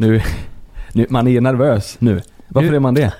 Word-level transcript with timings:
Nu, 0.00 0.20
nu, 0.92 1.06
man 1.10 1.28
är 1.28 1.40
nervös 1.40 1.96
nu. 1.98 2.20
Varför 2.48 2.70
Nu- 2.70 2.76
är 2.76 2.80
man 2.80 2.94
det? 2.94 3.12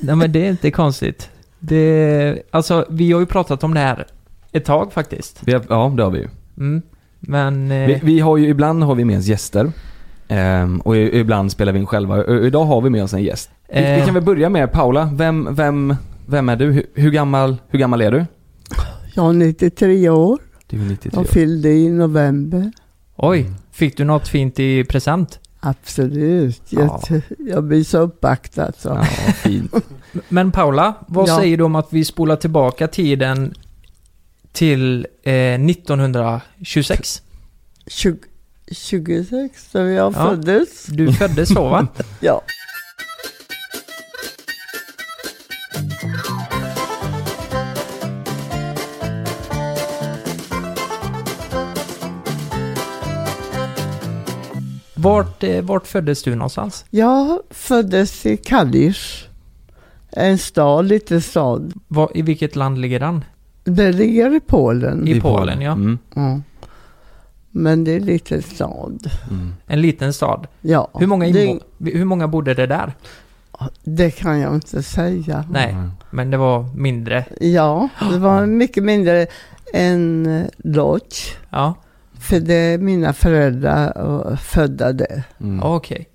Nej 0.00 0.16
men 0.16 0.32
det 0.32 0.46
är 0.46 0.50
inte 0.50 0.70
konstigt. 0.70 1.30
Det, 1.58 2.42
alltså 2.50 2.86
vi 2.90 3.12
har 3.12 3.20
ju 3.20 3.26
pratat 3.26 3.64
om 3.64 3.74
det 3.74 3.80
här 3.80 4.06
ett 4.52 4.64
tag 4.64 4.92
faktiskt. 4.92 5.40
Vi 5.44 5.52
har, 5.52 5.62
ja, 5.68 5.92
det 5.96 6.02
har 6.02 6.10
vi 6.10 6.18
ju. 6.18 6.28
Mm. 6.58 6.82
Men... 7.20 7.70
Eh, 7.70 7.86
Vi, 7.86 8.00
vi 8.02 8.20
har 8.20 8.36
ju, 8.36 8.48
ibland 8.48 8.82
har 8.82 8.94
vi 8.94 9.04
med 9.04 9.18
oss 9.18 9.26
gäster. 9.26 9.72
Ehm, 10.28 10.80
och 10.80 10.96
ibland 10.96 11.52
spelar 11.52 11.72
vi 11.72 11.78
in 11.78 11.86
själva. 11.86 12.14
Och 12.24 12.46
idag 12.46 12.64
har 12.64 12.80
vi 12.80 12.90
med 12.90 13.04
oss 13.04 13.12
en 13.14 13.22
gäst. 13.22 13.50
Vi, 13.72 13.80
vi 13.80 13.98
eh, 14.00 14.04
kan 14.04 14.14
väl 14.14 14.22
börja 14.22 14.48
med 14.48 14.72
Paula. 14.72 15.10
Vem, 15.14 15.54
vem, 15.54 15.96
vem 16.26 16.48
är 16.48 16.56
du? 16.56 16.72
Hur, 16.72 16.86
hur, 16.94 17.10
gammal, 17.10 17.56
hur 17.68 17.78
gammal 17.78 18.00
är 18.00 18.10
du? 18.12 18.24
Jag 19.14 19.28
är 19.28 19.32
93 19.32 20.08
år. 20.08 20.38
Du 20.66 20.76
är 20.80 20.84
93 20.84 21.10
Jag 21.14 21.20
år. 21.20 21.24
fyllde 21.24 21.68
i 21.68 21.88
november. 21.90 22.72
Oj, 23.16 23.50
fick 23.72 23.96
du 23.96 24.04
något 24.04 24.28
fint 24.28 24.60
i 24.60 24.84
present? 24.84 25.40
Absolut. 25.64 26.62
Ja. 26.68 27.00
Jag, 27.10 27.22
jag 27.38 27.64
blir 27.64 27.84
så 27.84 27.98
uppvaktad. 27.98 28.72
Så. 28.78 28.88
Ja, 28.88 29.04
fint. 29.34 29.72
Men 30.28 30.52
Paula, 30.52 30.94
vad 31.06 31.28
Ja. 31.28 31.36
säger 31.38 31.56
du 31.56 31.64
om 31.64 31.74
att 31.74 31.88
vi 31.92 32.04
spolar 32.04 32.36
tillbaka 32.36 32.88
tiden 32.88 33.54
till 34.52 35.06
eh, 35.22 35.32
1926? 35.54 37.22
20, 37.86 38.18
26, 38.72 39.68
då 39.72 39.78
jag 39.78 39.94
Ja. 39.96 40.12
föddes. 40.12 40.86
Du 40.86 41.12
föddes 41.12 41.48
så 41.54 41.68
va? 41.68 41.86
Ja. 42.20 42.42
Vart, 55.04 55.44
eh, 55.44 55.62
vart 55.62 55.86
föddes 55.86 56.22
du 56.22 56.34
någonstans? 56.34 56.84
Jag 56.90 57.38
föddes 57.50 58.26
i 58.26 58.36
Kalisz. 58.36 59.24
En 60.10 60.38
stad, 60.38 60.84
liten 60.84 61.22
stad. 61.22 61.72
Var, 61.88 62.10
I 62.14 62.22
vilket 62.22 62.56
land 62.56 62.78
ligger 62.78 63.00
den? 63.00 63.24
Det 63.64 63.92
ligger 63.92 64.34
i 64.36 64.40
Polen. 64.40 65.08
I 65.08 65.20
Polen, 65.20 65.60
ja. 65.60 65.72
Mm, 65.72 65.98
Ja. 66.14 66.40
Men 67.50 67.84
det 67.84 67.92
är 67.92 67.96
en 67.96 68.04
liten 68.04 68.42
stad. 68.42 69.10
mm. 69.30 69.54
En 69.66 69.80
liten 69.80 70.12
stad. 70.12 70.46
Ja. 70.60 70.90
Hur 70.94 71.06
många, 71.06 71.26
det, 71.26 71.58
hur 71.78 72.04
många 72.04 72.28
bodde 72.28 72.54
det 72.54 72.66
där? 72.66 72.92
det 73.84 74.10
kan 74.10 74.40
jag 74.40 74.54
inte 74.54 74.82
säga. 74.82 75.44
Nej, 75.50 75.70
Mm. 75.72 75.90
men 76.10 76.30
det 76.30 76.36
var 76.36 76.66
mindre. 76.76 77.24
Ja, 77.40 77.88
det 78.12 78.18
var 78.18 78.46
mycket 78.46 78.84
mindre 78.84 79.26
än 79.72 80.44
Lodz. 80.56 81.30
Ja, 81.50 81.74
För 82.24 82.40
det 82.40 82.54
är 82.54 82.78
mina 82.78 83.12
föräldrar 83.12 83.98
och 83.98 84.38
födda 84.40 84.92
där. 84.92 85.22
Mm. 85.40 85.62
okej. 85.62 86.08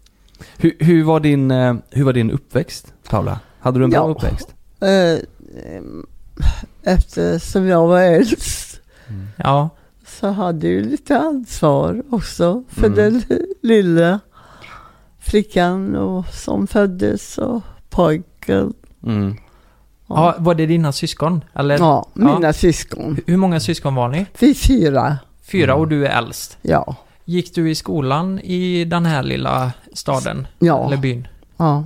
Hur, 0.58 0.76
hur, 0.80 1.04
var 1.04 1.20
din, 1.20 1.52
eh, 1.52 1.76
hur 1.90 2.04
var 2.04 2.14
din 2.14 2.32
uppväxt, 2.32 2.94
Paula? 3.10 3.40
Hade 3.60 3.80
du 3.80 3.84
en 3.84 3.90
bra 3.90 4.00
Ja. 4.00 4.08
uppväxt? 4.12 4.54
Eh, 4.82 5.20
Eftersom 6.84 7.68
jag 7.68 7.88
var 7.88 8.02
äldst 8.02 8.80
Ja, 9.38 9.70
så 10.08 10.28
hade 10.28 10.68
jag 10.68 10.74
ju 10.76 10.90
lite 10.90 11.20
ansvar 11.20 12.04
också 12.10 12.64
för 12.70 12.88
Mm. 12.88 12.96
den 12.98 13.24
lilla 13.62 14.20
flickan 15.20 15.96
och, 15.96 16.26
som 16.28 16.68
föddes 16.68 17.38
och 17.38 17.62
pojken. 17.90 18.74
Mm. 19.06 19.36
ja. 20.08 20.36
var 20.40 20.56
det 20.56 20.66
dina 20.66 20.92
syskon? 20.92 21.44
Eller? 21.54 21.78
Ja, 21.78 22.08
mina 22.14 22.40
Ja. 22.48 22.54
syskon. 22.54 23.18
Hur 23.28 23.38
många 23.38 23.60
syskon 23.60 23.96
var 23.96 24.08
ni? 24.10 24.26
Vi 24.40 24.54
fyra. 24.56 25.18
Fyra 25.52 25.72
Mm. 25.72 25.82
och 25.82 25.88
du 25.88 26.06
är 26.08 26.18
äldst. 26.18 26.58
Ja, 26.62 26.96
Gick 27.26 27.56
du 27.56 27.70
i 27.72 27.76
skolan 27.76 28.40
i 28.40 28.86
den 28.86 29.06
här 29.06 29.24
lilla 29.24 29.72
staden? 29.94 30.48
Ja. 30.60 30.88
Eller 30.88 30.98
byn? 30.98 31.28
ja. 31.58 31.84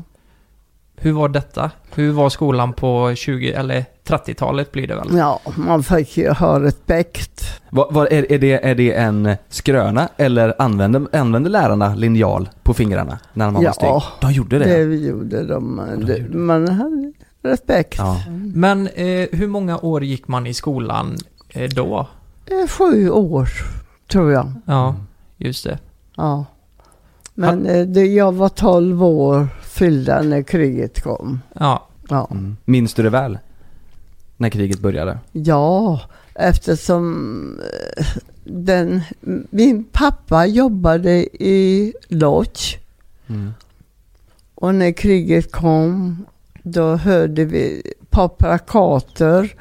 Hur 0.95 1.11
var 1.11 1.29
detta? 1.29 1.71
Hur 1.95 2.11
var 2.11 2.29
skolan 2.29 2.73
på 2.73 3.15
20 3.15 3.53
eller 3.53 3.85
30-talet 4.07 4.71
blir 4.71 4.87
det 4.87 4.95
väl? 4.95 5.07
ja 5.17 5.39
man 5.55 5.83
fick 5.83 6.17
ju 6.17 6.29
ha 6.29 6.59
respekt. 6.59 7.61
Vad, 7.69 7.93
vad, 7.93 8.07
är, 8.13 8.31
är, 8.31 8.39
det, 8.39 8.65
är 8.65 8.75
det 8.75 8.93
en 8.93 9.35
skröna 9.49 10.09
eller 10.17 10.61
använde, 10.61 11.05
använde 11.19 11.49
lärarna 11.49 11.95
linjal 11.95 12.49
på 12.63 12.73
fingrarna 12.73 13.19
när 13.33 13.45
man 13.45 13.53
var 13.53 13.63
Ja. 13.63 13.73
stygg? 13.73 14.19
De 14.21 14.31
gjorde 14.33 14.59
det? 14.59 14.85
Det 14.85 14.95
gjorde 14.95 15.43
de. 15.47 15.81
de 15.97 16.05
Det- 16.05 16.17
gjorde. 16.17 16.37
Man 16.37 16.67
hade 16.67 17.13
respekt. 17.43 17.95
Ja. 17.97 18.21
Men 18.55 18.87
eh, 18.87 19.27
hur 19.31 19.47
många 19.47 19.77
år 19.77 20.03
gick 20.03 20.27
man 20.27 20.47
i 20.47 20.53
skolan 20.53 21.15
eh, 21.49 21.69
då? 21.69 22.07
Eh, 22.45 22.67
Sju 22.67 23.09
år, 23.09 23.49
tror 24.11 24.31
jag. 24.31 24.51
Ja, 24.65 24.89
Mm. 24.89 25.01
just 25.37 25.63
det. 25.63 25.79
Ja. 26.15 26.45
Men 27.33 27.65
eh, 27.65 27.85
det, 27.87 28.05
jag 28.05 28.31
var 28.31 28.49
12 28.49 29.03
år 29.03 29.47
fyllda 29.63 30.21
när 30.21 30.41
kriget 30.43 31.03
kom. 31.03 31.39
Ja, 31.59 31.87
Ja, 32.09 32.27
Mm. 32.31 32.57
Minns 32.65 32.93
du 32.93 33.03
det 33.03 33.09
väl? 33.09 33.37
När 34.37 34.49
kriget 34.49 34.79
började? 34.79 35.19
ja 35.31 36.01
eftersom 36.35 37.59
eh, 37.97 38.05
den, 38.43 39.01
min 39.49 39.83
pappa 39.83 40.45
jobbade 40.45 41.11
i 41.43 41.93
Lodz 42.07 42.75
Mm. 43.29 43.53
och 44.55 44.75
när 44.75 44.91
kriget 44.91 45.51
kom 45.51 46.25
då 46.63 46.95
hörde 46.95 47.45
vi 47.45 47.83
på 48.09 48.29
plakater 48.29 49.55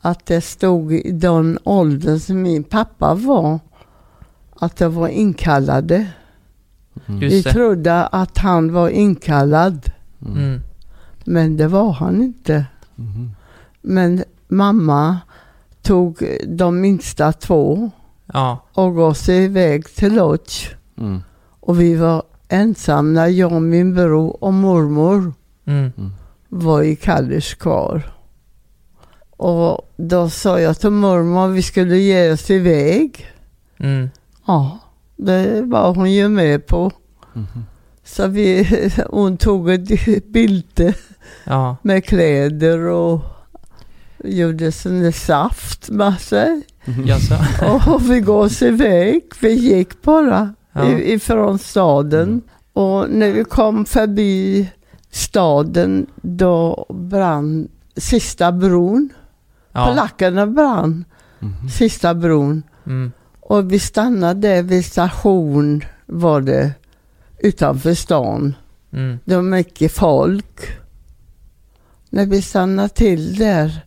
att 0.00 0.26
det 0.26 0.40
stod 0.40 0.92
i 0.92 1.12
den 1.12 1.58
åldern 1.64 2.18
som 2.18 2.42
min 2.42 2.64
pappa 2.64 3.14
var 3.14 3.58
att 4.60 4.76
det 4.76 4.88
var 4.88 5.08
inkallade. 5.08 6.06
Mm. 7.06 7.20
Vi 7.20 7.42
trodde 7.42 8.06
att 8.06 8.38
han 8.38 8.72
var 8.72 8.88
inkallad 8.88 9.90
Mm. 10.26 10.38
mm. 10.38 10.60
men 11.24 11.56
det 11.56 11.68
var 11.68 11.92
han 11.92 12.22
inte. 12.22 12.64
Mhm. 12.94 13.30
Men 13.82 14.24
mamma 14.48 15.18
tog 15.82 16.22
de 16.46 16.80
minsta 16.80 17.32
två 17.32 17.90
ja, 18.32 18.58
och 18.72 18.96
gav 18.96 19.14
sig 19.14 19.44
iväg 19.44 19.94
till 19.94 20.14
Lodz. 20.14 20.66
Mm. 20.98 21.22
Och 21.60 21.80
vi 21.80 21.94
var 21.94 22.22
ensamma, 22.48 23.28
jag 23.28 23.62
min 23.62 23.94
bror 23.94 24.44
och 24.44 24.54
mormor 24.54 25.32
mm. 25.64 25.92
var 26.48 26.82
i 26.82 26.96
Kallis 26.96 27.54
kvar. 27.54 28.12
Och 29.38 29.92
då 29.96 30.30
sa 30.30 30.60
jag 30.60 30.78
till 30.80 30.90
mormor 30.90 31.46
att 31.48 31.54
vi 31.56 31.62
skulle 31.62 31.96
ge 31.98 32.32
oss 32.32 32.50
iväg. 32.50 33.26
Mm. 33.78 34.10
Ja, 34.46 34.78
det 35.16 35.62
var 35.62 35.94
hon 35.94 36.12
ju 36.12 36.28
med 36.28 36.66
på. 36.66 36.90
Mhm. 37.34 37.64
Så 38.04 38.26
vi, 38.26 38.66
hon 39.10 39.36
tog 39.36 39.70
ett 39.70 40.26
bälte 40.32 40.94
ja, 41.44 41.76
med 41.82 42.04
kläder 42.04 42.78
och 42.78 43.20
gjorde 44.24 44.72
sån 44.72 45.12
saft 45.12 45.90
med 45.90 46.20
sig. 46.20 46.62
jaså? 47.06 47.34
Och 47.92 48.10
vi 48.10 48.20
gav 48.20 48.36
oss 48.40 48.62
iväg. 48.62 49.22
Vi 49.40 49.52
gick 49.52 50.02
bara 50.02 50.54
Ja. 50.72 50.88
i- 50.88 51.12
ifrån 51.12 51.58
staden. 51.58 52.28
Mm. 52.28 52.42
Och 52.72 53.10
när 53.10 53.32
vi 53.32 53.44
kom 53.44 53.84
förbi 53.84 54.68
staden 55.10 56.06
då 56.22 56.86
brann 56.88 57.68
sista 57.96 58.52
bron. 58.52 59.08
Ja. 59.78 59.86
Polackerna 59.88 60.46
brann 60.46 61.04
Mhm. 61.40 61.68
sista 61.68 62.14
bron. 62.14 62.62
Mm. 62.86 63.12
Och 63.40 63.72
vi 63.72 63.78
stannade 63.78 64.62
vid 64.62 64.84
station 64.84 65.84
var 66.06 66.40
det 66.40 66.72
utanför 67.38 67.94
stan. 67.94 68.54
Mm. 68.92 69.18
Det 69.24 69.34
var 69.36 69.42
mycket 69.42 69.92
folk. 69.92 70.60
När 72.10 72.26
vi 72.26 72.42
stannade 72.42 72.88
till 72.88 73.34
där 73.36 73.80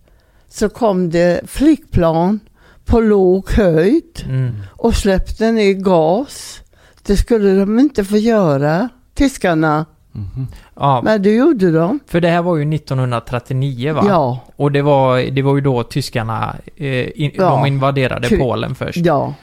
så 0.49 0.69
kom 0.69 1.09
det 1.09 1.41
flygplan 1.47 2.39
på 2.85 2.99
låg 2.99 3.49
höjd 3.51 4.23
Mm. 4.25 4.55
och 4.71 4.95
släppte 4.95 5.51
ner 5.51 5.73
gas. 5.73 6.61
Det 7.03 7.17
skulle 7.17 7.59
de 7.59 7.79
inte 7.79 8.03
få 8.05 8.17
göra, 8.17 8.89
tyskarna. 9.13 9.85
Mhm. 10.11 10.47
Ja, 10.75 11.01
Men 11.03 11.21
det 11.21 11.35
gjorde 11.35 11.71
de. 11.71 11.99
för 12.07 12.21
det 12.21 12.27
här 12.29 12.41
var 12.41 12.57
ju 12.57 12.65
1939 12.75 13.93
va? 13.93 14.03
Ja, 14.07 14.39
Och 14.55 14.71
det 14.71 14.81
var, 14.81 15.31
det 15.31 15.41
var 15.41 15.55
ju 15.55 15.61
då 15.61 15.83
tyskarna, 15.83 16.55
eh, 16.75 17.21
in, 17.21 17.31
Ja. 17.33 17.49
de 17.49 17.65
invaderade 17.65 18.27
Kri- 18.27 18.39
Polen 18.39 18.75
först. 18.75 18.97
ja. 18.97 19.33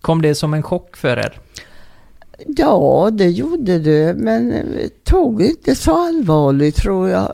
Kom 0.00 0.22
det 0.22 0.34
som 0.34 0.54
en 0.54 0.62
chock 0.62 0.96
för 0.96 1.16
er? 1.16 1.38
Ja, 2.46 3.08
det 3.12 3.28
gjorde 3.30 3.78
det, 3.78 4.14
men 4.16 4.48
vi 4.50 4.88
tog 5.04 5.42
inte 5.42 5.74
så 5.74 6.06
allvarligt 6.08 6.76
tror 6.76 7.08
jag. 7.08 7.30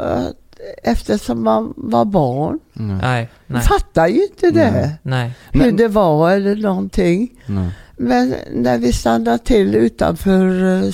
Eftersom 0.82 1.44
man 1.44 1.72
var 1.76 2.04
barn. 2.04 2.58
Nej. 2.72 3.28
Nej, 3.46 3.62
fattar 3.62 4.06
ju 4.06 4.22
inte 4.22 4.50
det. 4.50 4.70
Nej. 4.70 4.90
nej. 5.02 5.32
Hur 5.52 5.60
Men- 5.60 5.76
det 5.76 5.88
var 5.88 6.30
eller 6.30 6.56
någonting. 6.56 7.30
Nej. 7.46 7.68
Men 7.96 8.34
när 8.52 8.78
vi 8.78 8.92
stannade 8.92 9.38
till 9.38 9.74
utanför 9.74 10.64
eh, 10.84 10.90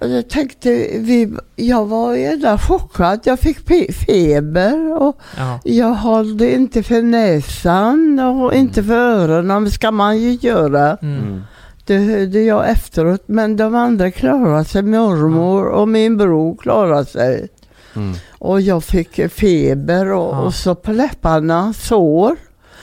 stan. 0.00 0.10
Jag 0.12 0.28
tänkte 0.28 0.70
vi, 0.98 1.32
jag 1.56 1.86
var 1.86 2.14
jävla 2.14 2.58
chockad. 2.58 3.20
Jag 3.24 3.38
fick 3.40 3.58
feber 4.06 5.02
och 5.02 5.16
Ja, 5.38 5.60
jag 5.64 5.94
hållde 5.94 6.54
inte 6.54 6.82
för 6.82 7.02
näsan 7.02 8.18
och 8.20 8.54
inte 8.54 8.82
för 8.84 8.94
öronen. 8.96 9.64
Det 9.64 9.70
ska 9.70 9.90
man 9.90 10.18
ju 10.18 10.32
göra. 10.32 10.96
mm. 11.02 11.18
Mm. 11.18 11.40
Det 11.86 11.96
hörde 11.98 12.40
jag 12.40 12.70
efteråt, 12.70 13.22
men 13.26 13.56
de 13.56 13.74
andra 13.74 14.10
klarade 14.10 14.64
sig. 14.64 14.82
Mormor 14.82 15.66
och 15.66 15.88
min 15.88 16.16
bror 16.16 16.56
klarade 16.56 17.04
sig. 17.06 17.48
Mm. 17.96 18.12
Och 18.38 18.60
jag 18.60 18.84
fick 18.84 19.30
feber 19.32 20.12
och, 20.12 20.34
Ja. 20.34 20.40
och 20.40 20.54
så 20.54 20.74
på 20.74 20.92
läpparna 20.92 21.72
sår. 21.72 22.36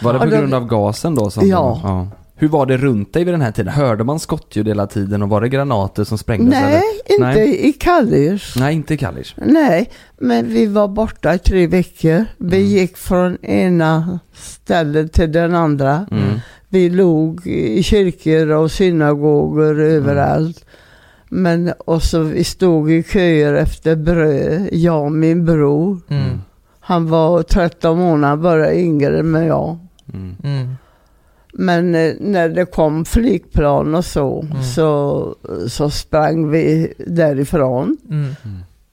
Var 0.04 0.14
det 0.14 0.19
Ja, 0.19 0.24
på 0.25 0.30
grund 0.30 0.54
av 0.54 0.68
gasen 0.68 1.16
då? 1.16 1.30
Som 1.30 1.48
Ja. 1.48 2.08
Hur 2.39 2.48
var 2.48 2.66
det 2.66 2.78
runt 2.78 3.13
dig 3.13 3.24
vid 3.24 3.34
den 3.34 3.42
här 3.42 3.51
tiden? 3.51 3.74
Hörde 3.74 4.04
man 4.04 4.19
skottljud 4.19 4.68
hela 4.68 4.88
tiden 4.88 5.22
och 5.22 5.30
var 5.30 5.42
det 5.42 5.50
granater 5.50 6.04
som 6.04 6.18
sprängdes? 6.18 6.50
Nej, 6.50 6.75
Eller? 7.06 7.16
inte 7.34 7.39
Nej. 7.39 7.69
i 7.69 7.74
Kallish. 7.74 8.57
Nej, 8.60 8.75
inte 8.75 8.94
i 8.94 8.98
Kallish. 8.98 9.34
Nej, 9.45 9.89
men 10.18 10.48
vi 10.48 10.66
var 10.66 10.88
borta 10.88 11.34
i 11.34 11.39
tre 11.39 11.68
veckor. 11.68 12.25
Vi 12.38 12.57
Mm. 12.57 12.69
gick 12.69 12.98
från 12.98 13.45
ena 13.45 14.19
stället 14.34 15.13
till 15.13 15.31
den 15.31 15.56
andra. 15.56 16.06
Mm. 16.12 16.39
Vi 16.69 16.89
låg 16.89 17.48
i 17.48 17.84
kyrkor 17.84 18.50
och 18.51 18.72
synagogor 18.72 19.80
överallt. 19.81 20.66
Men 21.30 21.74
och 21.80 22.04
så 22.04 22.19
vi 22.22 22.44
stod 22.44 22.92
i 22.92 23.04
köer 23.04 23.54
efter 23.54 23.95
bröd, 23.95 24.69
jag 24.72 25.04
och 25.04 25.12
min 25.12 25.45
bror. 25.45 26.00
Mm. 26.10 26.42
Han 26.80 27.10
var 27.10 27.44
13 27.44 27.98
månader 27.98 28.36
bara 28.44 28.74
yngre 28.74 29.19
än 29.19 29.33
jag. 29.45 29.78
Mm. 31.57 31.69
Mm. 31.69 31.92
Men 31.92 31.95
eh, 32.09 32.13
när 32.19 32.50
det 32.50 32.65
kom 32.65 33.06
flygplan 33.06 33.95
och 33.95 34.06
så, 34.06 34.42
Mm. 34.42 34.63
så, 34.63 35.36
så 35.69 35.89
sprang 35.89 36.50
vi 36.50 36.94
därifrån. 37.07 37.98
Mm. 38.09 38.36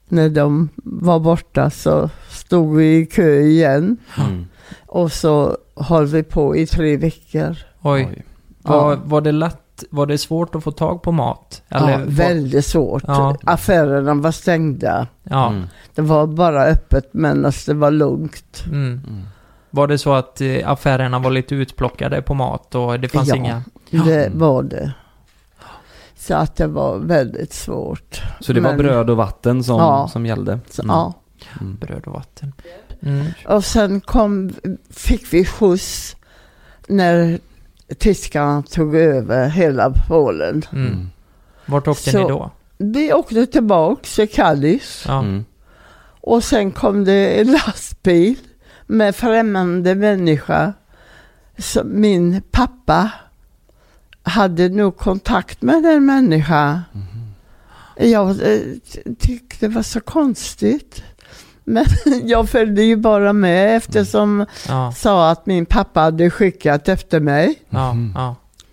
När 0.09 0.29
de 0.29 0.69
var 0.85 1.21
borta 1.21 1.71
så 1.71 2.11
stod 2.31 2.77
vi 2.77 2.97
i 2.99 3.07
kö 3.07 3.41
igen. 3.41 3.97
Mm. 4.19 4.47
Och 4.87 5.13
så 5.13 5.57
höll 5.77 6.07
vi 6.07 6.23
på 6.23 6.57
i 6.57 6.67
tre 6.67 6.97
veckor. 6.97 7.57
Oj. 7.83 8.23
Var, 8.63 8.91
Ja. 8.93 8.99
var 9.05 9.21
det 9.21 9.33
lätt, 9.33 9.85
var 9.91 10.07
det 10.07 10.19
svårt 10.19 10.55
att 10.55 10.65
få 10.65 10.71
tag 10.73 11.03
på 11.03 11.13
mat? 11.13 11.63
ja, 11.69 11.81
var- 11.81 12.05
väldigt 12.07 12.67
svårt. 12.67 13.03
Ja. 13.07 13.37
Affärerna 13.45 14.15
var 14.15 14.33
stängda. 14.33 15.07
Ja. 15.23 15.49
Mm. 15.49 15.65
Det 15.95 16.03
var 16.03 16.27
bara 16.27 16.65
öppet 16.65 17.09
medan 17.15 17.53
det 17.67 17.75
var 17.75 17.91
lugnt. 17.91 18.65
Var 19.75 19.87
det 19.87 19.99
så 19.99 20.13
att 20.13 20.41
eh, 20.41 20.71
affärerna 20.71 21.19
var 21.19 21.31
lite 21.31 21.55
utplockade 21.55 22.23
på 22.23 22.35
mat 22.35 22.75
och 22.75 23.01
det 23.01 23.09
fanns 23.09 23.29
Ja. 23.29 23.37
inga... 23.37 23.63
Det 23.91 24.27
Mm. 24.27 24.39
var 24.39 24.63
det. 24.63 24.93
Så 26.17 26.35
att 26.35 26.57
det 26.57 26.67
var 26.67 26.99
väldigt 26.99 27.53
svårt. 27.53 28.23
Så 28.41 28.53
det 28.53 28.61
var 28.61 28.69
Men- 28.71 28.79
bröd 28.79 29.11
och 29.11 29.17
vatten 29.17 29.65
som, 29.65 29.77
Ja. 29.79 30.09
som 30.13 30.27
gällde? 30.27 30.53
Mm. 30.53 30.63
ja. 30.89 31.13
Mm. 31.61 31.77
Bröd 31.77 32.03
och 32.07 32.13
vatten. 32.13 32.53
Mm. 33.03 33.27
Och 33.49 33.65
sen 33.65 34.01
kom, 34.01 34.53
fick 34.91 35.33
vi 35.33 35.45
skjuts 35.45 36.17
när 36.89 37.39
tyskarna 37.99 38.63
tog 38.71 38.95
över 38.97 39.49
hela 39.49 39.91
Polen. 40.09 40.63
Mm. 40.73 40.87
Mm. 40.87 41.09
Vart 41.67 41.89
åkte 41.89 42.11
Så- 42.11 42.19
ni 42.23 42.29
då? 42.29 42.51
Vi 42.79 43.13
åkte 43.13 43.47
tillbaks 43.47 44.15
till 44.15 44.29
Kallis 44.31 45.05
Ja. 45.09 45.19
Mm. 45.19 45.45
och 46.21 46.45
sen 46.45 46.73
kom 46.73 47.05
det 47.05 47.41
en 47.41 47.53
lastbil 47.53 48.35
med 48.87 49.17
främmande 49.17 49.95
människa. 49.95 50.73
Så 51.59 51.85
min 51.85 52.43
pappa 52.51 53.11
hade 54.23 54.69
nog 54.69 54.97
kontakt 54.97 55.63
med 55.63 55.83
den 55.83 56.07
människa. 56.07 56.83
Jag 57.97 58.31
eh, 58.31 58.61
tyckte 59.19 59.67
det 59.67 59.75
var 59.75 59.83
så 59.83 60.01
konstigt. 60.01 61.03
Men 61.65 61.85
jag 62.25 62.49
följde 62.49 62.83
ju 62.83 62.97
bara 62.97 63.33
med 63.33 63.77
eftersom 63.77 64.47
Ja. 64.69 64.93
sa 64.97 65.31
att 65.31 65.47
min 65.47 65.67
pappa 65.67 66.01
hade 66.01 66.31
skickat 66.31 66.89
efter 66.89 67.21
mig. 67.21 67.55
Ja. 67.71 67.97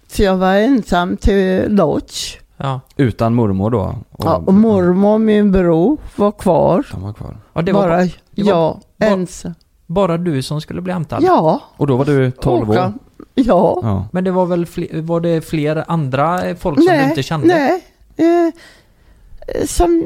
Så 0.07 0.23
jag 0.23 0.37
var 0.37 0.53
ensam 0.55 1.17
till 1.17 1.65
Lodge. 1.75 2.37
Ja. 2.57 2.79
Utan 2.97 3.33
mormor 3.33 3.69
då? 3.69 3.95
Och, 4.11 4.25
Ja, 4.25 4.35
och 4.35 4.53
mormor 4.53 5.13
och 5.13 5.21
min 5.21 5.51
bror 5.51 5.97
var 6.15 6.31
kvar. 6.31 6.85
De 6.91 7.01
var 7.01 7.13
kvar. 7.13 7.37
ja 7.53 7.61
det 7.61 7.71
var 7.71 7.81
bara 7.81 7.89
bara, 7.89 8.05
det 8.31 8.43
var- 8.43 8.49
jag 8.51 8.79
bara- 8.97 9.09
ensam. 9.09 9.53
Bara 9.91 10.17
du 10.17 10.41
som 10.41 10.61
skulle 10.61 10.81
bli 10.81 10.93
hämtad? 10.93 11.23
Ja, 11.23 11.61
Och 11.77 11.87
då 11.87 11.97
var 11.97 12.05
du 12.05 12.31
12 12.31 12.69
åka. 12.69 12.85
år? 12.85 12.93
Ja. 13.35 13.79
Ja. 13.83 14.07
Men 14.11 14.23
det 14.23 14.31
var 14.31 14.45
väl 14.45 14.65
fler, 14.65 15.01
var 15.01 15.19
det 15.19 15.41
fler 15.41 15.83
andra 15.87 16.55
folk 16.55 16.77
som 16.83 16.97
du 16.97 17.03
inte 17.03 17.23
kände? 17.23 17.47
Nej. 17.47 17.83
Eh, 18.17 18.45
eh, 18.47 19.65
som, 19.65 20.05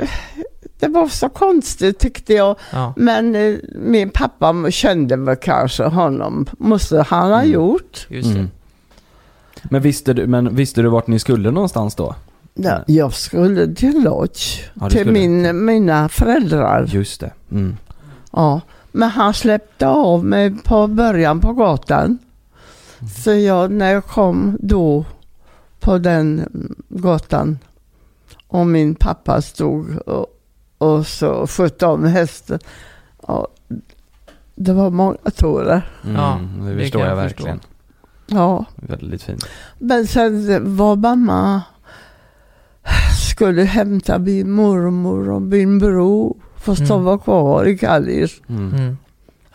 eh, 0.00 0.08
det 0.78 0.88
var 0.88 1.08
så 1.08 1.28
konstigt 1.28 1.98
tyckte 1.98 2.34
jag. 2.34 2.56
Ja. 2.72 2.92
Men 2.96 3.34
eh, 3.34 3.54
min 3.74 4.10
pappa 4.10 4.70
kände 4.70 5.16
väl 5.16 5.36
kanske 5.36 5.84
honom. 5.84 6.46
Måste 6.58 7.02
han 7.02 7.30
ha 7.30 7.40
Mm. 7.40 7.52
gjort. 7.52 8.06
Just 8.10 8.28
det. 8.28 8.38
Mm. 8.38 8.50
Men 9.62 9.82
visste, 9.82 10.12
du, 10.14 10.26
men 10.26 10.56
visste 10.56 10.82
du 10.82 10.88
vart 10.88 11.06
ni 11.06 11.18
skulle 11.18 11.50
någonstans 11.50 11.94
då? 11.94 12.14
Ja, 12.54 12.84
jag 12.86 13.12
skulle 13.12 13.74
till 13.74 14.02
Lodge. 14.04 14.60
Ja, 14.74 14.90
till 14.90 14.98
skulle. 15.00 15.12
min, 15.12 15.64
mina 15.64 16.08
föräldrar. 16.08 16.84
Just 16.88 17.20
det. 17.20 17.30
Mm. 17.50 17.76
Ja, 18.32 18.60
men 18.96 19.10
han 19.10 19.34
släppte 19.34 19.86
av 19.86 20.24
mig 20.24 20.50
på 20.64 20.86
början 20.86 21.40
på 21.40 21.52
gatan. 21.52 22.18
Så 23.24 23.34
jag, 23.34 23.70
när 23.70 23.92
jag 23.92 24.04
kom 24.04 24.58
då 24.60 25.04
på 25.80 25.98
den 25.98 26.38
mm, 26.38 26.74
gatan 26.88 27.58
och 28.46 28.66
min 28.66 28.94
pappa 28.94 29.42
stod 29.42 29.96
och, 29.96 30.26
och 30.78 31.06
så 31.06 31.46
skötte 31.46 31.86
om 31.86 32.04
hästen. 32.04 32.58
Ja, 33.26 33.48
det 34.54 34.72
var 34.72 34.90
många 34.90 35.16
tårar. 35.34 35.90
Mm. 36.04 36.16
Ja, 36.16 36.40
det 36.60 36.74
det 36.74 36.80
förstår 36.80 37.00
jag 37.02 37.10
jag 37.10 37.16
verkligen. 37.16 37.60
Ja, 38.26 38.64
Väldigt 38.76 39.22
fint. 39.22 39.46
men 39.78 40.06
sen 40.06 40.76
var 40.76 40.96
mamma 40.96 41.62
skulle 43.30 43.62
hämta 43.62 44.18
min 44.18 44.50
mormor 44.50 45.30
och 45.30 45.42
min 45.42 45.78
bror. 45.78 46.36
Fast 46.66 46.88
de 46.88 46.92
Mm. 46.92 47.04
var 47.04 47.18
kvar 47.18 47.64
i 47.68 47.78
Kallis. 47.78 48.40
Mm. 48.48 48.74
Mm. 48.74 48.96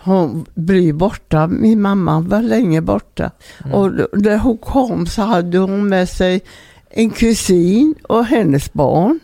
Hon 0.04 0.46
blev 0.56 0.96
borta, 0.96 1.48
min 1.48 1.82
mamma 1.82 2.20
var 2.20 2.42
länge 2.42 2.82
borta. 2.82 3.32
Mm. 3.66 3.76
Och 3.76 3.92
när 4.14 4.38
hon 4.38 4.58
kom 4.58 5.06
så 5.06 5.22
hade 5.22 5.58
hon 5.58 5.90
med 5.90 6.10
sig 6.10 6.42
en 6.90 7.10
kusin 7.10 7.96
och 8.10 8.26
hennes 8.26 8.74
barn. 8.74 9.20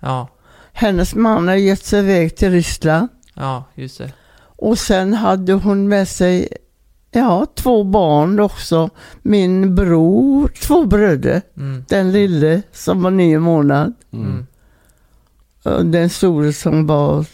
Ja. 0.00 0.28
Hennes 0.72 1.14
man 1.14 1.48
har 1.48 1.54
gett 1.54 1.84
sig 1.84 2.00
iväg 2.00 2.36
till 2.36 2.50
Ryssland. 2.50 3.08
Ja, 3.34 3.64
just 3.74 3.98
det. 3.98 4.12
Och 4.56 4.78
sen 4.78 5.14
hade 5.14 5.52
hon 5.52 5.88
med 5.88 6.08
sig 6.08 6.48
ja, 7.10 7.46
två 7.54 7.84
barn 7.84 8.40
också. 8.40 8.90
Min 9.22 9.74
bror, 9.74 10.48
två 10.48 10.84
bröder. 10.86 11.42
Mm. 11.56 11.84
Den 11.88 12.12
lille 12.12 12.62
som 12.72 13.02
var 13.02 13.10
nio 13.10 13.38
månader. 13.38 13.92
Mm. 14.12 14.46
Och 15.62 15.86
den 15.86 16.10
store 16.10 16.52
som 16.52 16.86
var 16.86 17.24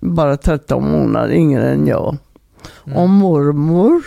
bara 0.00 0.36
13 0.36 0.90
månader 0.92 1.34
yngre 1.34 1.70
än 1.70 1.86
jag. 1.86 2.16
Mm. 2.86 2.98
Och 2.98 3.08
mormor. 3.08 4.02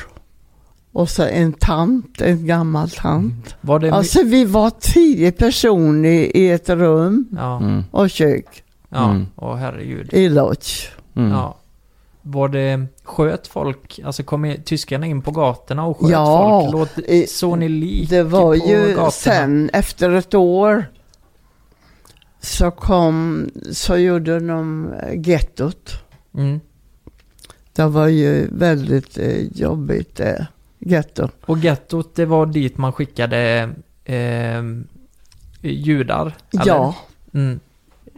Och 0.92 1.10
så 1.10 1.24
en 1.24 1.54
tant, 1.54 2.22
en 2.22 2.46
gammal 2.48 2.90
tant. 2.90 3.56
Var 3.62 3.80
det... 3.80 3.92
Alltså 3.94 4.24
vi 4.24 4.46
var 4.46 4.70
tio 4.80 5.32
personer 5.32 6.10
i, 6.10 6.32
i 6.34 6.52
ett 6.52 6.70
rum 6.70 7.28
Ja. 7.38 7.58
Mm. 7.58 7.84
och 7.92 8.10
kök 8.10 8.64
Ja. 8.90 9.10
Mm. 9.10 9.26
Åh 9.36 9.56
herregud. 9.56 10.14
i 10.14 10.30
Lodge. 10.30 10.88
Mm. 11.16 11.32
Ja. 11.32 11.56
Var 12.22 12.48
det, 12.50 12.86
sköt 13.04 13.48
folk, 13.48 14.00
alltså 14.06 14.24
kom 14.24 14.46
i- 14.46 14.62
tyskarna 14.66 15.06
in 15.08 15.22
på 15.22 15.32
gatorna 15.32 15.86
och 15.86 16.00
sköt 16.00 16.10
Ja, 16.12 16.62
folk? 16.62 16.74
Låt, 16.74 17.06
i- 17.10 17.28
såg 17.28 17.58
ni 17.58 17.70
lik 17.70 18.10
Det 18.10 18.24
var 18.24 18.42
på 18.42 18.56
ju 18.68 18.88
gatorna? 18.90 19.12
sen 19.12 19.70
efter 19.74 20.10
ett 20.12 20.34
år 20.34 20.86
så 22.46 22.72
kom, 22.72 23.50
så 23.72 23.98
gjorde 23.98 24.40
de 24.40 24.94
eh, 24.94 25.30
gettot. 25.30 25.90
Mm. 26.38 26.60
Det 27.74 27.86
var 27.86 28.08
ju 28.08 28.48
väldigt 28.52 29.18
eh, 29.18 29.42
jobbigt 29.42 30.20
eh, 30.20 30.46
getto. 30.80 31.30
Och 31.46 31.58
gettot, 31.58 32.16
det 32.16 32.26
var 32.26 32.46
dit 32.46 32.78
man 32.78 32.92
skickade 32.94 33.70
eh, 34.06 34.64
judar? 35.62 36.36
eller? 36.54 36.66
Ja, 36.68 36.96
Mm. 37.34 37.60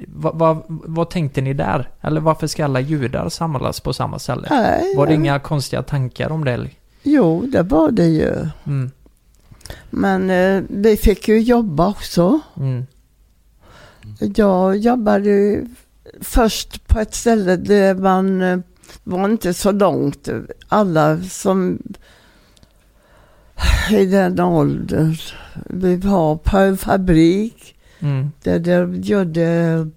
Va, 0.07 0.31
va, 0.31 0.63
vad 0.67 1.10
tänkte 1.10 1.41
ni 1.41 1.53
där? 1.53 1.89
Eller 2.01 2.22
varför 2.22 2.48
ska 2.48 2.65
alla 2.65 2.79
judar 2.79 3.29
samlas 3.29 3.79
på 3.79 3.93
samma 3.93 4.19
ställe? 4.19 4.48
nej, 4.50 4.96
Var 4.96 5.07
det 5.07 5.13
inga 5.13 5.39
konstiga 5.39 5.84
tankar 5.84 6.29
om 6.31 6.46
det? 6.46 6.51
eller? 6.51 6.72
jo 7.03 7.46
det 7.46 7.63
var 7.63 7.91
det 7.91 8.05
ju. 8.07 8.48
Mm. 8.67 8.91
Men 9.89 10.29
eh, 10.29 10.63
vi 10.69 10.98
fick 10.98 11.27
ju 11.27 11.39
jobba 11.39 11.88
också. 11.88 12.39
Mm. 12.57 12.86
Jag 14.35 14.77
jobbade 14.77 15.65
först 16.21 16.87
på 16.87 16.99
ett 16.99 17.15
ställe 17.15 17.55
där 17.55 17.95
man 17.95 18.41
eh, 18.41 18.59
var 19.03 19.25
inte 19.29 19.53
så 19.53 19.71
långt. 19.71 20.29
Alla 20.67 21.21
som 21.21 21.79
i 23.91 24.05
den 24.05 24.39
åldern. 24.39 25.15
Vi 25.65 25.95
var 25.95 26.35
på 26.35 26.57
en 26.57 26.77
fabrik 26.77 27.73
Mm. 27.99 28.31
där 28.43 28.59
de 28.59 28.95
gjorde 28.95 29.87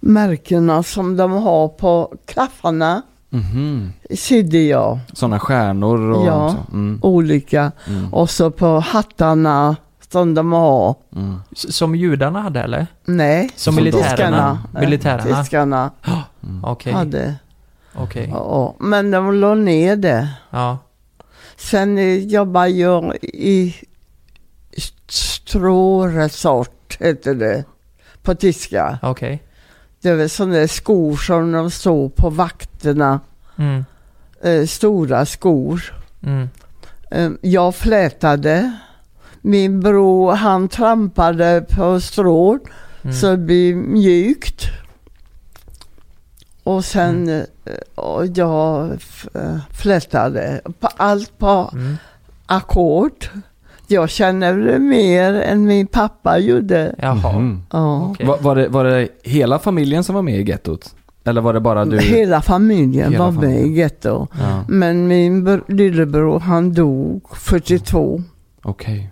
märkena 0.00 0.82
som 0.82 1.16
de 1.16 1.32
har 1.32 1.68
på 1.68 2.14
klaffarna. 2.26 3.02
Mhm. 3.30 3.92
Sydde 4.16 4.58
jag 4.62 4.98
Sådana 5.12 5.38
stjärnor 5.38 6.10
och 6.10 6.26
Ja. 6.26 6.56
så. 6.68 6.72
Mm. 6.72 6.98
olika. 7.02 7.72
Mm. 7.88 8.14
Och 8.14 8.30
så 8.30 8.50
på 8.50 8.66
hattarna 8.80 9.76
som 10.12 10.34
de 10.34 10.52
har. 10.52 10.94
Mm. 11.16 11.40
Som 11.52 11.94
judarna 11.94 12.40
hade 12.40 12.60
eller? 12.62 12.86
Nej, 13.04 13.50
Som 13.56 13.74
Som 13.74 13.84
militärerna? 13.84 14.08
tyskarna. 14.10 14.58
Militärerna? 14.80 15.42
Tyskarna 15.42 15.90
Mm. 16.42 16.64
Okej, 16.64 16.92
hade. 16.92 17.34
okej. 17.94 18.28
Ja, 18.32 18.74
men 18.80 19.10
de 19.10 19.34
la 19.40 19.54
ner 19.54 19.96
det. 19.96 20.28
Ja. 20.50 20.78
Sen 21.56 21.98
eh, 21.98 22.18
jobbade 22.18 22.68
jag 22.68 23.16
i 23.22 23.74
Stråresort, 25.08 26.96
heter 27.00 27.34
det, 27.34 27.64
på 28.22 28.34
tyska. 28.34 28.98
Okej. 29.02 29.42
Det 30.02 30.14
var 30.14 30.28
sådana 30.28 30.54
där 30.54 30.66
skor 30.66 31.16
som 31.16 31.52
de 31.52 31.70
såg 31.70 32.14
på 32.16 32.30
vakterna. 32.30 33.20
Mm. 33.58 33.84
Eh, 34.42 34.66
stora 34.66 35.26
skor. 35.26 35.94
Mm. 36.22 36.48
Eh, 37.10 37.30
jag 37.42 37.74
flätade. 37.74 38.72
Min 39.40 39.80
bror 39.80 40.32
han 40.32 40.68
trampade 40.68 41.64
på 41.76 42.00
strån 42.00 42.60
Mm. 43.02 43.14
så 43.16 43.30
det 43.30 43.36
blev 43.36 43.76
mjukt. 43.76 44.64
Och 46.64 46.84
sen 46.84 47.28
eh, 47.28 47.42
och 47.94 48.26
jag 48.26 48.90
eh, 49.34 49.56
flätade. 49.72 50.60
På 50.80 50.88
allt 50.96 51.38
på 51.38 51.70
Mm. 51.72 51.96
ackord. 52.46 53.26
Jag 53.86 54.10
känner 54.10 54.54
det 54.58 54.78
mer 54.78 55.32
än 55.34 55.64
min 55.64 55.86
pappa 55.86 56.38
gjorde. 56.38 56.94
Jaha. 56.98 57.38
Mhm. 57.38 57.62
Ja. 57.72 58.06
Okej. 58.10 58.26
Va- 58.26 58.38
Var, 58.40 58.56
det, 58.56 58.68
var 58.68 58.84
det 58.84 59.08
hela 59.22 59.58
familjen 59.58 60.04
som 60.04 60.14
var 60.14 60.22
med 60.22 60.40
i 60.40 60.42
gettot? 60.50 60.94
Eller 61.24 61.40
var 61.40 61.52
det 61.54 61.60
bara 61.60 61.84
du? 61.84 61.98
Hela 61.98 62.42
familjen 62.42 63.12
Hela 63.12 63.24
var 63.24 63.30
med 63.32 63.40
familjen. 63.42 63.66
i 63.66 63.78
getto. 63.78 64.26
Ja, 64.40 64.64
Men 64.68 65.08
min 65.08 65.48
br- 65.48 65.64
lillebror 65.74 66.40
han 66.40 66.72
dog 66.72 67.22
42. 67.36 68.22
okej. 68.62 68.98
Hur- 68.98 69.10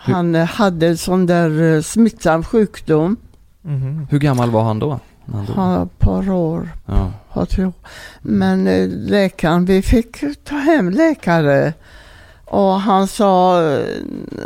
Han 0.00 0.34
eh, 0.34 0.44
hade 0.46 0.86
en 0.86 0.98
sån 0.98 1.26
där 1.26 1.62
eh, 1.76 1.82
smittsam 1.82 2.44
sjukdom. 2.44 3.16
Mhm. 3.62 4.06
Hur 4.10 4.18
gammal 4.18 4.50
var 4.50 4.62
han 4.62 4.78
då? 4.78 5.00
han 5.32 5.46
var 5.74 5.82
ett 5.82 5.98
par 5.98 6.30
år. 6.30 6.68
Ja. 6.86 7.12
Jag. 7.56 7.72
Men 8.22 8.66
eh, 8.66 8.88
läkaren, 8.88 9.64
vi 9.64 9.82
fick 9.82 10.44
ta 10.44 10.54
hem 10.56 10.90
läkare. 10.90 11.72
Och 12.44 12.80
han 12.80 13.08
sa, 13.08 13.60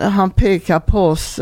han 0.03 0.31
pekade 0.31 0.81
på 0.81 0.99
oss. 0.99 1.41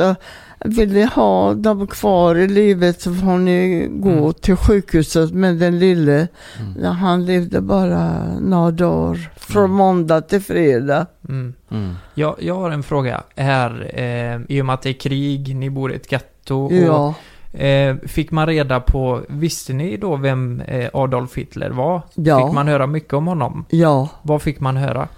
Vill 0.64 0.92
ni 0.92 1.04
ha 1.04 1.54
dem 1.54 1.86
kvar 1.86 2.34
i 2.34 2.48
livet 2.48 3.00
så 3.00 3.14
får 3.14 3.38
ni 3.38 3.86
gå 3.90 4.08
Mm. 4.10 4.32
till 4.32 4.56
sjukhuset 4.56 5.32
med 5.32 5.56
den 5.56 5.78
lille. 5.78 6.28
Mm. 6.76 6.84
Han 6.96 7.24
levde 7.26 7.60
bara 7.60 8.24
några 8.40 8.70
dagar. 8.70 9.30
Från 9.36 9.64
Mm. 9.64 9.76
måndag 9.76 10.20
till 10.20 10.40
fredag. 10.40 11.06
Mm. 11.28 11.54
Mm. 11.70 11.94
Jag, 12.14 12.36
jag 12.38 12.54
har 12.54 12.70
en 12.70 12.82
fråga 12.82 13.22
här. 13.36 13.90
Eh, 13.94 14.40
I 14.56 14.60
och 14.62 14.66
med 14.66 14.74
att 14.74 14.82
det 14.82 14.88
är 14.90 14.92
krig, 15.00 15.56
ni 15.56 15.70
bor 15.70 15.92
i 15.92 15.96
ett 15.96 16.12
getto. 16.12 16.56
Och, 16.64 16.72
Ja, 16.72 17.14
eh, 17.58 17.96
fick 18.06 18.30
man 18.30 18.46
reda 18.46 18.80
på, 18.80 19.20
visste 19.28 19.72
ni 19.72 19.96
då 19.96 20.16
vem 20.16 20.60
eh, 20.60 20.90
Adolf 20.92 21.34
Hitler 21.36 21.70
var? 21.70 22.02
Ja. 22.14 22.46
Fick 22.46 22.54
man 22.54 22.68
höra 22.68 22.86
mycket 22.86 23.12
om 23.14 23.26
honom? 23.26 23.64
ja. 23.70 24.08
Vad 24.22 24.42
fick 24.42 24.60
man 24.60 24.76
höra? 24.76 25.08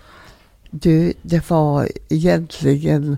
Du, 0.70 1.12
det 1.22 1.50
var 1.50 1.88
egentligen 2.08 3.16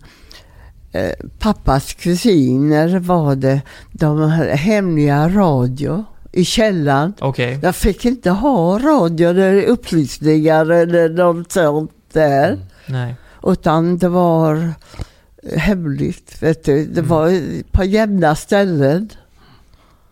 pappas 1.39 1.95
kusiner 1.95 2.99
var 2.99 3.35
det. 3.37 3.61
De 3.93 4.19
hade 4.31 4.51
hemliga 4.57 5.29
radio 5.29 6.05
i 6.33 6.45
källaren. 6.45 7.15
Okej. 7.21 7.59
Jag 7.63 7.77
fick 7.77 8.05
inte 8.05 8.31
ha 8.31 8.79
radio 8.79 9.29
eller 9.29 9.63
upplysningar 9.63 10.71
eller 10.71 11.09
något 11.09 11.53
sånt 11.53 11.91
där. 12.13 12.49
Mm. 12.49 12.61
Nej. 12.87 13.15
Utan 13.47 13.99
det 13.99 14.09
var 14.09 14.73
eh, 15.43 15.59
hemligt. 15.59 16.43
Vet 16.43 16.65
du. 16.65 16.85
Det 16.87 17.01
Mm. 17.01 17.09
var 17.09 17.41
på 17.73 17.85
jämna 17.85 18.35
ställen. 18.35 19.09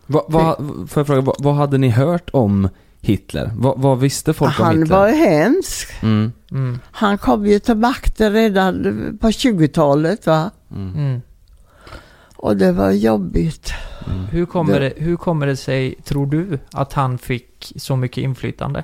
Va, 0.07 0.25
va, 0.27 0.55
får 0.87 0.99
jag 0.99 1.07
fråga, 1.07 1.21
vad, 1.21 1.35
vad 1.39 1.55
hade 1.55 1.77
ni 1.77 1.89
hört 1.89 2.29
om 2.33 2.69
Hitler? 3.01 3.51
Va, 3.55 3.73
vad 3.77 3.99
visste 3.99 4.33
folk 4.33 4.59
om 4.59 4.65
Han 4.65 4.77
Hitler? 4.79 4.95
var 4.97 5.07
hemsk. 5.09 5.89
Mm. 6.03 6.31
Mm. 6.51 6.79
Han 6.91 7.17
kom 7.17 7.45
ju 7.45 7.59
till 7.59 7.75
makten 7.75 8.33
redan 8.33 9.17
på 9.21 9.27
20-talet 9.27 10.25
va. 10.27 10.51
Mm. 10.75 10.93
Mm. 10.95 11.21
Och 12.35 12.57
det 12.57 12.71
var 12.71 12.91
jobbigt. 12.91 13.71
Mm. 14.07 14.25
Hur, 14.25 14.45
kommer 14.45 14.79
Det- 14.79 14.89
det, 14.89 14.93
hur 15.05 15.15
kommer 15.15 15.47
det 15.47 15.57
sig, 15.57 15.95
tror 16.03 16.25
du, 16.25 16.59
att 16.71 16.93
han 16.93 17.17
fick 17.17 17.73
så 17.75 17.95
mycket 17.95 18.17
inflytande? 18.17 18.83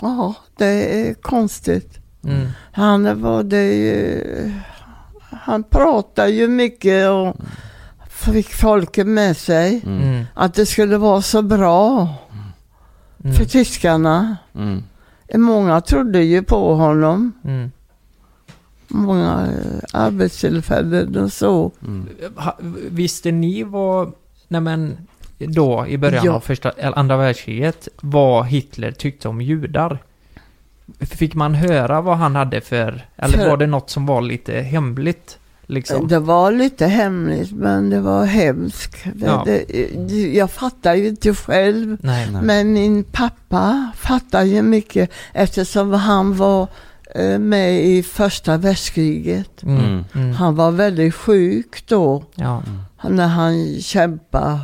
Ja, 0.00 0.34
det 0.56 1.00
är 1.00 1.14
konstigt. 1.14 1.98
Mm. 2.24 2.46
Han 2.72 3.22
var 3.22 3.42
det 3.42 3.72
ju, 3.72 4.52
Han 5.32 5.62
pratade 5.62 6.30
ju 6.30 6.48
mycket 6.48 7.08
och 7.10 7.36
fick 8.08 8.54
folket 8.54 9.06
med 9.06 9.36
sig. 9.36 9.82
Mm. 9.86 10.02
Mm. 10.02 10.24
Att 10.34 10.54
det 10.54 10.66
skulle 10.66 10.98
vara 10.98 11.22
så 11.22 11.42
bra 11.42 12.14
Mm. 13.24 13.34
för 13.36 13.44
tyskarna. 13.44 14.36
Mm. 14.54 14.82
Många 15.34 15.80
trodde 15.80 16.22
ju 16.24 16.42
på 16.42 16.74
honom. 16.74 17.32
Många 18.90 19.46
eh, 19.46 20.00
arbetstillfällen 20.00 21.16
och 21.16 21.32
så. 21.32 21.72
Mm. 21.86 22.08
Visste 22.90 23.32
ni 23.32 23.62
vad, 23.62 24.12
nej 24.48 24.60
men, 24.60 24.96
då 25.38 25.86
i 25.88 25.98
början 25.98 26.24
Ja. 26.24 26.32
av 26.32 26.40
första, 26.40 26.70
eller 26.70 26.98
andra 26.98 27.16
världskriget, 27.16 27.88
vad 28.00 28.46
Hitler 28.46 28.92
tyckte 28.92 29.28
om 29.28 29.40
judar? 29.40 29.98
Fick 31.00 31.34
man 31.34 31.54
höra 31.54 32.00
vad 32.00 32.16
han 32.16 32.36
hade 32.36 32.60
för, 32.60 33.06
eller 33.16 33.38
För- 33.38 33.48
var 33.50 33.56
det 33.56 33.66
något 33.66 33.90
som 33.90 34.06
var 34.06 34.20
lite 34.22 34.52
hemligt? 34.52 35.36
Liksom? 35.66 36.08
Det 36.08 36.18
var 36.18 36.52
lite 36.52 36.86
hemligt 36.86 37.52
men 37.52 37.90
det 37.90 38.00
var 38.00 38.24
hemskt. 38.24 38.96
Det, 39.14 39.26
Ja. 39.26 39.44
det, 39.46 40.32
jag 40.34 40.50
fattar 40.50 40.94
ju 40.94 41.08
inte 41.08 41.34
själv. 41.34 41.96
Nej. 42.00 42.28
Nej. 42.32 42.42
Men 42.42 42.72
min 42.72 43.04
pappa 43.04 43.92
fattar 43.96 44.42
ju 44.42 44.62
mycket 44.62 45.10
eftersom 45.32 45.92
han 45.92 46.36
var 46.36 46.62
eh, 46.62 46.68
med 47.38 47.84
i 47.84 48.02
första 48.02 48.56
världskriget. 48.56 49.62
Mm. 49.62 49.84
Mm. 49.84 50.04
Mm. 50.14 50.32
Han 50.32 50.54
var 50.56 50.70
väldigt 50.70 51.14
sjuk 51.14 51.84
då 51.88 52.24
Ja. 52.34 52.62
när 53.08 53.26
han 53.28 53.80
kämpade. 53.80 54.60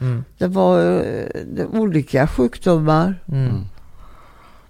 Mm. 0.00 0.24
Det 0.38 0.46
var 0.46 0.80
eh, 0.96 1.40
det 1.54 1.66
olika 1.66 2.26
sjukdomar. 2.26 3.14
Mm. 3.28 3.64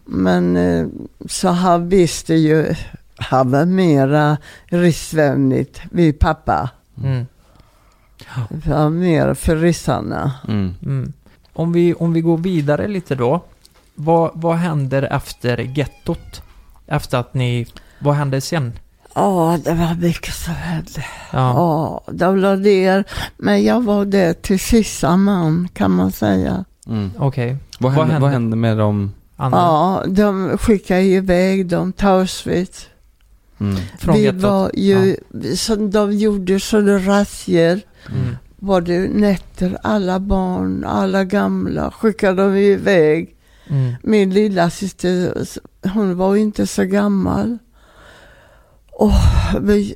Men 0.05 0.57
eh, 0.57 0.87
så 1.29 1.49
han 1.49 1.89
visste 1.89 2.35
ju, 2.35 2.75
han 3.17 3.51
var 3.51 3.65
mera 3.65 4.37
ryssvänligt, 4.65 5.81
min 5.91 6.15
pappa. 6.15 6.71
Mm. 7.05 7.27
Han 8.27 8.47
var 8.67 8.91
mer 8.91 9.35
för 9.35 9.57
ryssarna. 9.57 10.33
Mm. 10.49 10.75
Mm. 10.83 11.13
Om, 11.53 11.73
vi, 11.73 11.95
om 11.95 12.13
vi 12.13 12.21
går 12.21 12.37
vidare 12.39 12.89
lite 12.89 13.15
då. 13.15 13.45
Vad, 13.95 14.31
vad 14.35 14.57
händer 14.57 15.03
efter 15.03 15.59
gettot? 15.59 16.43
Efter 16.91 17.19
att 17.19 17.35
ni... 17.35 17.67
Vad 17.99 18.15
händer 18.15 18.41
sen? 18.41 18.73
Ja, 19.15 19.59
det 19.65 19.75
var 19.75 19.95
mycket 20.01 20.35
som 20.35 20.55
hände. 20.55 21.05
Ja. 21.33 21.55
Ja, 21.55 22.03
de 22.13 22.37
la 22.37 22.55
ner. 22.55 23.05
Men 23.37 23.65
jag 23.65 23.85
var 23.85 24.05
där 24.05 24.33
till 24.33 24.61
sista 24.61 25.17
man 25.17 25.69
kan 25.73 25.91
man 25.91 26.13
säga. 26.13 26.65
Mm. 26.87 27.11
Okej. 27.19 27.57
Vad, 27.79 27.93
Vad 27.93 27.93
hände, 27.93 28.13
hände? 28.13 28.23
vad 28.25 28.31
hände 28.31 28.57
med 28.57 28.79
dem? 28.79 29.13
Andra? 29.37 29.59
Ja, 29.59 30.05
de 30.09 30.59
skickade 30.59 31.03
iväg 31.03 31.67
dem 31.67 31.93
till 31.93 32.07
Auschwitz. 32.07 32.87
Mm. 33.61 33.77
Från 33.99 34.15
Vi 34.15 34.23
gettot? 34.23 34.43
var 34.43 34.71
ju, 34.75 35.17
som 35.57 35.91
de 35.91 36.13
gjorde 36.13 36.61
sådana 36.61 36.99
razzior. 36.99 37.81
Mm. 38.09 38.37
Var 38.57 38.81
det 38.81 39.09
nätter, 39.09 39.79
alla 39.83 40.21
barn, 40.21 40.85
alla 40.85 41.25
gamla 41.25 41.91
skickade 41.91 42.43
de 42.43 42.57
iväg. 42.57 43.35
Mm. 43.69 43.95
Min 44.03 44.35
lilla 44.35 44.71
syster, 44.71 45.35
hon 45.83 46.17
var 46.17 46.37
inte 46.37 46.67
så 46.67 46.85
gammal. 46.85 47.59
Och 48.93 49.13
vi, 49.61 49.95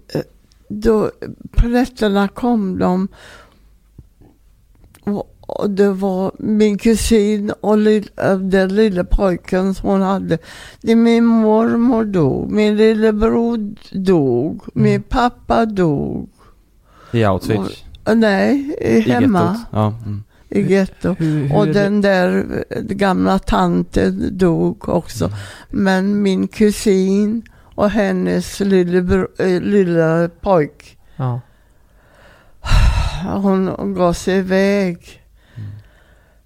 då, 0.69 1.11
på 1.51 1.69
nätterna 1.69 2.29
kom 2.29 2.79
de. 2.79 3.09
Och, 5.05 5.35
och 5.41 5.71
det 5.71 5.93
var 5.93 6.33
min 6.39 6.79
kusin 6.79 7.53
och 7.61 7.79
lill, 7.79 8.11
äh, 8.17 8.39
den 8.39 8.75
lilla 8.75 9.05
pojken 9.05 9.75
som 9.75 9.89
hon 9.89 10.03
hade. 10.03 10.39
Det, 10.81 10.95
min 10.95 11.25
mormor 11.25 12.05
dog, 12.05 12.51
min 12.51 12.77
lillebror 12.77 13.75
dog, 13.91 14.63
min 14.75 15.03
pappa 15.03 15.67
dog. 15.67 16.29
I 17.13 17.25
Auschwitz? 17.25 17.85
Nej, 18.15 18.77
I 18.81 19.01
hemma 19.01 19.41
gettot? 19.41 19.67
Ja. 19.71 19.95
Mm. 20.07 20.23
I 20.55 20.63
getto. 20.63 21.15
Hur, 21.19 21.47
hur, 21.47 21.57
Och 21.57 21.67
den 21.67 22.01
där 22.01 22.65
eh, 22.71 22.83
gamla 22.83 23.39
tanten 23.39 24.39
dog 24.39 24.89
också. 24.89 25.25
Mm. 25.25 25.37
Men 25.71 26.23
min 26.23 26.49
kusin 26.49 27.43
och 27.75 27.91
hennes 27.91 28.61
lille, 28.61 29.27
äh, 29.39 29.61
lilla 29.61 30.29
pojk, 30.41 30.99
Ja. 31.17 31.41
hon 33.43 33.95
gav 33.95 34.13
sig 34.13 34.39
iväg. 34.39 35.23
Mm. 35.57 35.71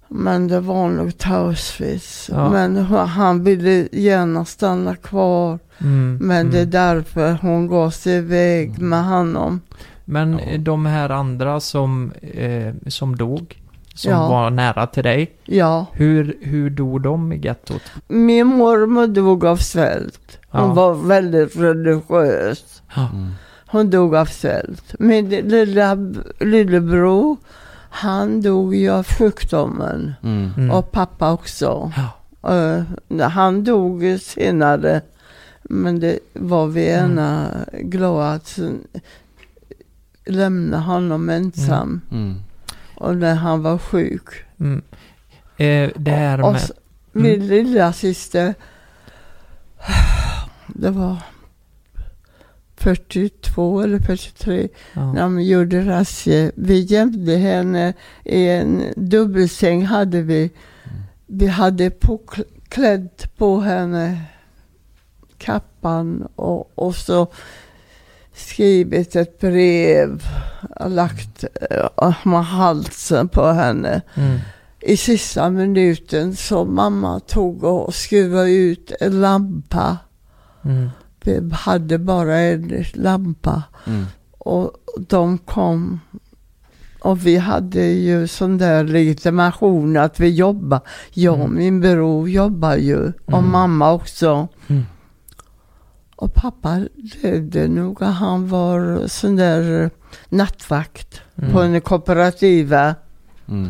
Men 0.07 0.47
det 0.47 0.59
var 0.59 0.89
nog 0.89 1.13
Auschwitz. 1.25 2.29
Ja. 2.33 2.49
Men 2.49 2.77
han 2.87 3.43
ville 3.43 3.87
gärna 3.91 4.45
stanna 4.45 4.95
kvar. 4.95 5.59
Mm. 5.77 6.17
Men 6.21 6.51
det 6.51 6.57
är 6.57 6.61
mm. 6.61 6.71
därför 6.71 7.37
hon 7.41 7.67
gav 7.67 7.89
sig 7.89 8.13
iväg 8.13 8.79
med 8.79 9.05
honom. 9.05 9.61
Men 10.05 10.33
Ja. 10.33 10.39
eh, 10.39 10.59
de 10.59 10.85
här 10.85 11.09
andra 11.09 11.59
som, 11.59 12.11
eh, 12.21 12.73
som 12.87 13.15
dog, 13.15 13.58
som 13.99 14.11
Ja. 14.11 14.29
var 14.29 14.49
nära 14.49 14.87
till 14.87 15.03
dig, 15.03 15.31
Ja. 15.45 15.85
hur, 15.93 16.37
hur 16.41 16.69
dog 16.69 17.01
de 17.01 17.33
i 17.33 17.37
gettot? 17.37 17.81
Min 18.07 18.47
mormor 18.47 19.07
dog 19.07 19.45
av 19.45 19.57
svält. 19.57 20.39
Hon 20.49 20.61
Ja. 20.61 20.73
var 20.73 20.93
väldigt 20.93 21.55
religiös. 21.57 22.81
Mm. 22.97 23.31
Hon 23.67 23.89
dog 23.89 24.15
av 24.15 24.25
svält. 24.25 24.95
Min 24.99 25.29
lilla 25.29 25.97
lillebror, 26.39 27.37
han 27.89 28.41
dog 28.41 28.75
ju 28.75 28.89
av 28.89 29.05
sjukdomen. 29.07 30.13
Mm. 30.23 30.51
Mm. 30.57 30.71
Och 30.71 30.91
pappa 30.91 31.31
också. 31.33 31.91
Ja. 31.95 32.53
Eh, 32.53 33.27
han 33.29 33.63
dog 33.63 34.03
senare. 34.21 35.01
Men 35.63 35.99
det 35.99 36.19
var 36.33 36.67
vi 36.67 36.89
Mm. 36.89 37.09
gärna 37.09 37.47
glada 37.81 38.29
att 38.31 38.59
lämna 40.25 40.79
honom 40.79 41.29
ensam. 41.29 42.01
Mm. 42.99 43.09
Och 43.09 43.17
när 43.17 43.35
han 43.35 43.61
var 43.61 43.77
sjuk. 43.77 44.29
Mm. 44.59 44.81
Eh, 45.57 45.89
det 45.95 46.11
här 46.11 46.41
och, 46.41 46.51
med... 46.51 46.61
s- 46.61 46.71
min 47.11 47.47
lilla 47.47 47.93
syster, 47.93 48.53
det 50.67 50.89
var 50.89 51.17
42 52.75 53.81
eller 53.81 53.99
43 53.99 54.67
Ja. 54.93 55.13
när 55.13 55.21
de 55.21 55.41
gjorde 55.41 55.81
razzior. 55.85 56.51
Vi 56.55 56.79
gömde 56.81 57.35
henne 57.37 57.93
i 58.23 58.47
en 58.47 58.83
dubbelsäng 58.95 59.85
hade 59.85 60.21
vi. 60.21 60.51
Vi 61.27 61.47
hade 61.47 61.89
på, 61.89 62.21
klädd 62.69 63.09
på 63.37 63.59
henne 63.59 64.21
kappan 65.37 66.27
och, 66.35 66.71
och 66.75 66.95
så 66.95 67.27
skrivit 68.39 69.15
ett 69.15 69.39
brev 69.39 70.23
och 70.79 70.89
lagt 70.89 71.43
äh, 72.01 72.15
med 72.25 72.45
halsen 72.45 73.27
på 73.27 73.47
henne. 73.47 74.01
Mm. 74.15 74.39
I 74.81 74.97
sista 74.97 75.49
minuten 75.49 76.35
så 76.35 76.65
mamma 76.65 77.19
tog 77.19 77.63
och 77.63 77.93
skruvade 77.95 78.51
ut 78.51 78.91
en 78.99 79.21
lampa. 79.21 79.97
Mm. 80.65 80.89
Vi 81.23 81.49
hade 81.53 81.97
bara 81.97 82.37
en 82.39 82.85
lampa. 82.93 83.63
Mm. 83.87 84.05
Och 84.37 84.71
de 85.07 85.37
kom. 85.37 85.99
Och 87.01 87.25
vi 87.27 87.37
hade 87.37 87.85
ju 87.85 88.27
sån 88.27 88.57
där 88.57 88.83
legitimation 88.83 89.97
att 89.97 90.19
vi 90.19 90.29
jobbar. 90.29 90.79
Jag 91.13 91.33
och 91.33 91.45
Mm. 91.45 91.57
min 91.57 91.81
bror 91.81 92.29
jobbar 92.29 92.75
ju. 92.75 92.97
Och 93.25 93.33
Mm. 93.39 93.51
mamma 93.51 93.91
också. 93.93 94.47
Och 96.19 96.33
pappa 96.33 96.81
levde 97.23 97.67
nog. 97.67 98.01
Han 98.01 98.47
var 98.47 99.07
sån 99.07 99.35
där 99.35 99.89
nattvakt 100.29 101.21
Mm. 101.37 101.51
på 101.51 101.61
en 101.61 101.81
kooperativa. 101.81 102.95
Mm. 103.47 103.69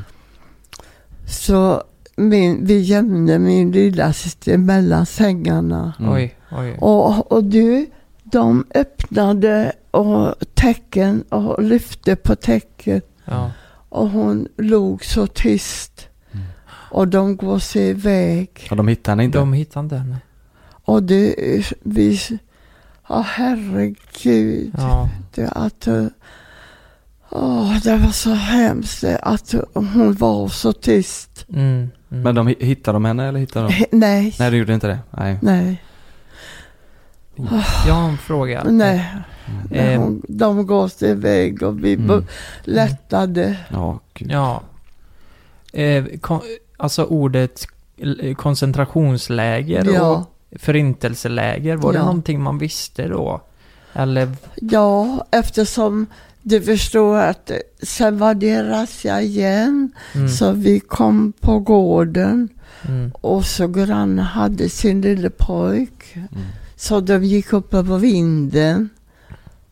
Så 1.27 1.83
min, 2.15 2.65
vi 2.65 2.81
gömde 2.81 3.39
min 3.39 3.71
lilla 3.71 4.13
syster 4.13 4.57
mellan 4.57 5.05
sängarna. 5.05 5.93
Mm. 5.99 6.11
Oj, 6.13 6.35
oj. 6.51 6.77
Och, 6.81 7.31
och 7.31 7.43
du, 7.43 7.89
de 8.23 8.65
öppnade 8.75 9.71
och 9.91 10.35
täcken 10.53 11.21
och 11.21 11.63
lyfte 11.63 12.15
på 12.15 12.35
täcket. 12.35 13.05
Ja. 13.25 13.51
Och 13.89 14.09
hon 14.09 14.47
låg 14.57 15.05
så 15.05 15.27
tyst. 15.27 16.07
Mm. 16.31 16.45
Och 16.91 17.07
de 17.07 17.35
går 17.37 17.59
sig 17.59 17.89
iväg. 17.89 18.67
Och 18.71 18.77
de 18.77 18.87
hittade 18.87 19.11
henne 19.11 19.23
inte? 19.23 19.37
De 19.37 19.53
hittade 19.53 19.97
henne. 19.97 20.17
Och 20.89 21.03
det, 21.03 21.35
vi, 21.83 22.19
ja 23.09 23.21
herregud. 23.27 24.71
Ja. 24.77 25.09
Det, 25.35 25.47
att, 25.49 25.87
åh, 27.29 27.77
det 27.83 27.97
var 27.97 28.11
så 28.11 28.33
hemskt 28.33 29.03
att 29.03 29.55
hon 29.73 30.13
var 30.13 30.47
så 30.47 30.73
tyst. 30.73 31.45
Mm. 31.49 31.61
Mm. 31.61 31.89
Men 32.23 32.35
de 32.35 32.47
hi- 32.49 32.63
hittade 32.63 32.95
de 32.95 33.05
henne 33.05 33.27
eller 33.27 33.39
hittade 33.39 33.67
de? 33.67 33.73
He- 33.73 33.85
Nej, 33.91 34.35
Nej, 34.39 34.51
de 34.51 34.57
gjorde 34.57 34.73
inte 34.73 34.87
det. 34.87 34.99
Nej. 35.11 35.37
nej, 35.41 35.81
Jag 37.87 37.93
har 37.93 38.09
en 38.09 38.17
fråga. 38.17 38.63
nej. 38.63 39.05
Eh, 39.71 39.99
Hon, 40.01 40.21
de 40.27 40.65
går 40.67 40.87
sig 40.87 41.09
iväg 41.09 41.63
och 41.63 41.83
vi 41.83 41.93
Mm. 41.93 42.23
lättade. 42.63 43.55
Ja, 43.71 43.99
gud. 44.13 44.31
Ja. 44.31 44.61
Eh, 45.73 46.05
kon- 46.21 46.41
alltså 46.77 47.03
ordet 47.03 47.65
koncentrationsläger 48.37 49.85
Ja. 49.93 50.01
och 50.09 50.35
förintelseläger, 50.55 51.75
var 51.75 51.91
det 51.93 51.97
Ja. 51.99 52.05
någonting 52.05 52.41
man 52.41 52.57
visste 52.57 53.07
då? 53.07 53.41
Eller? 53.93 54.31
Ja, 54.55 55.25
eftersom 55.31 56.05
du 56.41 56.61
förstår 56.61 57.17
att 57.17 57.51
sen 57.83 58.17
var 58.17 58.33
det 58.33 58.63
razzia 58.69 59.21
igen. 59.21 59.91
Mm, 60.15 60.29
Så 60.29 60.51
vi 60.51 60.79
kom 60.79 61.33
på 61.39 61.59
gården 61.59 62.49
mm, 62.87 63.11
och 63.21 63.45
så 63.45 63.67
grann 63.67 64.19
hade 64.19 64.69
sin 64.69 65.01
lille 65.01 65.29
pojk. 65.29 66.13
Mm. 66.15 66.27
Så 66.75 66.99
de 66.99 67.23
gick 67.23 67.53
upp 67.53 67.69
på 67.69 67.81
vinden. 67.81 68.89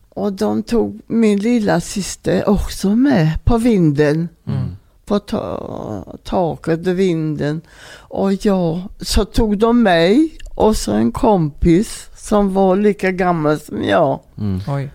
Och 0.09 0.33
de 0.33 0.63
tog 0.63 1.01
min 1.07 1.39
lilla 1.39 1.79
syster 1.81 2.49
också 2.49 2.95
med 2.95 3.39
på 3.43 3.57
vinden. 3.57 4.29
mm. 4.47 4.76
På 5.07 5.19
ta- 5.19 6.17
taket 6.23 6.79
vinden. 6.87 7.61
Och 7.97 8.45
jag, 8.45 8.81
så 8.99 9.25
tog 9.25 9.57
de 9.57 9.83
mig 9.83 10.37
och 10.55 10.75
så 10.77 10.91
en 10.91 11.11
kompis 11.11 12.09
som 12.15 12.53
var 12.53 12.75
lika 12.75 13.11
gammal 13.11 13.59
som 13.59 13.83
jag. 13.83 14.19
Mm. 14.37 14.59
Oj. 14.67 14.91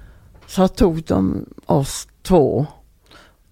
Så 0.46 0.68
tog 0.68 1.03
de 1.05 1.44
oss 1.66 2.09
två. 2.22 2.66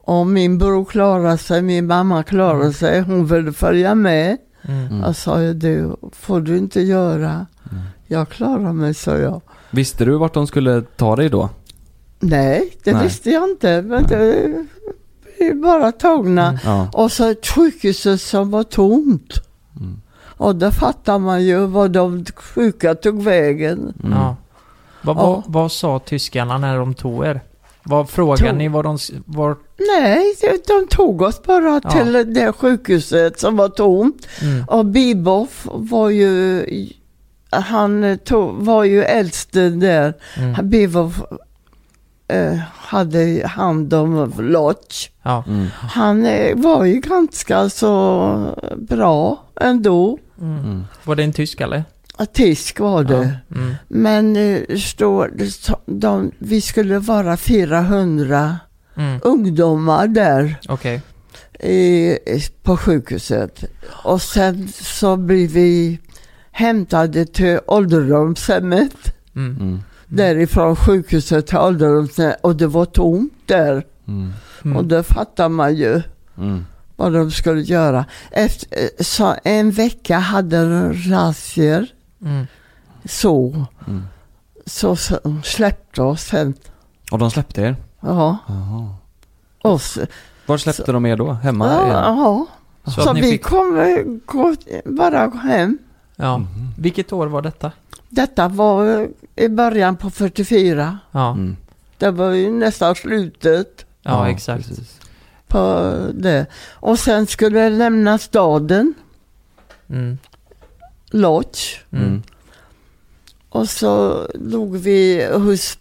Och 0.00 0.26
min 0.26 0.58
bror 0.58 0.84
klarade 0.84 1.38
sig, 1.38 1.62
min 1.62 1.86
mamma 1.86 2.22
klarade 2.22 2.60
Mm. 2.60 2.72
sig. 2.72 3.00
Hon 3.00 3.26
ville 3.26 3.52
följa 3.52 3.94
med. 3.94 4.36
Mm. 4.62 4.86
Mm. 4.86 5.00
Jag 5.00 5.16
sa 5.16 5.42
ju 5.42 5.54
det 5.54 5.90
får 6.12 6.40
du 6.40 6.56
inte 6.58 6.80
göra. 6.80 7.46
Mm. 7.70 7.82
Jag 8.06 8.28
klarar 8.28 8.72
mig, 8.72 8.94
sa 8.94 9.16
jag. 9.16 9.40
Visste 9.70 10.04
du 10.04 10.18
vart 10.18 10.34
de 10.34 10.46
skulle 10.46 10.82
ta 10.96 11.16
dig 11.16 11.28
då? 11.28 11.48
Nej, 12.20 12.72
det 12.84 12.92
Nej. 12.92 13.02
visste 13.04 13.30
jag 13.30 13.50
inte. 13.50 13.82
Men 13.82 14.02
det 14.06 14.66
vi 15.40 15.48
är 15.48 15.54
bara 15.54 15.92
tagna. 15.92 16.46
Mm. 16.48 16.58
Ja. 16.64 16.88
Och 16.92 17.12
så 17.12 17.24
ett 17.30 17.46
sjukhus 17.46 18.22
som 18.28 18.50
var 18.50 18.62
tomt. 18.62 19.32
Mm. 19.80 20.00
Och 20.36 20.56
då 20.56 20.70
fattar 20.70 21.18
man 21.18 21.44
ju 21.44 21.66
vad 21.66 21.90
de 21.90 22.24
sjuka 22.36 22.94
tog 22.94 23.22
vägen. 23.22 23.78
Mm. 24.04 24.12
Ja. 24.18 24.36
Vad, 25.02 25.16
vad, 25.16 25.42
vad 25.46 25.72
sa 25.72 25.98
tyskarna 25.98 26.58
när 26.58 26.78
de 26.78 26.94
tog 26.94 27.24
er? 27.26 27.40
Vad 27.82 28.10
frågade 28.10 28.48
Tog- 28.48 28.58
ni 28.58 28.68
vad 28.68 28.84
de... 28.84 28.98
Var, 29.24 29.56
Nej, 30.00 30.34
de, 30.40 30.58
de 30.66 30.86
tog 30.90 31.22
oss 31.22 31.42
bara 31.42 31.80
Ja. 31.84 31.90
till 31.90 32.34
det 32.34 32.52
sjukhuset 32.52 33.40
som 33.40 33.56
var 33.56 33.68
tomt. 33.68 34.26
mm, 34.42 34.64
Och 34.68 34.86
Biboff 34.86 35.66
var 35.72 36.08
ju, 36.10 36.66
han 37.50 38.18
tog, 38.24 38.54
var 38.54 38.84
ju 38.84 39.02
äldste 39.02 39.68
där. 39.68 40.14
mm, 40.36 40.68
Biboff 40.70 41.22
eh, 42.28 42.58
hade 42.90 43.46
hand 43.46 43.94
om 43.94 44.32
Lodge. 44.38 45.08
ja. 45.22 45.44
Mm. 45.46 45.66
Han 45.76 46.26
eh, 46.26 46.56
var 46.56 46.84
ju 46.84 47.00
ganska 47.00 47.68
så 47.70 48.56
bra 48.78 49.44
ändå. 49.60 50.18
Mm. 50.40 50.58
Mm. 50.58 50.84
Var 51.04 51.14
det 51.16 51.22
en 51.24 51.32
tysk 51.32 51.60
eller? 51.60 51.84
Tysk 52.32 52.80
var 52.80 53.04
det. 53.04 53.38
Ja. 53.48 53.56
Mm. 53.60 53.74
Men 53.88 54.36
eh, 54.36 54.76
så- 54.76 55.28
de, 55.86 56.30
vi 56.38 56.60
skulle 56.60 56.98
vara 56.98 57.36
400 57.36 58.58
Mm. 58.96 59.20
ungdomar 59.22 60.06
där 60.08 60.56
Okej. 60.68 61.02
i, 61.60 62.16
på 62.62 62.76
sjukhuset. 62.76 63.64
Och 64.04 64.22
sen 64.22 64.68
så 64.68 65.16
blev 65.16 65.50
vi 65.50 65.98
hämtade 66.50 67.24
till 67.26 67.58
ålderdomshemmet. 67.66 69.14
Mm. 69.36 69.82
Därifrån 70.10 70.76
sjukhuset 70.76 71.46
till 71.46 71.58
ålderdomshemmet 71.58 72.38
och 72.42 72.56
det 72.56 72.66
var 72.66 72.84
tomt 72.84 73.32
där. 73.46 73.84
Mm. 74.08 74.32
Mm. 74.64 74.76
Och 74.76 74.84
då 74.84 75.02
fattar 75.02 75.48
man 75.48 75.74
ju 75.74 76.02
Mm. 76.38 76.66
vad 76.96 77.12
de 77.12 77.30
skulle 77.30 77.60
göra. 77.60 78.04
Efter, 78.30 78.68
eh, 78.78 78.88
så 79.04 79.34
en 79.44 79.70
vecka 79.70 80.18
hade 80.18 80.56
de 80.70 80.92
razzior 81.10 81.86
Mm. 82.22 82.46
så. 83.04 83.66
Mm. 83.86 84.02
Så, 84.66 84.96
så 84.96 85.18
släppte 85.44 86.02
oss 86.02 86.22
sen. 86.22 86.54
Och 87.12 87.18
de 87.18 87.30
släppte 87.30 87.62
er? 87.62 87.76
Ja, 88.00 88.38
Jaha. 88.48 88.88
oss. 89.62 89.98
Var 90.46 90.56
släppte 90.58 90.92
de 90.92 91.06
er 91.06 91.16
då? 91.16 91.32
Hemma 91.32 91.66
Ja, 91.66 91.86
ja. 91.88 92.46
Så, 92.92 93.00
Så, 93.00 93.12
vi 93.12 93.22
fick... 93.22 93.42
kom 93.44 93.78
eh, 93.78 94.04
gå, 94.26 94.54
bara 94.84 95.26
hem. 95.28 95.78
Ja. 96.16 96.38
Mhm. 96.38 96.74
Vilket 96.78 97.12
år 97.12 97.26
var 97.26 97.42
detta? 97.42 97.72
Detta 98.12 98.48
var 98.48 99.08
i 99.36 99.48
början 99.48 99.96
på 99.96 100.10
44. 100.10 100.98
Ja, 101.12 101.30
Mm. 101.32 101.56
Det 101.98 102.10
var 102.10 102.30
ju 102.30 102.50
nästan 102.50 102.94
slutet 102.94 103.86
ja, 104.02 104.28
exakt. 104.28 104.68
precis. 104.68 105.00
på 105.48 105.92
det. 106.14 106.46
Och 106.72 106.98
sen 106.98 107.26
skulle 107.26 107.58
jag 107.60 107.72
lämna 107.72 108.18
staden, 108.18 108.94
Mm. 109.90 110.18
Lodge. 111.10 111.58
Mm. 111.92 112.04
Mm. 112.06 112.22
Och 113.48 113.68
så 113.68 114.26
låg 114.34 114.76
vi 114.76 115.26
hos 115.34 115.78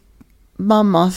mamma 0.58 1.12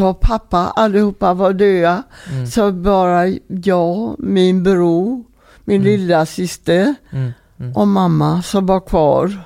och 0.00 0.20
pappa, 0.20 0.58
allihopa 0.58 1.34
var 1.34 1.52
döda. 1.52 2.02
Mm. 2.32 2.46
Så 2.46 2.72
bara 2.72 3.26
jag, 3.46 4.16
min 4.18 4.62
bror, 4.62 5.24
min 5.64 5.80
Mm. 5.80 5.84
lilla 5.92 6.26
syster 6.26 6.94
Mm. 7.10 7.32
Mm. 7.58 7.76
och 7.76 7.88
mamma 7.88 8.42
som 8.42 8.66
var 8.66 8.80
kvar. 8.80 9.40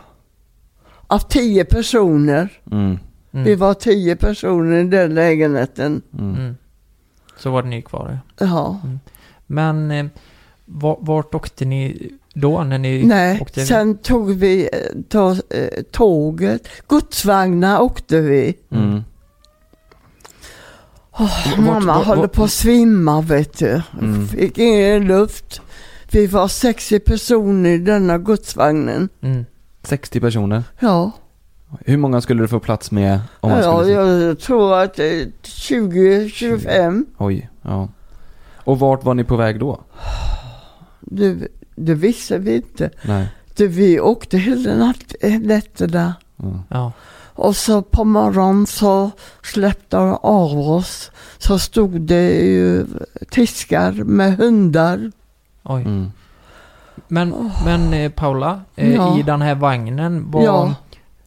Av 1.10 1.18
tio 1.18 1.64
personer. 1.64 2.48
Mm. 2.72 2.98
Vi 3.30 3.40
Mm. 3.40 3.58
var 3.58 3.74
tio 3.74 4.16
personer 4.16 4.76
i 4.76 4.84
den 4.84 5.14
lägenheten. 5.14 6.02
Mm. 6.18 6.34
Mm. 6.36 6.56
Så 7.36 7.50
var 7.50 7.62
det 7.62 7.68
ni 7.68 7.82
kvar. 7.82 8.18
Ja. 8.38 8.80
Men 9.46 9.90
eh, 9.90 10.06
va- 10.64 10.98
vart 11.00 11.34
åkte 11.34 11.64
ni 11.64 12.10
då 12.34 12.62
när 12.64 12.78
ni 12.78 13.02
Nej, 13.04 13.38
åkte? 13.40 13.66
sen 13.66 13.98
tog 13.98 14.30
vi 14.34 14.62
eh, 14.72 15.02
ta, 15.08 15.30
eh, 15.50 15.82
tåget. 15.90 16.68
Godsvagnar 16.86 17.80
åkte 17.80 18.20
vi. 18.20 18.54
Mm. 18.70 19.02
Vart- 21.18 21.58
mamma 21.58 21.80
vart- 21.94 22.06
håller 22.06 22.22
vart- 22.22 22.32
på 22.32 22.44
att 22.44 22.50
svimma 22.50 23.20
vet 23.20 23.58
du. 23.58 23.82
Mm. 24.00 24.28
Fick 24.28 24.58
ingen 24.58 25.06
luft. 25.06 25.60
Vi 26.10 26.26
var 26.26 26.48
60 26.48 27.00
personer 27.00 27.70
i 27.70 27.78
denna 27.78 28.18
godsvagnen. 28.18 29.08
Mm. 29.20 29.44
60 29.82 30.20
personer. 30.20 30.64
Ja, 30.80 31.12
Hur 31.84 31.96
många 31.96 32.20
skulle 32.20 32.42
du 32.42 32.48
få 32.48 32.60
plats 32.60 32.90
med 32.90 33.20
om 33.40 33.50
man 33.50 33.60
ja 33.60 33.78
skulle... 33.78 33.92
jag 33.92 34.38
tror 34.38 34.78
att 34.78 34.98
eh, 34.98 35.04
20-25. 35.42 37.04
Oj, 37.18 37.50
ja. 37.62 37.88
Och 38.64 38.78
vart 38.78 39.04
var 39.04 39.14
ni 39.14 39.24
på 39.24 39.36
väg 39.36 39.60
då? 39.60 39.80
Det, 41.00 41.48
det 41.76 41.94
visste 41.94 42.38
vi 42.38 42.56
inte. 42.56 42.90
Nej. 43.02 43.28
Det, 43.54 43.66
vi 43.66 44.00
åkte 44.00 44.38
hela 44.38 44.74
natt, 44.74 45.14
eh, 45.20 45.40
nätterna. 45.40 46.14
Ja. 46.36 46.62
Ja. 46.68 46.92
Och 47.34 47.56
så 47.56 47.82
på 47.82 48.04
morgonen 48.04 48.66
så 48.66 49.10
släppte 49.42 49.96
de 49.96 50.18
av 50.22 50.58
oss. 50.58 51.10
Så 51.38 51.58
stod 51.58 52.00
det 52.00 52.30
ju 52.30 52.86
tyskar 53.30 53.92
med 53.92 54.36
hundar. 54.36 55.12
Oj. 55.62 55.82
Mm. 55.82 56.10
Men, 57.08 57.50
men 57.64 57.92
eh, 57.94 58.10
Paula, 58.10 58.60
eh, 58.76 58.94
Ja. 58.94 59.18
i 59.18 59.22
den 59.22 59.42
här 59.42 59.54
vagnen, 59.54 60.30
var, 60.30 60.42
Ja. 60.42 60.74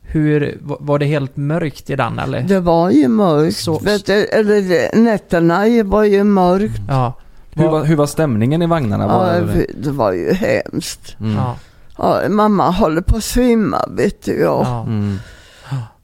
hur, 0.01 0.57
var, 0.61 0.77
var 0.79 0.99
det 0.99 1.05
helt 1.05 1.37
mörkt 1.37 1.89
i 1.89 1.95
den 1.95 2.19
eller? 2.19 2.41
Det 2.41 2.59
var 2.59 2.89
ju 2.89 3.07
mörkt. 3.07 3.57
Så- 3.57 3.79
Vet 3.79 4.05
du, 4.05 4.25
eller 4.25 4.61
det- 4.61 4.95
nätterna 4.99 5.63
var 5.83 6.03
ju 6.03 6.23
mörkt. 6.23 6.81
Ja. 6.87 7.13
Hur, 7.53 7.63
Var- 7.63 7.71
var, 7.71 7.83
hur 7.85 7.95
var 7.95 8.05
stämningen 8.05 8.61
i 8.61 8.65
vagnarna? 8.65 9.07
Var, 9.07 9.33
Ja, 9.35 9.41
vi- 9.53 9.71
det 9.77 9.91
var 9.91 10.11
ju 10.11 10.33
hemskt. 10.33 11.15
mm. 11.19 11.35
Ja. 11.35 11.55
Ja, 11.97 12.29
mamma 12.29 12.69
håller 12.69 13.01
på 13.01 13.17
att 13.17 13.23
svimma 13.23 13.85
vet 13.89 14.25
du. 14.25 14.39
Ja. 14.39 14.83
Mm. 14.87 15.19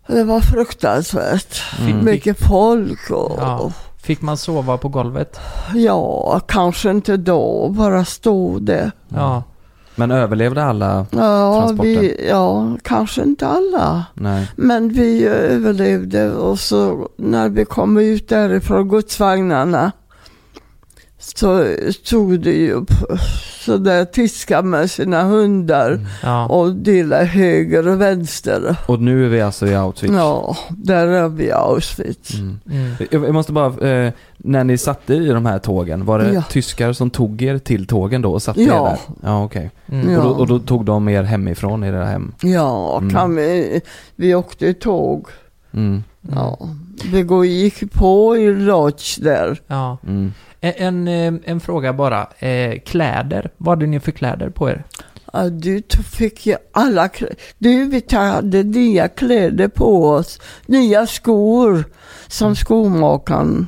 Det 0.08 0.24
var 0.24 0.40
fruktansvärt. 0.40 1.62
Mm. 1.82 2.06
Mycket 2.06 2.40
folk 2.48 3.10
och 3.12 3.38
Ja. 3.40 3.72
Fick 3.98 4.22
man 4.22 4.38
sova 4.38 4.78
på 4.78 4.90
golvet? 4.90 5.40
ja, 5.76 6.40
kanske 6.48 6.92
inte 6.92 7.18
då, 7.18 7.70
bara 7.70 8.06
stå 8.06 8.60
där. 8.60 8.92
Ja. 9.10 9.44
Men 9.98 10.12
överlevde 10.12 10.64
alla? 10.64 11.06
Ja, 11.12 11.60
Transporten. 11.60 11.92
vi, 12.02 12.28
ja, 12.30 12.78
kanske 12.82 13.24
inte 13.24 13.48
alla. 13.48 14.06
Nej. 14.14 14.52
Men 14.56 14.90
vi 14.90 15.26
överlevde 15.26 16.32
och 16.32 16.60
så 16.60 17.10
när 17.18 17.50
vi 17.50 17.66
kom 17.66 17.98
ut 17.98 18.30
därifrån 18.30 18.88
godsvagnarna 18.88 19.92
så 21.20 21.76
stod 22.04 22.40
det 22.40 22.52
ju 22.52 22.86
sådär 23.66 24.06
tyskar 24.06 24.62
med 24.64 24.92
sina 24.92 25.24
hundar 25.24 26.00
Ja. 26.24 26.46
och 26.48 26.74
delade 26.76 27.26
höger 27.26 27.88
och 27.88 28.02
vänster. 28.02 28.76
Och 28.88 29.00
nu 29.02 29.26
är 29.26 29.30
vi 29.30 29.42
alltså 29.42 29.68
i 29.68 29.76
Auschwitz? 29.76 30.14
Ja, 30.14 30.56
där 30.70 31.08
är 31.08 31.30
vi 31.30 31.44
i 31.46 31.52
Auschwitz. 31.52 32.34
Mm. 32.34 32.60
Mm. 32.72 32.94
Jag 33.26 33.34
måste 33.34 33.52
bara, 33.52 33.90
eh, 33.90 34.14
när 34.38 34.64
ni 34.64 34.78
satte 34.78 35.14
i 35.14 35.28
de 35.28 35.46
här 35.46 35.60
tågen, 35.60 36.06
var 36.06 36.20
det 36.20 36.34
Ja. 36.34 36.42
tyskar 36.50 36.94
som 36.94 37.10
tog 37.10 37.42
er 37.42 37.58
till 37.58 37.88
tågen 37.88 38.22
då 38.22 38.34
och 38.34 38.42
satte 38.42 38.62
Ja. 38.64 38.88
er 38.88 38.90
där? 38.90 39.00
Ja. 39.24 39.50
Mm. 39.92 40.12
Ja. 40.12 40.18
Och, 40.22 40.24
då, 40.24 40.30
och 40.42 40.48
då 40.48 40.60
tog 40.60 40.86
de 40.86 41.10
er 41.10 41.24
hemifrån, 41.24 41.84
era 41.84 42.06
hem? 42.06 42.34
Ja, 42.42 42.98
Mm. 42.98 43.14
kan 43.14 43.36
vi, 43.36 43.82
vi 44.16 44.36
åkte 44.36 44.74
tåg. 44.74 45.28
Mm. 46.28 46.40
Ja, 46.40 46.70
vi 47.12 47.24
går, 47.24 47.46
gick 47.46 47.92
på 47.92 48.38
i 48.38 48.54
lodge 48.54 49.20
där. 49.22 49.62
Ja. 49.68 49.98
Mm. 50.04 50.34
En, 50.62 50.74
en, 50.78 51.08
eh, 51.08 51.42
en 51.52 51.60
fråga 51.60 51.94
bara. 51.94 52.28
Eh, 52.40 52.80
kläder, 52.80 53.50
vad 53.58 53.78
hade 53.78 53.86
ni 53.86 54.00
för 54.00 54.12
kläder 54.12 54.50
på 54.50 54.70
er? 54.70 54.84
Ja, 55.34 55.50
du 55.50 55.84
fick 56.12 56.46
ju 56.46 56.56
alla 56.72 57.10
kläder. 57.10 57.36
Du, 57.58 57.86
vi 57.86 58.16
hade 58.16 58.64
nya 58.64 59.08
kläder 59.08 59.68
på 59.68 60.10
oss. 60.10 60.40
Nya 60.66 61.08
skor 61.08 61.84
som 62.28 62.56
skomakaren. 62.56 63.68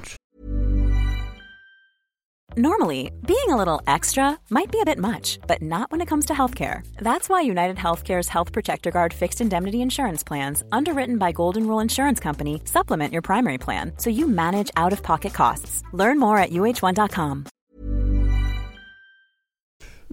Normally, 2.57 3.11
being 3.27 3.49
a 3.49 3.55
little 3.57 3.81
extra 3.87 4.37
might 4.49 4.71
be 4.71 4.79
a 4.81 4.85
bit 4.85 4.97
much, 4.97 5.39
but 5.47 5.61
not 5.61 5.91
when 5.91 6.01
it 6.01 6.07
comes 6.09 6.25
to 6.25 6.33
healthcare. 6.33 6.81
That's 7.01 7.29
why 7.29 7.41
United 7.41 7.77
Healthcare's 7.77 8.27
Health 8.29 8.51
Protector 8.53 8.91
Guard 8.91 9.13
fixed 9.13 9.41
indemnity 9.41 9.77
insurance 9.81 10.23
plans, 10.27 10.63
underwritten 10.71 11.17
by 11.19 11.31
Golden 11.31 11.67
Rule 11.67 11.79
Insurance 11.83 12.19
Company, 12.23 12.61
supplement 12.65 13.13
your 13.13 13.21
primary 13.21 13.57
plan 13.57 13.91
so 13.97 14.09
you 14.09 14.27
manage 14.27 14.71
out 14.75 14.93
of 14.93 15.03
pocket 15.03 15.33
costs. 15.33 15.83
Learn 15.93 16.19
more 16.19 16.37
at 16.43 16.49
uh1.com. 16.49 17.45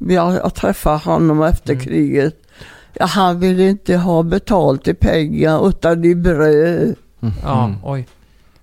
Jag, 0.01 0.35
jag 0.35 0.55
träffade 0.55 0.99
honom 0.99 1.43
efter 1.43 1.73
Mm. 1.73 1.85
kriget. 1.85 2.35
Ja, 2.93 3.07
han 3.07 3.41
ville 3.41 3.69
inte 3.69 3.97
ha 3.97 4.23
betalt 4.23 4.89
i 4.89 4.95
pengar 4.95 5.69
utan 5.69 6.05
i 6.05 6.15
bröd. 6.15 6.95
Mm. 7.23 7.35
Ja, 7.43 7.65
Mm. 7.65 7.77
oj. 7.85 8.07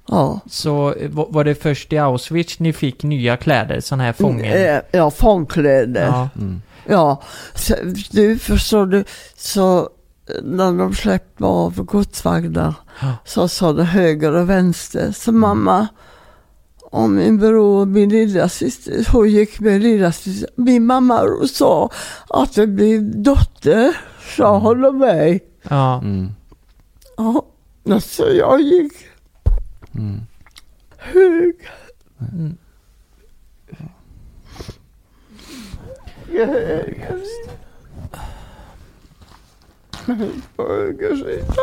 Ja, 0.07 0.39
Så 0.45 0.93
eh, 0.93 1.09
var 1.11 1.43
det 1.43 1.55
först 1.55 1.93
i 1.93 1.97
Auschwitz 1.97 2.59
ni 2.59 2.73
fick 2.73 3.03
nya 3.03 3.37
kläder, 3.37 3.79
sådana 3.79 4.03
här 4.03 4.13
fången? 4.13 4.53
Eh, 4.53 4.79
ja 4.91 5.11
fångkläder. 5.11 6.05
Ja. 6.05 6.29
Ja. 6.87 7.11
Mm. 7.11 7.21
Så, 7.55 7.75
du 8.11 8.37
förstår 8.37 8.85
du, 8.85 9.03
så 9.37 9.89
när 10.43 10.77
de 10.77 10.93
släppte 10.93 11.43
av 11.45 11.83
godsvagnar 11.83 12.73
Ja. 13.01 13.13
så 13.25 13.47
sa 13.47 13.73
det 13.73 13.83
höger 13.83 14.31
och 14.35 14.49
vänster. 14.49 15.11
Så 15.11 15.31
mamma 15.31 15.87
och 16.83 17.09
min 17.09 17.37
bror 17.37 17.81
och 17.81 17.87
min 17.87 18.09
lilla 18.09 18.49
syster, 18.49 19.07
hon 19.11 19.29
gick 19.29 19.59
med 19.59 19.81
lilla 19.81 20.11
syster. 20.11 20.49
Min 20.55 20.85
mamma 20.85 21.21
sa 21.53 21.89
att 22.29 22.55
det 22.55 22.67
blir 22.67 23.01
dotter, 23.01 23.97
sa 24.37 24.57
hon 24.59 24.85
och 24.85 24.95
mig. 24.95 25.43
Ja. 25.69 25.97
Mm. 26.03 26.29
Ja, 27.83 27.99
så 27.99 28.23
jag 28.39 28.61
gick 28.61 28.93
Mm. 29.95 30.21
hög. 30.97 31.55
Mm. 32.33 32.57
höger 36.27 37.21
På 40.55 40.67
höger 40.67 41.15
sida. 41.15 41.53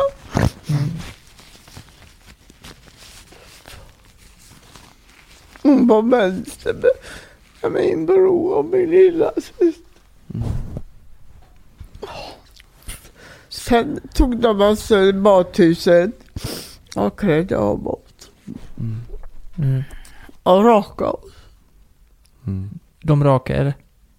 Hon 5.63 5.87
var 5.87 6.01
vänster 6.01 6.73
med- 6.73 7.71
min 7.71 8.05
bror 8.05 8.53
och 8.53 8.65
min 8.65 8.89
lilla 8.89 9.31
syster. 9.35 9.91
Sen 13.49 13.99
tog 14.13 14.37
de 14.37 14.61
oss 14.61 14.91
i 14.91 15.13
badhuset 15.13 16.11
och 16.95 17.19
klädde 17.19 17.57
av 17.57 17.87
oss 17.87 18.10
Mm. 18.79 18.97
Mm. 19.57 19.83
och 20.43 20.63
oss. 21.07 21.31
Mm. 22.47 22.69
De 23.01 23.23
rakar 23.23 23.73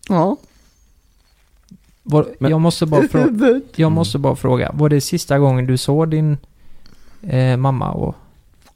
Ja, 0.08 0.36
var, 2.02 2.26
Men- 2.40 2.50
jag, 2.50 2.60
måste 2.60 2.86
bara 2.86 3.02
frå- 3.02 3.22
huvudet. 3.24 3.78
jag 3.78 3.92
måste 3.92 4.18
bara 4.18 4.36
fråga, 4.36 4.70
var 4.74 4.88
det 4.88 5.00
sista 5.00 5.38
gången 5.38 5.66
du 5.66 5.76
såg 5.76 6.08
din 6.10 6.36
eh, 7.22 7.56
mamma 7.56 7.92
och... 7.92 8.14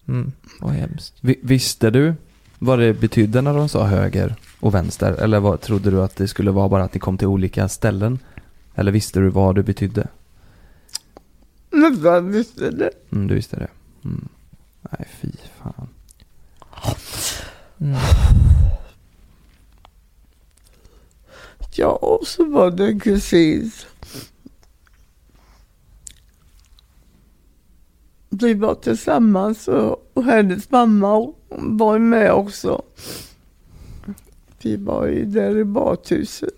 Mm, 0.09 0.33
vad 0.61 0.73
hemskt. 0.73 1.15
Vi- 1.21 1.41
Visste 1.43 1.91
du 1.91 2.15
vad 2.59 2.79
det 2.79 2.95
betydde 3.01 3.43
när 3.43 3.55
de 3.55 3.69
sa 3.69 3.87
höger 3.87 4.35
och 4.61 4.75
vänster? 4.75 5.13
Eller 5.13 5.41
vad, 5.41 5.61
trodde 5.61 5.91
du 5.91 6.03
att 6.03 6.17
det 6.17 6.29
skulle 6.29 6.51
vara 6.51 6.69
bara 6.69 6.85
att 6.85 6.95
ni 6.95 7.01
kom 7.01 7.19
till 7.19 7.27
olika 7.27 7.69
ställen? 7.69 8.19
Eller 8.75 8.93
visste 8.93 9.21
du 9.21 9.29
vad 9.29 9.55
det 9.55 9.63
betydde? 9.63 10.09
Men 11.71 12.03
vem 12.03 12.33
visste 12.33 12.71
det? 12.71 12.91
Mm, 13.13 13.27
du 13.29 13.35
visste 13.35 13.57
det. 13.57 13.69
Mm. 14.05 14.29
Nej, 14.91 15.09
fy 15.21 15.29
fan. 15.59 15.89
Mm. 17.81 17.97
Ja, 21.77 21.89
och 21.89 22.27
så 22.27 22.45
var 22.45 22.71
det 22.71 22.87
en 22.87 23.01
kusin. 23.01 23.71
Vi 28.29 28.55
var 28.55 28.75
tillsammans 28.75 29.69
och, 29.69 30.25
hennes 30.25 30.71
mamma 30.71 31.33
var 31.49 31.99
med 31.99 32.33
också. 32.33 32.83
Vi 34.63 34.77
var 34.77 35.07
ju 35.07 35.25
där 35.25 35.57
i 35.59 35.65
badhuset. 35.65 36.55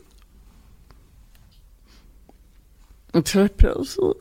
Och 3.12 3.24
träffade 3.24 3.72
oss 3.72 3.96
och- 3.96 4.14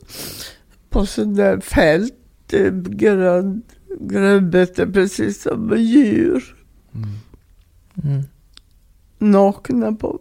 på 0.90 1.06
sån 1.06 1.34
där 1.34 1.60
fält, 1.60 2.14
eh, 2.52 2.72
Grävbete 4.00 4.86
precis 4.86 5.42
som 5.42 5.76
djur. 5.78 6.56
Mm. 6.94 7.08
Mm. 8.04 8.22
Nakna 9.18 9.92
på. 9.92 10.18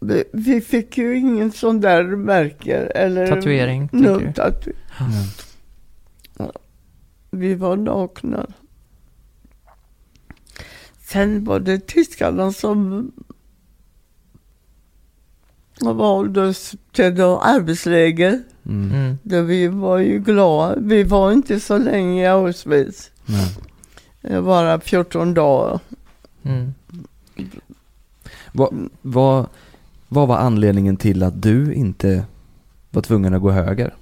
Vi, 0.00 0.24
vi 0.32 0.60
fick 0.60 0.98
ju 0.98 1.16
ingen 1.18 1.52
sån 1.52 1.80
där 1.80 2.04
märke 2.04 2.76
eller 2.76 3.26
Tatuering, 3.26 3.88
no, 3.92 4.18
tatu- 4.18 4.72
Mm. 5.00 6.50
Vi 7.30 7.54
var 7.54 7.76
nakna. 7.76 8.46
Sen 10.98 11.44
var 11.44 11.60
det 11.60 11.86
tyskarna 11.86 12.52
som 12.52 13.12
valde 15.80 16.40
oss 16.40 16.74
till 16.92 17.14
då 17.16 17.38
arbetsläger. 17.40 18.42
Mm. 18.68 19.18
Där 19.22 19.42
vi 19.42 19.68
var 19.68 19.98
ju 19.98 20.18
glada. 20.18 20.74
Vi 20.80 21.02
var 21.02 21.32
inte 21.32 21.60
så 21.60 21.78
länge 21.78 22.22
i 22.22 22.26
Auschwitz. 22.26 23.10
Nej. 23.26 23.56
Eh, 24.22 24.42
Bara 24.42 24.80
14 24.80 25.34
dagar. 25.34 25.80
Mm. 26.42 26.74
Vad, 28.52 28.88
vad, 29.02 29.46
vad 30.08 30.28
var 30.28 30.36
anledningen 30.36 30.96
till 30.96 31.22
att 31.22 31.42
du 31.42 31.74
inte 31.74 32.24
var 32.90 33.02
tvungen 33.02 33.34
att 33.34 33.42
gå 33.42 33.50
höger? 33.50 33.94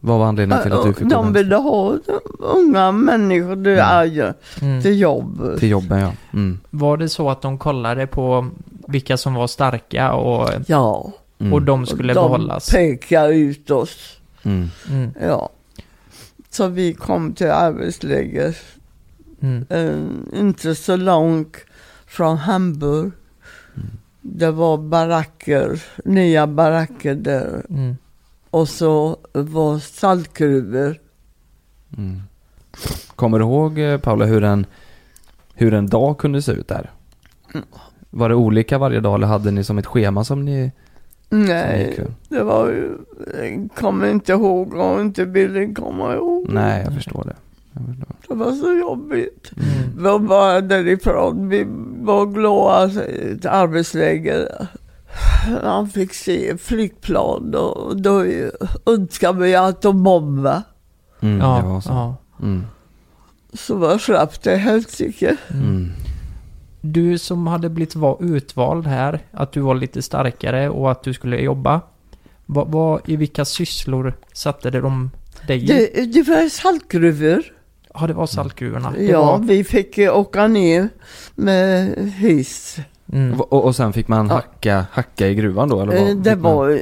Vad 0.00 0.18
var 0.18 0.26
anledningen 0.26 0.62
till 0.62 0.72
att 0.72 0.84
du 0.84 0.94
fick 0.94 1.02
gå 1.02 1.08
De 1.08 1.24
vänster? 1.24 1.42
ville 1.42 1.56
ha 1.56 1.96
unga 2.38 2.92
människor, 2.92 3.56
det 3.56 3.72
Mm. 3.72 3.84
är 3.86 4.04
ju, 4.04 4.32
Mm. 4.62 4.82
till 4.82 5.00
jobb. 5.00 5.58
Till 5.58 5.68
jobben 5.70 6.00
ja. 6.00 6.12
Mm. 6.32 6.58
Var 6.70 6.96
det 6.96 7.08
så 7.08 7.30
att 7.30 7.42
de 7.42 7.58
kollade 7.58 8.06
på 8.06 8.48
vilka 8.88 9.16
som 9.16 9.34
var 9.34 9.46
starka 9.46 10.12
och, 10.12 10.50
Ja. 10.66 11.12
Mm. 11.42 11.52
och 11.52 11.62
de 11.62 11.86
skulle 11.86 12.14
de 12.14 12.30
behållas? 12.30 12.70
pekade 12.70 13.34
ut 13.34 13.70
oss. 13.70 14.20
Mm. 14.42 14.68
Mm. 14.90 15.10
Ja. 15.20 15.50
Så 16.50 16.68
vi 16.68 16.94
kom 16.94 17.34
till 17.34 17.50
arbetsläger. 17.50 18.56
Mm. 19.40 19.66
eh, 19.68 20.40
inte 20.40 20.74
så 20.74 20.96
långt 20.96 21.56
från 22.06 22.36
Hamburg. 22.36 23.12
Mm. 23.74 23.90
Det 24.20 24.50
var 24.50 24.78
baracker, 24.78 25.82
nya 26.04 26.46
baracker 26.46 27.14
där. 27.14 27.66
Mm. 27.70 27.96
Och 28.50 28.68
så 28.68 29.16
var 29.32 29.78
saltgruvor. 29.78 31.00
Mm. 31.96 32.22
Kommer 33.16 33.38
du 33.38 33.44
ihåg 33.44 33.78
eh, 33.78 33.98
Paula 33.98 34.24
hur 34.24 34.44
en, 34.44 34.66
hur 35.54 35.74
en 35.74 35.86
dag 35.86 36.18
kunde 36.18 36.42
se 36.42 36.52
ut 36.52 36.68
där? 36.68 36.90
Mm. 37.54 37.66
Var 38.10 38.28
det 38.28 38.34
olika 38.34 38.78
varje 38.78 39.00
dag 39.00 39.14
eller 39.14 39.26
hade 39.26 39.50
ni 39.50 39.64
som 39.64 39.78
ett 39.78 39.86
schema 39.86 40.24
som 40.24 40.44
ni, 40.44 40.72
Nej, 41.34 42.06
det 42.28 42.42
var 42.42 42.68
ju, 42.68 42.98
jag 43.36 43.68
kommer 43.74 44.06
inte 44.10 44.32
ihåg 44.32 44.74
och 44.74 45.00
inte 45.00 45.26
Billy 45.26 45.74
kommer 45.74 46.14
ihåg. 46.14 46.46
Nej, 46.48 46.82
jag 46.84 46.94
förstår 46.94 47.24
det. 47.24 47.36
Jag 47.72 47.86
förstår. 47.86 48.16
Det 48.28 48.34
var 48.34 48.52
så 48.52 48.72
jobbigt. 48.72 49.52
Mm. 49.56 49.96
Vi 49.96 50.02
var 50.02 50.18
bara 50.18 50.60
därifrån. 50.60 51.48
Vi 51.48 51.66
var 52.00 52.26
glada 52.26 52.88
till 53.40 53.48
arbetsläger. 53.48 54.48
Han 55.62 55.88
fick 55.88 56.14
se 56.14 56.56
flygplan 56.58 57.54
och 57.54 57.96
då 58.00 58.24
önskade 58.86 59.38
vi 59.38 59.54
att 59.54 59.82
de 59.82 60.02
bombade. 60.02 60.62
Mm, 61.20 61.38
det 61.38 61.44
var 61.44 61.58
Ja, 61.74 61.80
så. 61.80 61.90
ja. 61.90 62.16
Mm. 62.42 62.62
Så 63.54 63.76
var 63.76 63.98
slapp 63.98 64.42
det 64.42 64.56
helsike. 64.56 65.36
Mm. 65.50 65.88
Du 66.84 67.18
som 67.18 67.46
hade 67.46 67.68
blivit 67.68 67.94
va- 67.96 68.16
utvald 68.20 68.86
här, 68.86 69.20
att 69.30 69.52
du 69.52 69.60
var 69.60 69.74
lite 69.74 70.02
starkare 70.02 70.68
och 70.70 70.90
att 70.90 71.02
du 71.02 71.12
skulle 71.12 71.38
jobba. 71.40 71.80
Vad, 72.46 72.68
vad, 72.70 73.00
I 73.06 73.16
vilka 73.16 73.44
sysslor 73.44 74.14
satte 74.32 74.70
de 74.70 75.10
dig? 75.46 75.66
Det, 75.66 76.04
det 76.12 76.22
var 76.28 76.48
saltgruvor. 76.48 77.42
Ja, 77.94 78.06
det 78.06 78.12
var 78.12 78.26
saltgruvorna. 78.26 78.90
Det 78.90 79.04
Ja, 79.04 79.22
Var, 79.26 79.38
vi 79.38 79.64
fick 79.64 79.98
eh, 79.98 80.16
åka 80.18 80.46
ner 80.48 80.88
med 81.34 81.94
hiss. 82.16 82.76
mm. 83.12 83.40
Och, 83.40 83.64
och 83.64 83.76
sen 83.76 83.92
fick 83.92 84.08
man 84.08 84.28
Ja. 84.28 84.34
hacka, 84.34 84.86
hacka 84.92 85.28
i 85.28 85.34
gruvan 85.34 85.68
då? 85.68 85.80
Eller 85.80 85.92
vad 86.00 86.10
Eh, 86.10 86.16
Det 86.16 86.30
fick 86.30 86.42
man? 86.42 86.56
var 86.56 86.70
eh, 86.70 86.78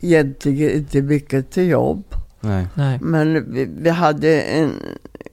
egentligen 0.00 0.70
inte 0.76 1.02
mycket 1.02 1.50
till 1.50 1.68
jobb. 1.68 2.04
Nej. 2.40 2.66
Nej. 2.74 2.98
Men 3.02 3.52
vi, 3.52 3.68
vi 3.80 3.90
hade 3.90 4.40
en 4.42 4.72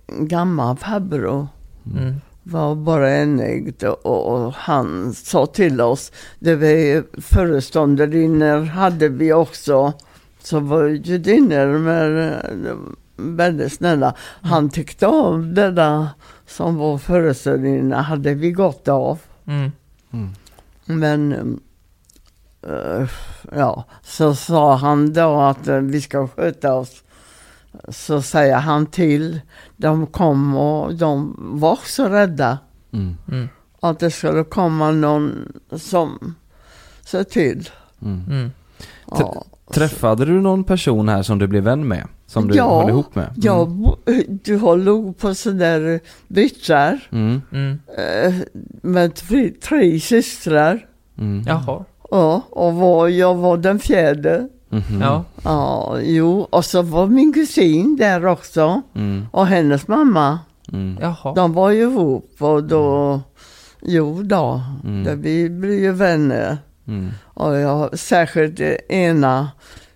gammal 0.07 0.77
farbror. 0.77 1.47
Mm. 1.95 2.15
Var 2.47 2.75
bara 2.75 3.11
enägd 3.11 3.83
och, 3.83 4.05
och 4.05 4.53
han 4.53 5.13
sa 5.13 5.45
till 5.45 5.81
oss, 5.81 6.11
det 6.39 6.55
var 6.55 7.21
föreståndarinnor 7.21 8.65
hade 8.65 9.09
vi 9.09 9.33
också, 9.33 9.93
så 10.39 10.59
var 10.59 10.87
judinnor 10.87 11.79
med 11.79 12.31
eh, 12.67 12.75
väldigt 13.15 13.73
snälla. 13.73 14.15
Han 14.41 14.69
tyckte 14.69 15.07
om 15.07 15.55
denna 15.55 16.09
som 16.47 16.75
var 16.75 16.97
föreståndarinna, 16.97 18.01
hade 18.01 18.33
vi 18.33 18.51
gott 18.51 18.87
av. 18.87 19.19
Mm. 19.47 19.71
Mm. 20.13 20.29
Men 20.85 21.31
eh, 22.61 23.09
ja, 23.55 23.83
så 24.03 24.35
sa 24.35 24.75
han 24.75 25.13
då 25.13 25.41
att 25.41 25.67
eh, 25.67 25.77
vi 25.77 26.01
ska 26.01 26.27
sköta 26.27 26.73
oss. 26.73 27.03
Så 27.89 28.21
säger 28.21 28.55
han 28.57 28.85
till. 28.85 29.41
De 29.77 30.07
kom 30.07 30.55
och 30.55 30.95
de 30.95 31.35
var 31.39 31.79
så 31.85 32.09
rädda 32.09 32.57
Mm. 32.93 33.15
Mm. 33.31 33.49
att 33.79 33.99
det 33.99 34.11
skulle 34.11 34.43
komma 34.43 34.91
någon 34.91 35.53
som 35.75 36.35
ser 37.05 37.23
till. 37.23 37.69
Mm. 38.01 38.21
Mm. 38.29 38.51
Ja. 39.07 39.43
Träffade 39.73 40.25
du 40.25 40.41
någon 40.41 40.63
person 40.63 41.09
här 41.09 41.23
som 41.23 41.39
du 41.39 41.47
blev 41.47 41.63
vän 41.63 41.87
med? 41.87 42.07
Som 42.27 42.47
du 42.47 42.55
Ja. 42.55 42.81
höll 42.81 42.89
ihop 42.89 43.15
med? 43.15 43.25
Mm. 43.25 43.39
Jag, 43.41 43.69
bo- 43.69 43.97
du 44.43 44.57
håller 44.57 45.13
på 45.13 45.35
sådär 45.35 45.99
Mm. 47.11 47.41
Mm. 47.51 47.79
eh, 47.97 48.33
med 48.81 49.15
tre, 49.15 49.51
tre 49.63 49.99
systrar. 49.99 50.85
Mm. 51.17 51.43
Jaha. 51.47 51.85
Ja, 52.11 52.41
och 52.49 52.73
var, 52.73 53.07
jag 53.07 53.35
var 53.35 53.57
den 53.57 53.79
fjärde. 53.79 54.49
Mhm. 54.75 55.01
Ja. 55.01 55.23
Ja, 55.43 55.97
jo, 56.01 56.47
och 56.49 56.65
så 56.65 56.81
var 56.81 57.07
min 57.07 57.33
kusin 57.33 57.95
där 57.95 58.25
också. 58.25 58.81
Mm. 58.95 59.27
Och 59.31 59.47
hennes 59.47 59.87
mamma. 59.87 60.39
Mm. 60.73 60.97
Jaha. 61.01 61.33
De 61.35 61.53
var 61.53 61.69
ju 61.71 61.81
ihop 61.81 62.35
och 62.39 62.63
då, 62.63 63.21
jo 63.81 64.21
då, 64.23 64.61
Mm. 64.83 65.03
det, 65.03 65.15
vi 65.15 65.49
blev 65.49 65.79
ju 65.79 65.91
vänner. 65.91 66.57
Mm. 66.87 67.11
Och 67.23 67.55
jag, 67.55 67.99
särskilt 67.99 68.59
ena 68.89 69.49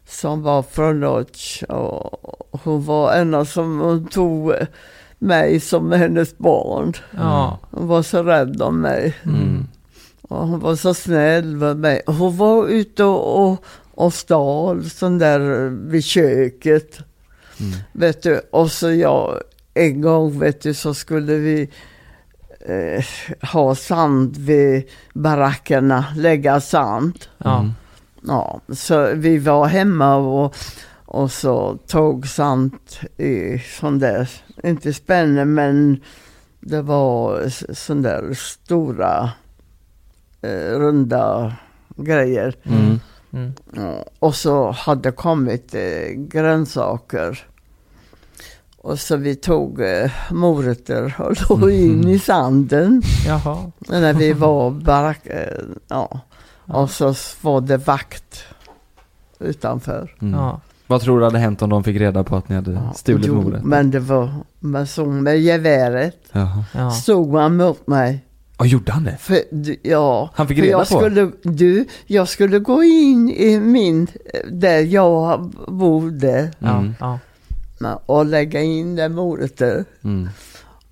som 0.08 0.42
var 0.44 0.62
från 0.62 1.00
Lodz. 1.00 1.64
Och 1.70 2.60
hon 2.64 2.86
var 2.86 3.14
en 3.14 3.34
av 3.34 3.46
som 3.46 3.80
hon 3.80 4.08
tog 4.08 4.54
mig 5.20 5.60
som 5.60 5.92
hennes 5.92 6.38
barn. 6.38 6.94
Ja. 7.18 7.58
Hon 7.72 7.88
var 7.88 8.02
så 8.04 8.24
rädd 8.24 8.62
om 8.62 8.82
mig. 8.82 9.16
Mm. 9.26 9.68
Och 10.22 10.48
hon 10.48 10.60
var 10.60 10.76
så 10.76 10.94
snäll 10.94 11.46
med 11.56 11.78
mig. 11.78 12.02
Hon 12.08 12.38
var 12.38 12.68
ute 12.68 13.04
och, 13.04 13.44
och, 13.52 13.66
och 14.00 14.14
stal 14.14 14.90
sån 14.90 15.18
där 15.18 15.70
vid 15.70 16.04
köket. 16.04 17.00
Mm. 17.60 17.80
Vet 17.92 18.24
du, 18.24 18.42
och 18.52 18.72
så 18.72 18.92
jag, 18.92 19.42
en 19.74 20.02
gång 20.02 20.40
vet 20.40 20.62
du 20.62 20.74
så 20.74 20.94
skulle 20.94 21.36
vi 21.36 21.70
eh, 22.60 23.06
ha 23.52 23.76
sand 23.76 24.38
vid 24.38 24.90
barackerna, 25.14 26.06
lägga 26.16 26.62
sand. 26.62 27.26
Ja. 27.38 27.60
Mm. 27.60 27.72
Ja, 28.28 28.62
så 28.70 29.12
vi 29.16 29.38
var 29.38 29.68
hemma 29.68 30.16
och, 30.16 30.56
och 31.06 31.32
så 31.32 31.78
tog 31.88 32.28
sand 32.28 32.74
i 33.18 33.60
sån 33.80 34.00
där, 34.00 34.30
inte 34.64 34.94
spänne 34.94 35.46
men 35.46 36.04
det 36.60 36.82
var 36.82 37.50
sån 37.74 38.02
där 38.02 38.34
stora 38.34 39.32
eh, 40.42 40.80
runda 40.80 41.54
grejer. 41.96 42.56
Mm. 42.64 43.00
Mm. 43.34 43.54
Och 44.20 44.36
så 44.36 44.72
hade 44.72 45.12
kommit 45.12 45.76
eh, 45.76 46.12
grönsaker. 46.16 47.46
Och 48.78 49.00
så 49.00 49.18
vi 49.18 49.36
tog 49.36 49.82
eh, 49.82 50.12
morötter 50.32 51.16
och 51.50 51.60
la 51.60 51.72
in 51.72 52.08
i 52.08 52.20
sanden. 52.20 53.02
Jaha. 53.28 53.72
När 53.80 54.14
vi 54.14 54.34
var 54.46 54.72
barack, 54.72 55.26
eh, 55.26 55.64
ja. 55.88 56.20
Och 56.66 56.90
så 56.90 57.14
var 57.42 57.62
det 57.62 57.78
vakt 57.78 58.44
utanför. 59.40 60.16
Mm. 60.22 60.40
Ja. 60.40 60.62
Vad 60.88 61.02
tror 61.02 61.20
du 61.20 61.26
hade 61.26 61.40
hänt 61.40 61.62
om 61.62 61.70
de 61.70 61.84
fick 61.84 61.98
reda 61.98 62.24
på 62.24 62.36
att 62.36 62.50
ni 62.50 62.56
hade 62.56 62.72
Ja, 62.72 62.94
stulit 62.94 63.28
jo, 63.28 63.36
mordet? 63.42 63.64
Men 63.64 63.92
det 63.92 64.00
var 64.00 64.34
med, 64.60 64.90
så 64.90 65.06
med 65.06 65.40
geväret. 65.40 66.18
Jaha. 66.32 66.64
Ja. 66.74 66.92
Stod 66.92 67.36
han 67.36 67.58
mot 67.58 67.88
mig. 67.88 68.26
Och 68.60 68.68
gjorde 68.68 68.92
han 68.92 69.04
det? 69.04 69.18
För, 69.20 69.40
du- 69.52 69.80
ja, 69.84 70.30
Han 70.36 70.48
fick 70.48 70.58
reda 70.58 70.68
jag 70.68 70.80
på? 70.80 70.86
skulle, 71.00 71.32
du, 71.44 71.86
jag 72.08 72.28
skulle 72.30 72.60
gå 72.60 72.84
in 72.84 73.30
i 73.30 73.60
min, 73.60 74.08
där 74.52 74.80
jag 74.80 75.42
bodde 75.68 76.52
Ja. 76.60 76.78
Mm. 76.80 76.94
Ja. 77.00 77.20
och 78.06 78.26
lägga 78.26 78.62
in 78.62 78.96
det 78.96 79.10
morötter. 79.10 79.86
Mm. 80.04 80.30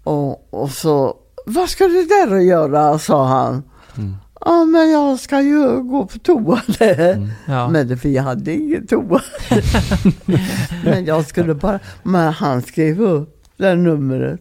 Och, 0.04 0.54
och 0.54 0.72
så, 0.72 1.16
vad 1.46 1.70
ska 1.70 1.88
du 1.88 2.04
där 2.06 2.34
och 2.34 2.44
göra? 2.44 3.00
sa 3.00 3.26
han. 3.28 3.64
Mm. 3.98 4.16
Ja, 4.46 4.66
men 4.66 4.90
jag 4.92 5.20
ska 5.20 5.42
ju 5.42 5.84
gå 5.84 6.06
på 6.06 6.20
toa 6.20 6.62
där. 6.80 7.14
Mm. 7.14 7.30
Ja. 7.48 7.70
Men 7.70 7.96
vi 7.96 8.18
hade 8.18 8.54
ingen 8.54 8.88
toa. 8.88 9.22
men 10.84 11.06
jag 11.06 11.26
skulle 11.28 11.54
bara, 11.54 11.80
men 12.04 12.34
han 12.34 12.62
skrev 12.62 13.02
upp 13.02 13.44
det 13.58 13.76
numret. 13.76 14.40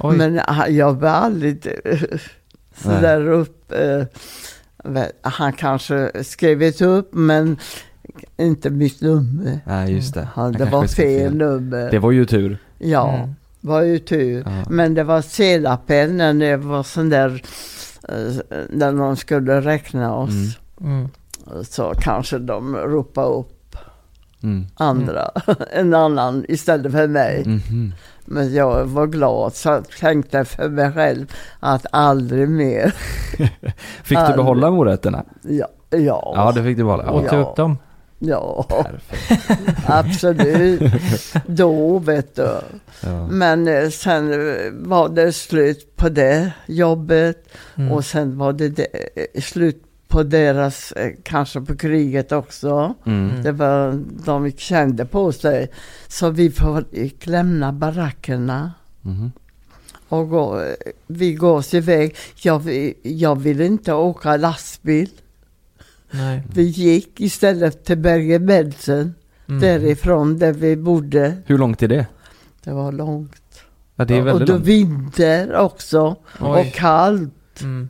Oj. 0.00 0.16
Men 0.16 0.40
han- 0.46 0.76
jag 0.76 1.00
var 1.00 1.08
aldrig 1.08 1.66
eh, 2.78 2.82
så 2.82 2.88
Nej. 2.88 3.02
där 3.02 3.28
upp. 3.28 3.72
eh, 3.72 5.02
Han 5.22 5.52
kanske 5.52 6.10
skrivit 6.24 6.80
upp 6.80 7.08
men 7.12 7.56
inte 8.36 8.70
mitt 8.70 9.00
nummer. 9.00 9.60
Nej, 9.66 9.92
just 9.94 10.14
det. 10.14 10.20
Ja, 10.20 10.42
Han 10.42 10.52
det 10.52 10.64
var 10.64 10.86
skrev 10.86 11.06
fel 11.18 11.34
nummer. 11.36 11.90
Det 11.90 11.98
var 11.98 12.10
ju 12.10 12.24
tur. 12.26 12.58
Ja, 12.78 13.14
Mm. 13.18 13.34
var 13.60 13.82
ju 13.82 13.98
tur. 13.98 14.42
Ja. 14.46 14.64
Men 14.70 14.94
det 14.94 15.04
var 15.04 15.20
sedapen 15.22 16.16
när 16.16 16.34
det 16.34 16.56
var 16.56 16.82
sån 16.82 17.08
där, 17.08 17.42
eh, 18.08 18.58
när 18.70 18.92
de 18.92 19.16
skulle 19.16 19.60
räkna 19.60 20.14
oss. 20.14 20.30
Mm. 20.80 20.94
Mm. 20.94 21.08
Så 21.64 21.92
kanske 22.00 22.38
de 22.38 22.76
ropade 22.76 23.26
upp 23.28 23.54
Mm. 24.42 24.66
andra, 24.76 25.30
en 25.72 25.94
annan 25.94 26.44
istället 26.48 26.92
för 26.92 27.06
mig. 27.08 27.42
Mhm. 27.46 27.92
Men 28.30 28.54
jag 28.54 28.84
var 28.84 29.06
glad 29.06 29.54
så 29.54 29.68
jag 29.68 29.88
tänkte 29.88 30.44
för 30.44 30.68
mig 30.68 30.92
själv 30.92 31.32
att 31.60 31.86
aldrig 31.92 32.48
mer. 32.48 32.90
Fick 34.02 34.08
du 34.08 34.16
Aldrig. 34.16 34.36
behålla 34.36 34.70
morötterna? 34.70 35.24
Ja, 35.42 35.66
ja, 35.90 36.32
Ja, 36.36 36.52
det 36.54 36.62
fick 36.62 36.76
du 36.76 36.84
behålla. 36.84 37.02
Ta 37.04 37.36
Ja. 37.36 37.42
upp 37.42 37.56
dem. 37.56 37.78
ja 38.18 38.66
absolut. 39.86 40.82
Då 41.46 41.98
vet 41.98 42.36
du. 42.36 42.48
Ja. 43.02 43.26
Men 43.30 43.68
eh, 43.68 43.88
sen 43.88 44.28
var 44.88 45.08
det 45.08 45.32
slut 45.32 45.96
på 45.96 46.08
det 46.08 46.52
jobbet 46.66 47.44
Mm. 47.76 47.92
och 47.92 48.04
sen 48.04 48.38
var 48.38 48.52
det, 48.52 48.68
det 48.68 48.86
eh, 49.34 49.40
slut 49.42 49.82
på 50.08 50.22
deras, 50.22 50.92
eh, 50.92 51.12
kanske 51.22 51.60
på 51.60 51.76
kriget 51.76 52.32
också. 52.32 52.94
Mm. 53.06 53.42
Det 53.42 53.52
var, 53.52 54.00
de 54.24 54.52
kände 54.52 55.04
på 55.04 55.32
sig. 55.32 55.70
Så 56.08 56.30
vi 56.30 56.50
fick 56.92 57.26
lämna 57.26 57.72
barackerna 57.72 58.72
Mhm. 59.02 59.32
och 60.08 60.28
gå, 60.28 60.62
vi 61.06 61.34
går 61.34 61.56
oss 61.56 61.74
iväg. 61.74 62.16
Jag, 62.42 62.62
jag 63.02 63.36
ville 63.40 63.64
inte 63.66 63.92
åka 63.92 64.36
lastbil. 64.36 65.10
Nej. 66.10 66.42
Vi 66.54 66.62
gick 66.62 67.20
istället 67.20 67.84
till 67.84 67.98
Bergen-Belsen, 67.98 69.14
Mm. 69.48 69.60
därifrån 69.60 70.38
där 70.38 70.52
vi 70.52 70.76
bodde. 70.76 71.36
Hur 71.46 71.58
långt 71.58 71.82
är 71.82 71.88
det? 71.88 72.06
Det 72.64 72.72
var 72.72 72.92
långt. 72.92 73.60
Ja, 73.96 74.04
det 74.04 74.14
är 74.14 74.20
och 74.20 74.26
väldigt 74.26 74.46
då 74.48 74.52
långt. 74.54 74.66
vinter 74.66 75.56
också 75.56 76.16
Oj. 76.40 76.60
och 76.60 76.72
kallt. 76.74 77.60
Mm. 77.60 77.88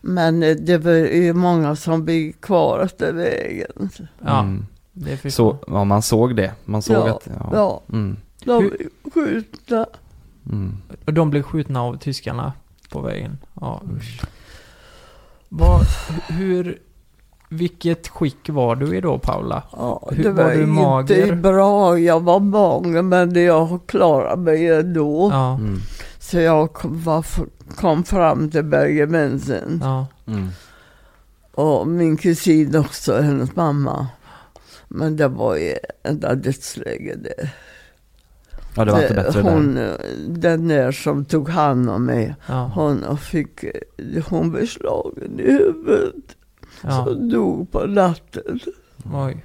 Men 0.00 0.42
eh, 0.42 0.56
det 0.56 0.78
var 0.78 0.92
ju 0.92 1.32
många 1.32 1.76
som 1.76 2.04
blev 2.04 2.32
kvar 2.32 2.80
efter 2.80 3.12
vägen. 3.12 3.90
Ja, 4.24 4.40
Mm. 4.40 4.66
det 4.92 5.16
fick 5.16 5.34
Så, 5.34 5.56
ja, 5.66 5.84
man 5.84 6.02
såg 6.02 6.36
det. 6.36 6.52
Man 6.64 6.82
såg 6.82 6.96
Ja, 6.96 7.14
att, 7.16 7.28
ja. 7.38 7.50
Ja, 7.52 7.82
Mm. 7.92 8.16
de 8.44 8.58
blev 8.68 8.88
skjutna. 9.14 9.86
Mm. 10.52 10.76
Och 11.06 11.14
de 11.14 11.30
blev 11.30 11.42
skjutna 11.42 11.82
av 11.82 11.98
tyskarna 11.98 12.52
på 12.90 13.00
vägen. 13.00 13.38
Ja, 13.60 13.82
usch. 13.96 14.20
Vad, 15.48 15.80
hur, 16.28 16.78
vilket 17.48 18.08
skick 18.08 18.48
var 18.48 18.76
du 18.76 18.96
i 18.96 19.00
då 19.00 19.18
Paula? 19.18 19.62
Ja, 19.72 20.08
Hur- 20.12 20.22
det 20.22 20.30
var 20.30 20.44
var, 20.44 20.50
du 20.50 20.60
inte 20.60 20.66
mager? 20.72 21.34
bra. 21.34 21.98
Jag 21.98 22.20
var 22.20 22.40
mager 22.40 23.02
men 23.02 23.44
jag 23.44 23.80
klarade 23.86 24.42
mig 24.42 24.68
ändå. 24.68 25.28
Ja, 25.32 25.54
Mm. 25.54 25.78
Så 26.34 26.40
jag 26.40 26.72
kom, 26.72 27.02
var, 27.02 27.26
kom 27.76 28.04
fram 28.04 28.50
till 28.50 28.64
Bergen-Belsen. 28.64 29.80
ja. 29.82 30.06
Mm. 30.26 30.48
Och 31.52 31.88
min 31.88 32.16
kusin 32.16 32.76
också, 32.76 33.20
hennes 33.20 33.56
mamma. 33.56 34.06
Men 34.88 35.16
det 35.16 35.28
var 35.28 35.56
ju 35.56 35.74
enda 36.02 36.34
dödsläge 36.34 37.14
det. 37.16 37.50
Ja, 38.76 38.84
det 38.84 38.92
var 38.92 39.02
inte 39.02 39.14
bättre 39.14 39.42
där. 39.42 39.50
hon, 39.50 39.76
eh, 39.76 39.94
Den 40.28 40.68
där 40.68 40.92
som 40.92 41.24
tog 41.24 41.48
hand 41.48 41.90
om 41.90 42.04
mig, 42.04 42.34
ja, 42.46 42.70
hon 42.74 43.18
fick, 43.18 43.64
hon 44.28 44.50
blev 44.50 44.66
slagen 44.66 45.40
i 45.40 45.52
huvudet. 45.52 46.36
ja. 46.82 47.04
Så 47.04 47.14
dog 47.14 47.70
på 47.70 47.86
natten. 47.86 48.60
Oj. 49.12 49.44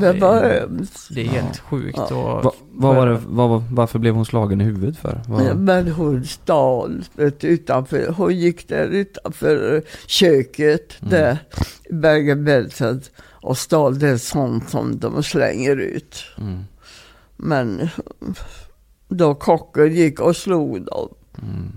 Ja, 0.00 0.12
det 0.12 0.20
var 0.20 0.36
är, 0.42 0.60
hemskt. 0.60 1.08
det 1.14 1.20
är 1.20 1.28
helt 1.28 1.58
sjukt 1.58 1.98
Ja. 2.10 2.16
och... 2.16 2.44
Va, 2.44 2.52
vad 2.72 2.96
var 2.96 3.06
det, 3.06 3.20
var- 3.26 3.64
varför 3.70 3.98
blev 3.98 4.14
hon 4.14 4.24
slagen 4.26 4.60
i 4.60 4.64
huvudet 4.64 4.96
för? 4.98 5.20
Vad, 5.28 5.56
Men 5.56 5.88
hon 5.88 6.24
stal 6.24 7.04
utanför, 7.40 8.12
hon 8.16 8.36
gick 8.36 8.68
där 8.68 8.86
utanför 8.86 9.82
köket 10.06 11.02
Mm. 11.02 11.10
där 11.10 11.38
i 11.90 11.92
Bergen-Belsen 11.92 13.00
och 13.24 13.58
stal 13.58 13.98
det 13.98 14.18
sånt 14.18 14.70
som 14.70 14.98
de 14.98 15.22
slänger 15.22 15.76
ut. 15.76 16.16
Mm. 16.38 16.58
Men 17.36 17.88
då 19.08 19.34
kocken 19.34 19.92
gick 19.94 20.20
och 20.20 20.36
slog 20.36 20.82
dem. 20.86 21.08
Mm. 21.42 21.72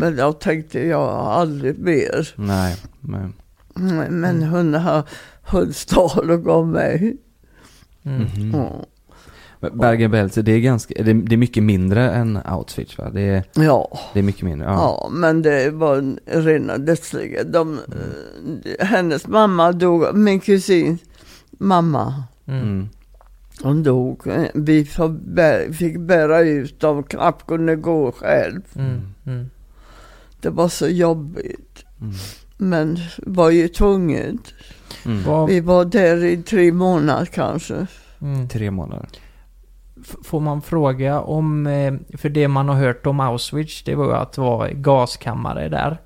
Men 0.00 0.16
jag 0.16 0.40
tänkte 0.40 0.86
jag 0.86 1.08
aldrig 1.10 1.78
mer. 1.78 2.28
Nej, 2.36 2.76
men... 3.00 3.32
Men 3.74 4.24
Mm. 4.24 4.48
hon, 4.48 4.74
har- 4.74 5.02
hon 5.50 5.72
stal 5.72 6.30
och 6.30 6.44
gav 6.44 6.66
mig. 6.68 7.16
Mm. 8.06 8.22
Mhm. 8.50 8.72
Bergen-Belsen, 9.72 10.44
det 10.44 10.52
är 10.52 10.60
ganska, 10.60 10.94
det, 11.02 11.12
det 11.12 11.34
är 11.34 11.36
mycket 11.36 11.62
mindre 11.62 12.10
än 12.10 12.36
Auschwitz 12.44 12.98
va? 12.98 13.10
Det 13.10 13.20
är, 13.20 13.44
Ja. 13.54 13.98
det 14.12 14.18
är 14.18 14.22
mycket 14.22 14.42
mindre, 14.42 14.66
ja. 14.68 14.72
Ja, 14.74 15.08
men 15.12 15.42
det 15.42 15.70
var 15.70 15.96
en 15.96 16.18
rena 16.26 16.78
dödsliga. 16.78 17.44
De, 17.44 17.78
eh, 17.78 18.86
hennes 18.86 19.26
mamma 19.28 19.72
dog, 19.72 20.14
min 20.16 20.40
kusin 20.40 20.98
mamma, 21.50 22.22
Mm. 22.46 22.62
Mm. 22.62 22.88
hon 23.62 23.82
dog. 23.82 24.22
Vi 24.54 24.84
fick 25.72 25.98
bära 25.98 26.40
ut 26.40 26.80
dem, 26.80 27.02
knappt 27.02 27.46
kunde 27.46 27.76
gå 27.76 28.12
själv. 28.12 28.60
Mm. 28.76 29.00
Mm. 29.26 29.50
Det 30.40 30.50
var 30.50 30.68
så 30.68 30.86
jobbigt. 30.88 31.84
Mm. 32.00 32.12
Men 32.56 32.98
var 33.26 33.50
ju 33.50 33.68
tvunget. 33.68 34.40
Mm. 35.04 35.46
Vi 35.46 35.60
var 35.60 35.84
där 35.84 36.24
i 36.24 36.36
tre 36.42 36.72
månader 36.72 37.24
kanske. 37.26 37.86
mm. 38.20 38.48
Tre 38.48 38.70
månader. 38.70 39.08
F- 40.00 40.16
Får 40.24 40.40
man 40.40 40.62
fråga 40.62 41.20
om, 41.20 41.66
eh, 41.66 41.94
för 42.18 42.28
det 42.28 42.48
man 42.48 42.68
har 42.68 42.76
hört 42.76 43.06
om 43.06 43.20
Auschwitz, 43.20 43.82
det 43.82 43.94
var 43.94 44.04
ju 44.06 44.12
att 44.14 44.32
det 44.32 44.40
var 44.40 44.68
gaskammare 44.68 45.68
där. 45.68 46.00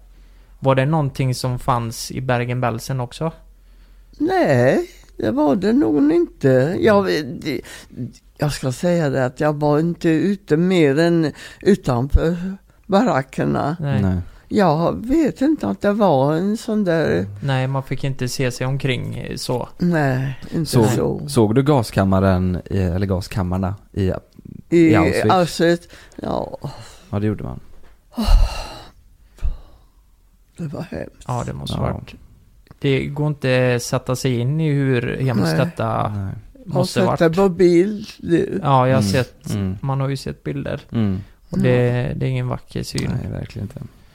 Var 0.58 0.74
det 0.74 0.86
någonting 0.86 1.34
som 1.34 1.58
fanns 1.58 2.10
i 2.10 2.20
Bergen-Belsen 2.20 3.00
också? 3.00 3.32
Nej, 4.18 4.90
det 5.16 5.30
var 5.30 5.56
det 5.56 5.72
nog 5.72 6.12
inte. 6.12 6.76
Jag, 6.80 7.04
det, 7.40 7.60
jag 8.38 8.52
ska 8.52 8.72
säga 8.72 9.10
det 9.10 9.24
att 9.24 9.40
jag 9.40 9.60
var 9.60 9.78
inte 9.78 10.08
ute 10.08 10.56
mer 10.56 10.98
än 10.98 11.32
utanför 11.62 12.36
barackerna. 12.86 13.76
Nej. 13.80 14.02
Nej. 14.02 14.16
Nej. 14.50 14.58
Jag 14.58 15.06
vet 15.06 15.40
inte 15.40 15.68
att 15.68 15.80
det 15.80 15.92
var 15.92 16.34
en 16.34 16.56
sån 16.56 16.84
där, 16.84 17.26
man 17.66 17.82
fick 17.82 18.04
inte 18.04 18.28
se 18.28 18.50
sig 18.50 18.66
omkring 18.66 19.26
så. 19.36 19.68
nej, 19.78 20.38
inte 20.54 20.70
Så- 20.70 20.84
så. 20.84 21.28
Såg 21.28 21.54
du 21.54 21.62
gaskammaren, 21.62 22.60
i, 22.70 22.78
eller 22.78 23.06
gaskammarna 23.06 23.74
i, 23.92 24.12
I, 24.70 24.78
i 24.78 24.94
Auschwitz? 24.96 25.30
Auschwitz, 25.30 25.88
ja, 26.22 26.58
ja 27.10 27.18
det 27.18 27.26
gjorde 27.26 27.44
man. 27.44 27.60
det 30.56 30.66
var 30.66 30.82
hemskt. 30.82 31.24
Ja, 31.26 31.42
det 31.46 31.52
måste 31.52 31.76
Ja. 31.76 31.82
varit. 31.82 32.14
Det 32.78 33.06
går 33.06 33.26
inte 33.26 33.72
att 33.76 33.82
sätta 33.82 34.16
sig 34.16 34.38
in 34.38 34.60
i 34.60 34.70
hur 34.72 35.16
hemskt 35.20 35.44
Nej. 35.44 35.56
detta 35.56 36.08
Nej. 36.08 36.34
Jag 36.66 36.72
har 36.72 36.80
måste 36.80 36.92
sett 37.00 37.18
det 37.18 37.24
varit. 37.28 37.36
på 37.36 37.48
bild. 37.48 38.06
Ja, 38.62 38.88
jag 38.88 38.96
har 38.96 39.02
Mm. 39.02 39.02
sett, 39.02 39.50
Mm. 39.54 39.76
man 39.80 40.00
har 40.00 40.08
ju 40.08 40.16
sett 40.16 40.42
bilder. 40.44 40.80
Mm. 40.92 41.20
Och 41.50 41.58
det, 41.58 42.12
det 42.16 42.26
är 42.26 42.30
ingen 42.30 42.48
vacker 42.48 42.82
syn. 42.82 43.10
Nej, 43.22 43.32
verkligen 43.32 43.64
inte. 43.68 43.80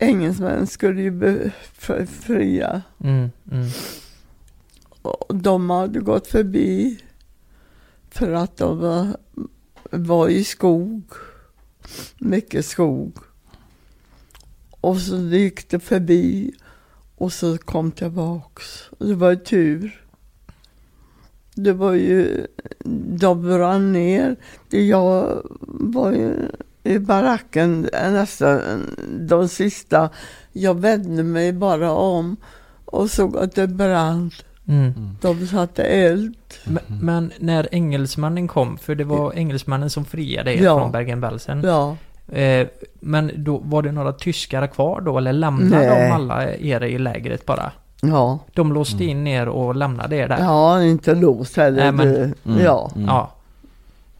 engelsmän 0.00 0.66
skulle 0.66 1.02
ju 1.02 1.10
befria. 1.10 2.82
Mm, 3.04 3.30
mm, 3.50 3.68
Och 5.02 5.36
de 5.36 5.70
hade 5.70 6.00
gått 6.00 6.26
förbi 6.26 6.98
för 8.10 8.32
att 8.32 8.56
de 8.56 8.78
var, 8.78 9.16
var 9.90 10.28
i 10.28 10.44
skog. 10.44 11.02
Mycket 12.18 12.66
skog. 12.66 13.18
Och 14.70 14.96
så 14.96 15.16
gick 15.16 15.70
det 15.70 15.80
förbi 15.80 16.52
och 17.16 17.32
så 17.32 17.58
kom 17.58 17.92
tillbaks. 17.92 18.88
Och 18.98 19.06
det 19.06 19.14
var 19.14 19.30
ju 19.30 19.36
tur. 19.36 20.04
Det 21.54 21.72
var 21.72 21.92
ju, 21.92 22.46
de 23.18 23.42
brann 23.42 23.92
ner. 23.92 24.36
Jag 24.70 25.42
var 25.60 26.12
ju 26.12 26.34
i 26.84 26.98
baracken 26.98 27.88
nästan 27.92 28.60
de 29.28 29.48
sista. 29.48 30.10
Jag 30.52 30.80
vände 30.80 31.22
mig 31.22 31.52
bara 31.52 31.92
om 31.92 32.36
och 32.84 33.10
såg 33.10 33.36
att 33.36 33.54
det 33.54 33.66
brann. 33.68 34.30
mm. 34.68 34.92
De 35.20 35.46
satte 35.46 35.82
eld. 35.82 36.34
Men, 36.64 36.82
men 37.00 37.32
när 37.38 37.68
engelsmännen 37.74 38.48
kom, 38.48 38.78
för 38.78 38.94
det 38.94 39.04
var 39.04 39.32
engelsmännen 39.34 39.90
som 39.90 40.04
friade 40.04 40.54
er 40.58 40.62
Ja. 40.62 40.78
från 40.80 40.92
Bergen-Belsen. 40.92 41.62
Ja, 41.64 41.96
Eh, 42.32 42.66
men 43.00 43.30
då 43.36 43.58
var 43.58 43.82
det 43.82 43.92
några 43.92 44.12
tyskar 44.12 44.66
kvar 44.66 45.00
då, 45.00 45.18
eller 45.18 45.32
lämnade 45.32 45.86
Nej. 45.88 46.08
de 46.08 46.14
alla 46.14 46.54
er 46.54 46.80
i 46.82 46.98
lägret 46.98 47.46
bara? 47.46 47.72
ja. 48.00 48.38
De 48.54 48.72
låste 48.72 49.04
in 49.04 49.26
er 49.26 49.48
och 49.48 49.76
lämnade 49.76 50.16
er 50.16 50.28
där? 50.28 50.38
Ja, 50.38 50.82
inte 50.82 51.14
låst 51.14 51.56
heller. 51.56 51.82
Nej, 51.82 51.92
men- 51.92 52.12
Det- 52.14 52.32
Mm. 52.46 52.64
Ja, 52.64 52.90
Mm. 52.94 53.06
Ja. 53.08 53.30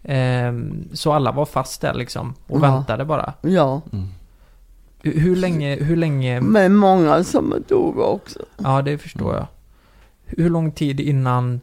Ehm, 0.05 0.84
så 0.92 1.12
alla 1.12 1.32
var 1.32 1.44
fast 1.44 1.80
där 1.80 1.94
liksom 1.94 2.34
och 2.46 2.57
Ja. 2.57 2.61
väntade 2.61 3.05
bara? 3.05 3.32
ja. 3.42 3.80
Mm. 3.92 4.07
Hur, 5.05 5.20
hur 5.20 5.36
länge, 5.36 5.74
hur 5.76 5.96
länge, 5.96 6.40
Men 6.40 6.74
många 6.74 7.24
som 7.24 7.55
dog 7.68 7.98
också. 7.98 8.38
ja 8.57 8.82
det 8.82 8.98
förstår 8.98 9.34
jag. 9.34 9.46
Hur 10.24 10.50
lång 10.50 10.72
tid 10.72 11.00
innan, 11.00 11.61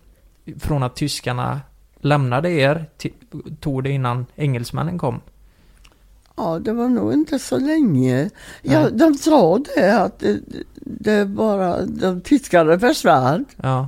från 0.60 0.84
att 0.84 0.96
tyskarna 0.96 1.60
lämnade 2.02 2.50
er, 2.52 2.86
tog 3.60 3.84
det 3.84 3.90
innan 3.90 4.26
engelsmännen 4.36 4.98
kom? 4.98 5.22
Ja, 6.38 6.60
det 6.60 6.74
var 6.74 6.88
nog 6.90 7.14
inte 7.14 7.40
så 7.40 7.58
länge. 7.58 8.30
Ja, 8.62 8.82
Nej. 8.82 8.92
de 8.94 9.14
sa 9.14 9.60
det 9.76 10.02
att 10.04 10.20
det, 10.20 10.40
det 10.76 11.26
bara, 11.26 11.86
de 11.86 12.22
tyskarna 12.22 12.80
försvann. 12.80 13.46
Ja, 13.58 13.88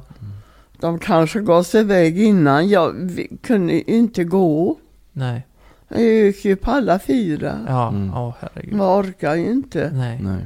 De 0.82 1.00
kanske 1.00 1.40
gav 1.40 1.64
sig 1.64 1.82
iväg 1.82 2.20
innan. 2.20 2.70
Jag 2.70 2.96
kunde 3.42 3.92
inte 3.92 4.24
gå. 4.24 4.78
nej, 5.12 5.48
Jag 5.88 6.02
gick 6.04 6.46
ju 6.46 6.56
på 6.56 6.72
alla 6.72 7.00
fyra. 7.00 7.66
ja, 7.68 7.90
Mm. 7.90 8.08
ja 8.08 8.36
herregud. 8.40 8.80
Jag 8.80 8.98
orkar 9.00 9.36
ju 9.36 9.52
inte. 9.52 9.92
Nej. 9.94 10.20
Nej. 10.24 10.46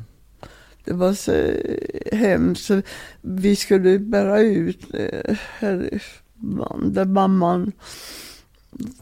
Det 0.84 0.94
var 0.94 1.14
så 1.14 1.52
hemskt. 2.16 2.66
Så 2.66 2.82
Vi 3.22 3.56
skulle 3.56 4.00
bära 4.00 4.40
ut 4.40 4.80
eh, 4.94 5.38
härifrån, 5.60 6.94
där 6.94 7.06
mamman 7.06 7.72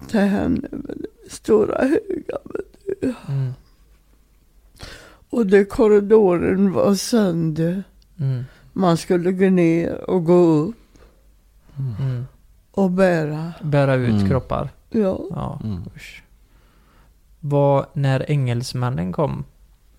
till 0.10 0.20
henne 0.20 0.68
stora 1.30 1.82
höga. 1.82 2.38
Mm, 3.28 3.54
Och 5.30 5.46
det 5.48 5.66
korridoren 5.66 6.72
var 6.72 6.96
sönder. 6.96 7.84
mm, 8.20 8.44
Man 8.74 8.98
skulle 8.98 9.32
gå 9.32 9.50
ner 9.50 10.10
och 10.10 10.26
gå 10.26 10.34
upp 10.44 10.76
mm. 12.00 12.26
och 12.72 12.92
bära. 12.92 13.54
Bära 13.62 13.96
ut 13.96 14.10
Mm. 14.10 14.30
kroppar? 14.30 14.70
Ja, 14.90 15.20
Ja, 15.30 15.60
Mm. 15.64 15.82
usch. 15.96 16.24
Vad, 17.40 17.86
när 17.94 18.32
engelsmännen 18.32 19.12
kom? 19.12 19.44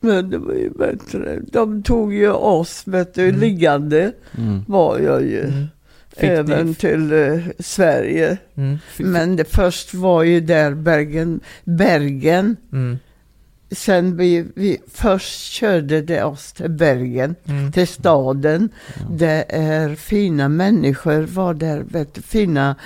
men 0.01 0.31
det 0.31 0.39
var 0.39 0.53
ju 0.55 0.71
bättre. 0.71 1.41
De 1.53 1.83
tog 1.83 2.15
ju 2.15 2.31
oss, 2.33 2.83
vet 2.87 3.15
du, 3.15 3.29
Mm. 3.29 3.41
liggande 3.41 4.13
Mm. 4.39 4.65
var 4.69 4.99
jag 4.99 5.23
ju. 5.23 5.41
Mm. 5.45 5.67
Även 6.17 6.75
till 6.75 7.13
eh, 7.13 7.39
Sverige. 7.59 8.39
mm, 8.55 8.79
Men 8.99 9.37
det 9.37 9.45
först 9.45 9.95
var 9.95 10.23
ju 10.23 10.41
där 10.41 10.75
Bergen, 10.75 11.41
Bergen. 11.65 12.57
Sen 13.71 14.17
vi, 14.17 14.47
vi 14.55 14.79
först 14.89 15.53
körde 15.53 16.03
det 16.03 16.25
oss 16.25 16.53
till 16.53 16.71
Bergen, 16.71 17.35
mm, 17.45 17.73
till 17.73 17.87
staden. 17.89 18.69
Det 19.11 19.45
är 19.49 19.95
fina 19.95 20.49
människor 20.49 21.23
var 21.23 21.55
där, 21.55 21.81
vet 21.81 22.19
fina 22.19 22.77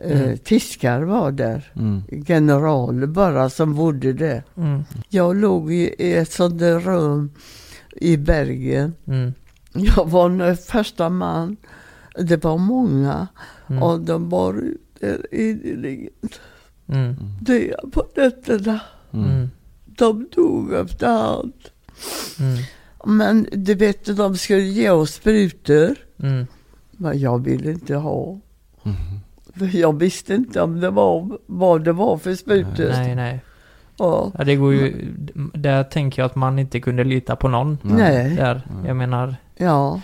eh, 0.00 0.20
Mm. 0.22 0.38
tyskar 0.38 1.02
var 1.02 1.30
där. 1.32 1.72
Mm. 1.76 2.02
Generaler 2.26 3.06
bara 3.06 3.50
som 3.50 3.74
bodde 3.74 4.12
där. 4.12 4.42
mm, 4.56 4.84
Jag 5.08 5.36
låg 5.36 5.72
i, 5.72 5.94
ett 6.16 6.32
sånt 6.32 6.58
där 6.58 6.80
rum 6.80 7.30
i 7.92 8.16
Bergen. 8.16 8.94
mm, 9.06 9.32
Jag 9.72 10.06
var 10.10 10.30
den 10.30 10.56
första 10.56 11.08
man. 11.08 11.56
Det 12.18 12.44
var 12.44 12.58
många 12.58 13.28
mm, 13.68 13.82
och 13.82 14.00
de 14.00 14.28
ut 14.54 14.80
där 15.00 15.34
ideligen. 15.34 16.10
mm, 16.88 17.16
Dö 17.40 17.72
på 17.92 18.06
nätterna. 18.16 18.80
Mm. 19.12 19.48
De 19.98 20.26
dog 20.36 20.72
efterhand. 20.72 21.52
mm, 22.40 22.58
Men 23.04 23.46
du 23.52 23.74
vet, 23.74 24.16
de 24.16 24.36
skulle 24.36 24.60
ge 24.60 24.90
oss 24.90 25.14
sprutor. 25.14 25.94
mm. 26.22 26.46
Men 26.90 27.18
jag 27.20 27.44
ville 27.44 27.70
inte 27.70 27.94
ha. 27.94 28.38
Mm. 28.84 28.96
För 29.56 29.76
jag 29.78 29.98
visste 29.98 30.34
inte 30.34 30.60
om 30.62 30.80
det 30.80 30.90
var, 30.90 31.38
vad 31.46 31.84
det 31.84 31.92
var 31.92 32.18
för 32.18 32.34
sprutor. 32.34 32.88
Nej, 32.92 33.14
nej. 33.14 33.40
Ja. 33.98 34.32
Ja, 34.38 34.44
det 34.44 34.56
går 34.56 34.74
ju... 34.74 35.14
Där 35.54 35.84
tänker 35.84 36.22
jag 36.22 36.26
att 36.26 36.36
man 36.36 36.58
inte 36.58 36.80
kunde 36.80 37.04
lita 37.04 37.36
på 37.36 37.48
någon. 37.48 37.78
Nej. 37.82 38.36
Där. 38.36 38.62
Nej. 38.76 38.86
Jag 38.86 38.96
menar... 38.96 39.36
ja. 39.56 40.00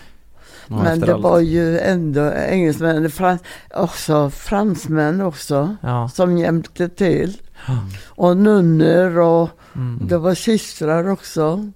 Men 0.68 1.00
det 1.00 1.14
allt. 1.14 1.22
var 1.22 1.40
ju 1.40 1.78
ändå 1.78 2.32
engelsmän, 2.32 3.10
frans, 3.10 3.40
också 3.74 4.30
fransmän 4.30 5.20
också. 5.20 5.76
Ja. 5.80 6.08
Som 6.08 6.38
hjälpte 6.38 6.88
till. 6.88 7.36
Mm. 7.68 7.78
Och 8.06 8.36
nunnor 8.36 9.18
och 9.18 9.48
Mm. 9.76 9.98
det 10.08 10.18
var 10.18 10.34
systrar 10.34 11.08
också. 11.10 11.70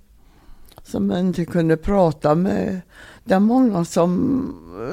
Som 0.84 1.07
man 1.07 1.18
inte 1.18 1.45
kunde 1.45 1.76
prata 1.76 2.34
med. 2.34 2.80
Det 3.24 3.34
är 3.34 3.41
många 3.41 3.84
som, 3.84 4.11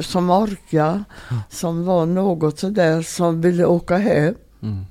som 0.02 0.30
orkade. 0.30 1.04
Som 1.50 1.86
var 1.86 2.06
något 2.06 2.60
sådär 2.60 3.02
som 3.02 3.42
ville 3.42 3.66
åka 3.66 3.98
hem. 3.98 4.36
Mm. 4.62 4.86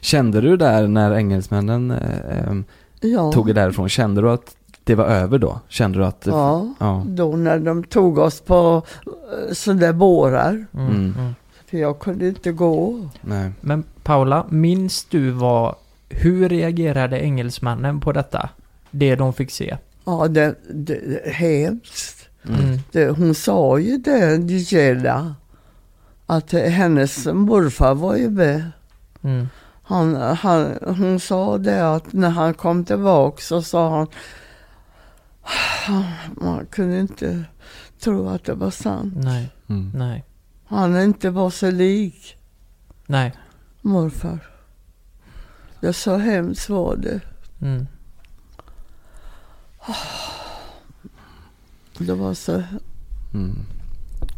Kände 0.00 0.40
du 0.40 0.56
där 0.56 0.88
när 0.88 1.12
engelsmännen 1.14 1.90
eh, 1.90 2.48
em, 2.48 2.64
Ja. 3.00 3.32
tog 3.32 3.50
er 3.50 3.54
därifrån, 3.54 3.88
kände 3.88 4.20
du 4.20 4.30
att 4.30 4.56
det 4.84 4.94
var 4.94 5.04
över 5.04 5.38
då? 5.38 5.60
Kände 5.68 5.98
du 5.98 6.04
att... 6.04 6.22
Ja. 6.26 6.74
ja. 6.78 7.02
Då 7.06 7.36
när 7.36 7.58
de 7.58 7.84
tog 7.84 8.18
oss 8.18 8.40
på 8.40 8.82
eh, 9.06 9.52
sådär 9.54 9.92
bårar. 9.92 10.66
Mm. 10.74 11.14
Mm. 11.72 11.80
Mm. 11.80 11.86
För 11.86 11.90
jag 11.90 11.98
kunde 11.98 12.28
inte 12.28 12.52
gå. 12.52 13.08
Nej. 13.20 13.50
Men 13.60 13.84
Paula, 14.02 14.46
minns 14.48 15.04
du 15.04 15.30
vad... 15.30 15.74
Hur 16.08 16.48
reagerade 16.48 17.20
engelsmännen 17.24 18.00
på 18.00 18.12
detta? 18.12 18.48
Det 18.90 19.16
de 19.16 19.32
fick 19.32 19.50
se? 19.50 19.76
Ja, 20.04 20.28
det, 20.28 20.54
det, 20.74 21.22
hemskt. 21.32 22.28
Mm. 22.48 22.78
Det, 22.92 23.08
hon 23.08 23.34
sa 23.34 23.78
ju 23.78 23.96
det, 23.98 24.36
Gisela. 24.36 25.34
Att 26.26 26.52
hennes 26.52 27.26
morfar 27.26 27.94
var 27.94 28.16
ju 28.16 28.30
med. 28.30 28.70
Mm. 29.22 29.48
Han, 29.82 30.14
han, 30.16 30.78
hon 30.98 31.20
sa 31.20 31.58
det 31.58 31.94
att 31.94 32.12
när 32.12 32.30
han 32.30 32.54
kom 32.54 32.84
tillbaka 32.84 33.40
så 33.42 33.62
sa 33.62 33.90
han 33.90 34.06
man 36.40 36.66
kunde 36.70 36.98
inte 37.00 37.44
tro 38.00 38.28
att 38.28 38.44
det 38.44 38.54
var 38.54 38.70
sant. 38.70 39.14
Nej, 39.16 39.50
Mm. 39.68 39.90
nej, 39.94 40.24
Han 40.72 41.00
inte 41.02 41.30
var 41.30 41.50
så 41.50 41.70
lik 41.70 42.36
nej. 43.06 43.32
morfar. 43.82 44.38
Det 45.80 45.92
så 45.92 46.16
hemskt 46.16 46.68
var 46.68 46.96
det. 46.96 47.20
Mm. 47.60 47.86
Det 51.98 52.14
var 52.14 52.34
så, 52.34 52.62
Mm. 53.34 53.58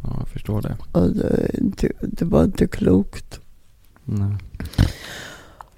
Ja, 0.02 0.16
jag 0.18 0.28
förstår 0.28 0.62
det. 0.62 0.76
och 0.92 1.10
det, 1.10 1.50
inte, 1.58 1.88
det 2.02 2.24
var 2.24 2.44
inte 2.44 2.66
klokt. 2.66 3.40
Nej. 4.04 4.36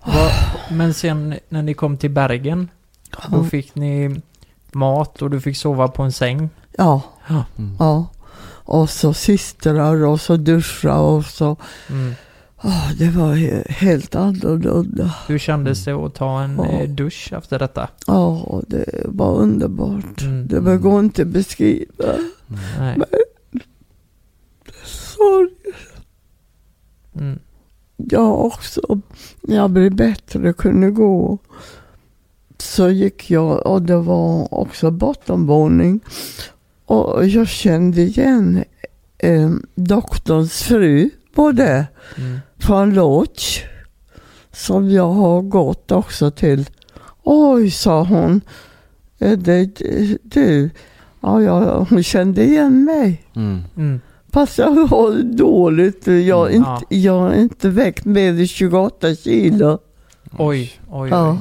Vad, 0.04 0.30
men 0.70 0.94
sen 0.94 1.34
när 1.48 1.62
ni 1.62 1.74
kom 1.74 1.96
till 1.96 2.10
Bergen, 2.10 2.68
då 3.30 3.36
Ja, 3.38 3.44
fick 3.44 3.74
ni 3.74 4.20
mat 4.72 5.22
och 5.22 5.30
du 5.30 5.40
fick 5.40 5.56
sova 5.56 5.88
på 5.88 6.02
en 6.02 6.12
säng. 6.12 6.48
ja, 6.78 7.02
Mm. 7.28 7.76
ja. 7.78 8.06
Och 8.66 8.90
så 8.90 9.14
systrar 9.14 10.04
och 10.04 10.20
så 10.20 10.36
duscha 10.36 10.98
och 10.98 11.24
så. 11.24 11.56
Mm. 11.90 12.14
Ja, 12.62 12.90
det 12.98 13.10
var 13.10 13.34
he- 13.34 13.68
helt 13.68 14.14
annorlunda. 14.14 15.14
Hur 15.28 15.38
kändes 15.38 15.84
det 15.84 15.92
att 15.92 16.14
ta 16.14 16.42
en 16.42 16.56
Ja. 16.56 16.64
eh, 16.64 16.88
dusch 16.88 17.32
efter 17.32 17.58
detta? 17.58 17.88
Ja, 18.06 18.62
det 18.66 18.84
var 19.04 19.34
underbart. 19.34 20.22
Mm. 20.22 20.46
Det 20.48 20.60
var- 20.60 20.76
går 20.76 21.00
inte 21.00 21.22
att 21.22 21.28
beskriva. 21.28 22.04
Nej. 22.78 22.98
Sorry. 24.84 25.50
Mm. 27.14 27.38
Jag 27.96 28.44
också, 28.44 28.80
när 29.40 29.56
jag 29.56 29.70
blev 29.70 29.94
bättre, 29.94 30.52
kunde 30.52 30.90
gå 30.90 31.38
så 32.58 32.88
gick 32.88 33.30
jag 33.30 33.66
och 33.66 33.82
det 33.82 33.96
var 33.96 34.54
också 34.54 34.90
bottenvåning. 34.90 36.00
Och 36.86 37.26
jag 37.26 37.48
kände 37.48 38.02
igen 38.02 38.64
eh, 39.18 39.50
doktorns 39.74 40.62
fru 40.62 41.10
på 41.34 41.52
det 41.52 41.86
Mm. 42.18 42.38
från 42.58 42.94
Lodge. 42.94 43.64
Som 44.52 44.90
jag 44.90 45.08
har 45.12 45.42
gått 45.42 45.92
också 45.92 46.30
till. 46.30 46.68
Oj, 47.22 47.70
sa 47.70 48.02
hon. 48.02 48.40
Är 49.18 49.36
det 49.36 49.64
du? 50.22 50.70
Ja, 51.20 51.42
ja, 51.42 51.86
hon 51.90 52.02
kände 52.02 52.44
igen 52.44 52.84
mig. 52.84 53.22
Mm. 53.36 53.62
Mm. 53.76 54.00
Fast 54.32 54.58
jag 54.58 54.88
var 54.88 55.22
dåligt. 55.36 56.06
Jag 56.06 56.52
är 56.52 56.56
Mm, 56.56 56.72
inte, 56.72 56.96
jag 56.96 57.34
är 57.34 57.40
inte 57.40 57.68
vägt 57.68 58.04
mer 58.04 58.30
än 58.30 58.46
28 58.46 59.14
kilo. 59.14 59.78
Oj, 60.38 60.72
oj, 60.90 61.08
Ja. 61.10 61.38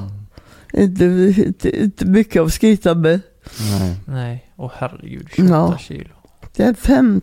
oj. 0.73 0.81
Inte, 0.83 1.05
inte, 1.41 1.83
inte 1.83 2.05
mycket 2.05 2.41
att 2.41 2.53
skryta 2.53 2.95
med. 2.95 3.19
Nej. 3.79 3.95
Nej, 4.05 4.51
åh 4.55 4.71
herregud, 4.77 5.27
28 5.35 5.53
Ja. 5.71 5.77
kilo. 5.77 6.09
Den 6.55 6.75
5 6.75 7.21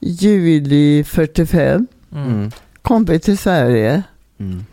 juli 0.00 1.04
45 1.04 1.86
Mm. 2.12 2.28
Mm. 2.32 2.50
kom 2.82 3.04
vi 3.04 3.18
till 3.20 3.38
Sverige. 3.38 4.02
Mm. 4.38 4.64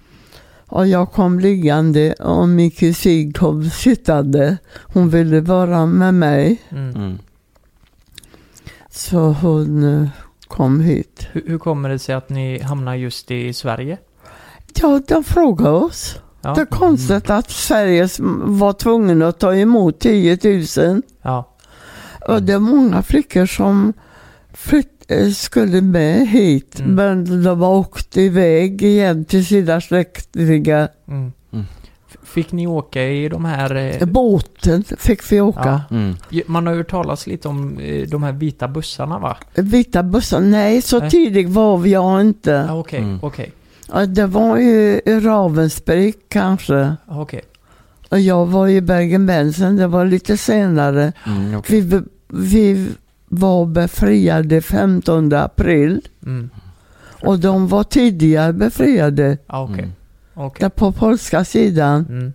Och 0.67 0.87
jag 0.87 1.11
kom 1.11 1.39
liggande 1.39 2.13
och 2.13 2.49
min 2.49 2.71
kusin 2.71 3.33
kom 3.33 3.69
sittande. 3.69 4.57
Hon 4.93 5.09
ville 5.09 5.41
vara 5.41 5.85
med 5.85 6.13
mig. 6.13 6.61
Mm. 6.69 6.95
Mm. 6.95 7.17
Så 8.89 9.17
hon 9.19 9.83
eh, 10.03 10.07
kom 10.47 10.81
hit. 10.81 11.27
Hur, 11.31 11.43
hur 11.47 11.57
kommer 11.57 11.89
det 11.89 11.99
sig 11.99 12.15
att 12.15 12.29
ni 12.29 12.59
hamnar 12.61 12.95
just 12.95 13.31
i 13.31 13.53
Sverige? 13.53 13.97
Ja, 14.81 15.01
de 15.07 15.23
frågade 15.23 15.69
oss. 15.69 16.15
Ja. 16.45 16.53
Det 16.53 16.61
är 16.61 16.65
konstigt 16.65 17.29
att 17.29 17.51
Sverige 17.51 18.07
var 18.43 18.73
tvungen 18.73 19.21
att 19.21 19.39
ta 19.39 19.55
emot 19.55 19.99
10 19.99 20.39
000. 20.77 21.01
Ja. 21.21 21.55
Och 22.27 22.43
det 22.43 22.53
är 22.53 22.59
många 22.59 23.01
flickor 23.03 23.45
som 23.45 23.93
flytt, 24.53 25.05
eh, 25.07 25.29
skulle 25.29 25.81
med 25.81 26.27
hit. 26.27 26.79
Mm. 26.79 26.95
Men 26.95 27.43
de 27.43 27.61
har 27.61 27.69
åkt 27.75 28.17
iväg 28.17 28.81
igen 28.83 29.25
till 29.25 29.45
sina 29.45 29.81
släktingar. 29.81 30.89
Mm. 31.07 31.31
Mm. 31.53 31.65
Fick 32.23 32.51
ni 32.51 32.67
åka 32.67 33.03
i 33.03 33.29
de 33.29 33.45
här... 33.45 33.75
eh, 34.01 34.05
Båten 34.07 34.83
fick 34.97 35.31
vi 35.31 35.41
åka. 35.41 35.81
Mm. 35.91 36.15
ju- 36.29 36.43
Man 36.47 36.65
har 36.67 36.73
ju 36.73 36.79
hört 36.79 36.89
talas 36.91 37.27
lite 37.27 37.47
om 37.47 37.79
eh, 37.79 38.07
de 38.07 38.23
här 38.23 38.31
vita 38.31 38.67
bussarna 38.67 39.19
va? 39.19 39.37
Vita 39.55 40.03
bussar, 40.03 40.39
nej 40.39 40.81
så 40.81 40.99
Nej. 40.99 41.09
tidig 41.09 41.49
var 41.49 41.85
jag 41.85 42.21
inte. 42.21 42.65
Ja, 42.69 42.79
okej, 42.79 42.99
Mm. 42.99 43.19
okej. 43.21 43.51
Ja, 43.91 44.05
Det 44.05 44.25
var 44.25 44.57
ju 44.57 45.01
i 45.05 45.19
Ravensbrück 45.19 46.17
kanske. 46.29 46.95
Okej. 47.07 47.41
Och 48.09 48.19
jag 48.19 48.45
var 48.45 48.67
i 48.67 48.81
Bergen-Belsen, 48.81 49.75
det 49.75 49.87
var 49.87 50.05
lite 50.05 50.37
senare. 50.37 51.13
Mm. 51.27 51.55
okej. 51.57 51.81
Vi, 51.81 52.01
vi 52.27 52.87
var 53.29 53.65
befriade 53.65 54.61
15 54.61 55.33
april. 55.33 56.01
Mm. 56.25 56.49
Och 57.23 57.39
de 57.39 57.67
var 57.67 57.83
tidigare 57.83 58.53
befriade. 58.53 59.37
Ja, 59.47 59.63
okej. 59.63 59.91
Mm. 60.35 60.51
Där 60.59 60.69
på 60.69 60.91
polska 60.91 61.45
sidan. 61.45 62.05
Mm. 62.09 62.33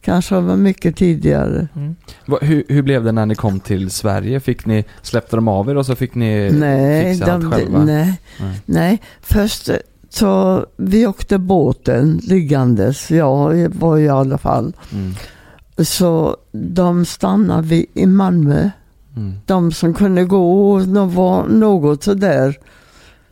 Kanske 0.00 0.34
var 0.40 0.56
mycket 0.56 0.96
tidigare. 0.96 1.68
Mm. 1.76 1.96
Va, 2.26 2.38
hur, 2.42 2.64
hur 2.68 2.82
blev 2.82 3.04
det 3.04 3.12
när 3.12 3.26
ni 3.26 3.34
kom 3.34 3.60
till 3.60 3.90
Sverige? 3.90 4.40
Fick 4.40 4.66
ni, 4.66 4.84
släppte 5.02 5.36
de 5.36 5.48
av 5.48 5.70
er 5.70 5.76
och 5.76 5.86
så 5.86 5.94
fick 5.96 6.14
ni 6.14 6.50
nej, 6.50 7.14
fixa 7.14 7.32
allt 7.32 7.42
de, 7.42 7.52
själva? 7.52 7.84
nej, 7.84 8.20
Nej. 8.40 8.60
nej. 8.64 9.02
Först 9.20 9.70
så 10.08 10.66
vi 10.76 11.06
åkte 11.06 11.38
båten 11.38 12.20
liggandes. 12.22 13.10
Jag 13.10 13.68
var 13.74 13.98
i 13.98 14.08
alla 14.08 14.38
fall. 14.38 14.72
Mm. 14.92 15.14
Så 15.78 16.36
de 16.52 17.04
stannade 17.04 17.62
vi 17.62 17.86
i 17.94 18.06
Malmö. 18.06 18.70
Mm. 19.16 19.34
De 19.46 19.72
som 19.72 19.94
kunde 19.94 20.24
gå 20.24 20.72
och 20.72 20.88
de 20.88 21.14
var 21.14 21.46
något 21.48 22.02
sådär 22.02 22.58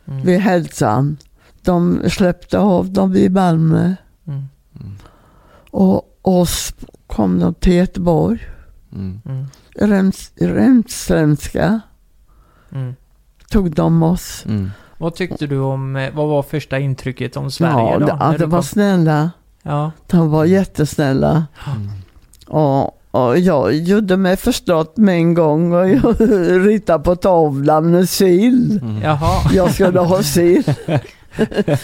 Mm. 0.09 0.25
vid 0.25 0.39
hälsan. 0.39 1.17
De 1.61 2.01
släppte 2.09 2.59
av 2.59 2.89
dem 2.89 3.15
i 3.15 3.29
Malmö. 3.29 3.95
Mm. 4.27 4.43
Och 5.71 6.17
oss 6.21 6.73
kom 7.07 7.39
de 7.39 7.53
till 7.53 7.73
Göteborg. 7.73 8.39
Mm. 8.93 9.21
Mm. 9.25 9.45
Rems, 9.75 10.31
Remströmska 10.35 11.81
Mm. 12.71 12.95
tog 13.49 13.71
de 13.75 14.03
oss. 14.03 14.45
Vad 14.97 15.15
tyckte 15.15 15.47
du 15.47 15.59
om, 15.59 15.95
eh, 15.95 16.13
vad 16.13 16.27
var 16.27 16.43
första 16.43 16.79
intrycket 16.79 17.37
om 17.37 17.51
Sverige 17.51 17.91
ja, 17.91 17.99
då? 17.99 18.07
ja, 18.07 18.31
när 18.31 18.37
de 18.37 18.49
var 18.49 18.61
snälla. 18.61 19.31
Ja. 19.63 19.91
De 20.07 20.29
var 20.31 20.45
jättesnälla. 20.45 21.45
Mm. 21.75 21.89
Och, 22.47 22.97
och 23.11 23.37
jag 23.39 23.73
gjorde 23.75 24.17
mig 24.17 24.37
förstått 24.37 24.97
med 24.97 25.15
en 25.15 25.33
gång 25.33 25.73
och 25.73 25.89
jag 25.89 26.15
ritade 26.65 27.03
på 27.03 27.15
tavlan 27.15 27.91
med 27.91 28.09
sill. 28.09 28.79
Mm. 28.81 29.01
Jaha. 29.01 29.49
Jag 29.53 29.73
skulle 29.73 29.99
ha 29.99 30.23
sill. 30.23 30.63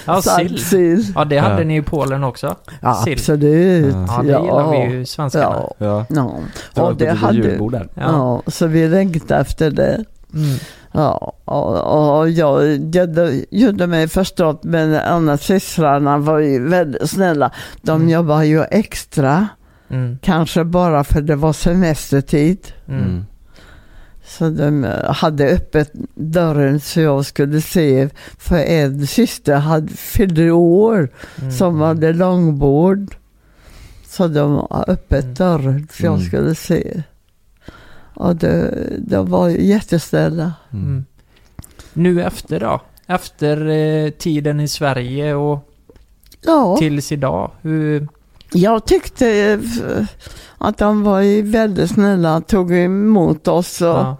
Ja, 0.06 0.22
sill. 0.22 0.66
sill. 0.66 1.06
Ja, 1.16 1.26
det 1.26 1.38
hade 1.38 1.62
Ja. 1.62 1.68
ni 1.68 1.78
i 1.78 1.82
Polen 1.82 2.24
också. 2.24 2.56
Ja, 2.82 2.94
Sill. 2.94 3.14
absolut. 3.14 3.94
Ja. 3.96 4.06
Ja, 4.08 4.22
det 4.24 4.28
gillar 4.46 4.72
vi 4.72 4.94
ju 4.96 5.06
svenskarna. 5.06 5.46
Ja, 5.46 5.76
Ja. 5.78 6.06
ja. 6.10 6.32
Det 6.74 6.82
Och 6.82 6.96
det 6.96 7.12
hade. 7.12 7.58
Ja. 7.60 7.88
ja, 7.96 8.42
så 8.48 8.68
vi 8.68 8.88
längtade 8.88 9.42
efter 9.42 9.72
det. 9.72 10.04
Mm. 10.34 10.58
Ja, 10.96 11.34
och, 11.46 12.18
och 12.20 12.30
jag 12.30 12.68
gjorde, 12.78 13.46
gjorde 13.52 13.88
mig 13.88 14.08
förstått 14.08 14.64
men 14.64 14.96
andra 14.96 15.38
systrarna 15.38 16.18
var 16.18 16.40
ju 16.40 16.68
väldigt 16.70 17.10
snälla. 17.10 17.52
De 17.82 17.96
Mm. 17.96 18.10
jobbade 18.10 18.46
ju 18.46 18.64
extra, 18.64 19.48
Mm. 19.90 20.18
kanske 20.22 20.64
bara 20.64 21.04
för 21.04 21.22
det 21.22 21.36
var 21.36 21.54
semestertid. 21.54 22.68
Mm. 22.88 23.02
Mm. 23.04 23.26
Så 24.26 24.50
de 24.50 24.84
eh, 24.86 25.14
hade 25.14 25.48
öppet 25.48 25.92
dörren 26.16 26.80
så 26.80 27.00
jag 27.02 27.26
skulle 27.26 27.62
se, 27.62 28.10
för 28.38 28.58
en 28.58 29.08
syster 29.08 29.56
hade 29.56 29.88
fyllde 29.94 30.52
år 30.52 31.10
Mm. 31.42 31.52
som 31.52 31.82
hade 31.82 32.14
långbord. 32.14 33.16
Så 34.08 34.28
de 34.28 34.52
har 34.56 34.86
öppet 34.88 35.24
Mm. 35.24 35.34
dörren 35.36 35.88
så 35.94 36.06
jag 36.06 36.14
Mm. 36.14 36.26
skulle 36.28 36.56
se. 36.56 37.04
Och 38.14 38.36
det, 38.36 38.88
de 39.00 39.30
var 39.30 39.50
ju 39.50 39.66
jättesnälla. 39.66 40.54
Mm. 40.72 40.86
Mm. 40.86 41.06
Nu 41.94 42.24
efter 42.24 42.60
då? 42.60 42.82
Efter 43.08 43.68
eh, 43.68 44.10
tiden 44.10 44.60
i 44.60 44.68
Sverige 44.68 45.34
och 45.34 45.70
Ja, 46.46 46.78
tills 46.78 47.12
idag. 47.12 47.52
Hur... 47.62 48.08
jag 48.54 48.86
tyckte 48.86 49.28
eh, 49.30 50.06
att 50.58 50.78
de 50.78 51.04
var 51.04 51.20
ju 51.20 51.42
väldigt 51.42 51.92
snälla, 51.92 52.42
tog 52.42 52.72
emot 52.72 53.48
oss. 53.48 53.82
Och, 53.82 53.88
ja. 53.88 54.18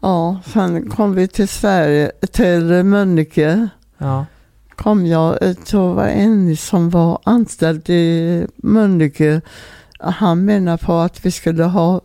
Ja. 0.00 0.40
sen 0.46 0.90
kom 0.90 1.14
vi 1.14 1.28
till 1.28 1.48
Sverige, 1.48 2.12
till 2.32 2.84
Mölnlycke. 2.84 3.68
Ja. 3.98 4.26
kom 4.76 5.06
jag, 5.06 5.42
eh, 5.42 5.56
så 5.64 5.92
var 5.92 6.06
en 6.06 6.56
som 6.56 6.90
var 6.90 7.18
anställd 7.24 7.90
i 7.90 8.46
Mölnlycke. 8.56 9.40
Han 9.98 10.44
menade 10.44 10.78
på 10.78 10.92
att 10.92 11.26
vi 11.26 11.30
skulle 11.30 11.64
ha 11.64 12.00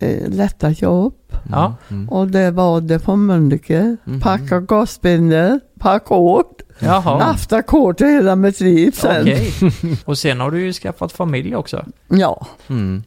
eh, 0.00 0.28
lätta 0.28 0.70
jobb. 0.70 1.14
Ja. 1.50 1.74
Mm. 1.90 2.08
Och 2.08 2.28
det 2.28 2.50
var 2.50 2.80
det 2.80 2.98
på 2.98 3.16
Mölnlycke. 3.16 3.96
Mhm. 4.04 4.20
Packa 4.20 4.60
gasbindel, 4.60 5.60
på 5.78 5.88
ackord. 5.88 6.62
Jaha. 6.78 7.22
Haft 7.22 7.52
ackord 7.52 8.00
hela 8.00 8.36
mitt 8.36 8.60
liv 8.60 8.90
sen. 8.92 9.20
Okej. 9.22 9.52
Och 10.04 10.18
sen 10.18 10.40
har 10.40 10.50
du 10.50 10.60
ju 10.64 10.72
skaffat 10.72 11.12
familj 11.12 11.56
också. 11.56 11.84
Ja, 12.08 12.46
Mm. 12.68 13.02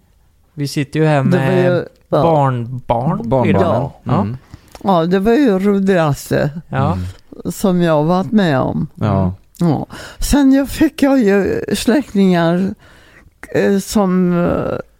Vi 0.54 0.68
sitter 0.68 1.00
ju 1.00 1.06
här 1.06 1.24
med 1.24 1.64
ju, 1.66 1.72
ja, 2.10 2.22
barnbarn. 2.22 3.30
Barnbarnen. 3.30 3.62
Ja. 3.62 3.94
Ja. 4.04 4.22
Mm. 4.22 4.38
ja, 4.84 5.06
det 5.06 5.20
var 5.20 5.34
ju 5.34 5.60
roligaste 5.60 6.50
Ja. 6.70 6.94
Mm. 6.94 7.52
som 7.52 7.82
jag 7.82 8.04
varit 8.04 8.32
med 8.32 8.60
om. 8.60 8.88
Ja. 8.96 9.34
Ja. 9.60 9.86
Sen 10.20 10.52
jag 10.54 10.70
fick 10.70 11.04
jag 11.04 11.20
ju 11.20 11.64
släktingar 11.76 12.74
eh, 13.56 13.78
som 13.80 14.34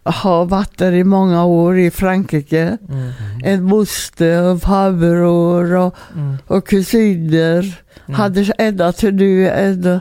har 0.04 0.44
varit 0.44 0.78
där 0.78 0.92
i 0.92 1.04
många 1.04 1.44
år 1.44 1.78
i 1.78 1.90
Frankrike. 1.90 2.78
Mm. 2.88 3.10
En 3.44 3.62
moster 3.62 4.42
och 4.52 4.60
farbror 4.62 5.74
och, 5.76 5.94
Mm. 6.14 6.36
och 6.46 6.66
kusiner. 6.68 7.58
Mm. 8.06 8.20
Hade 8.20 8.52
ända 8.58 8.92
till 8.92 9.14
nu 9.14 9.48
en, 9.48 10.00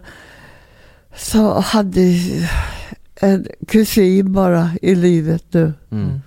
så 1.16 1.60
hade 1.60 2.02
en 3.16 3.48
kusin 3.68 4.34
bara 4.34 4.70
i 4.82 4.96
livet 4.96 5.44
nu. 5.52 5.74
Mm. 5.92 6.04
Mm. 6.06 6.22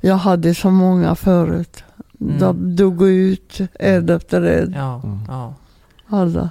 Jag 0.00 0.16
hade 0.16 0.54
så 0.54 0.70
många 0.70 1.14
förut. 1.14 1.84
De 2.38 2.76
dog 2.76 3.02
ut 3.08 3.58
en 3.78 4.08
efter 4.08 4.42
en. 4.42 4.72
Ja. 4.72 5.00
Mm. 5.04 5.18
Ja. 5.28 5.54
Alla. 6.08 6.50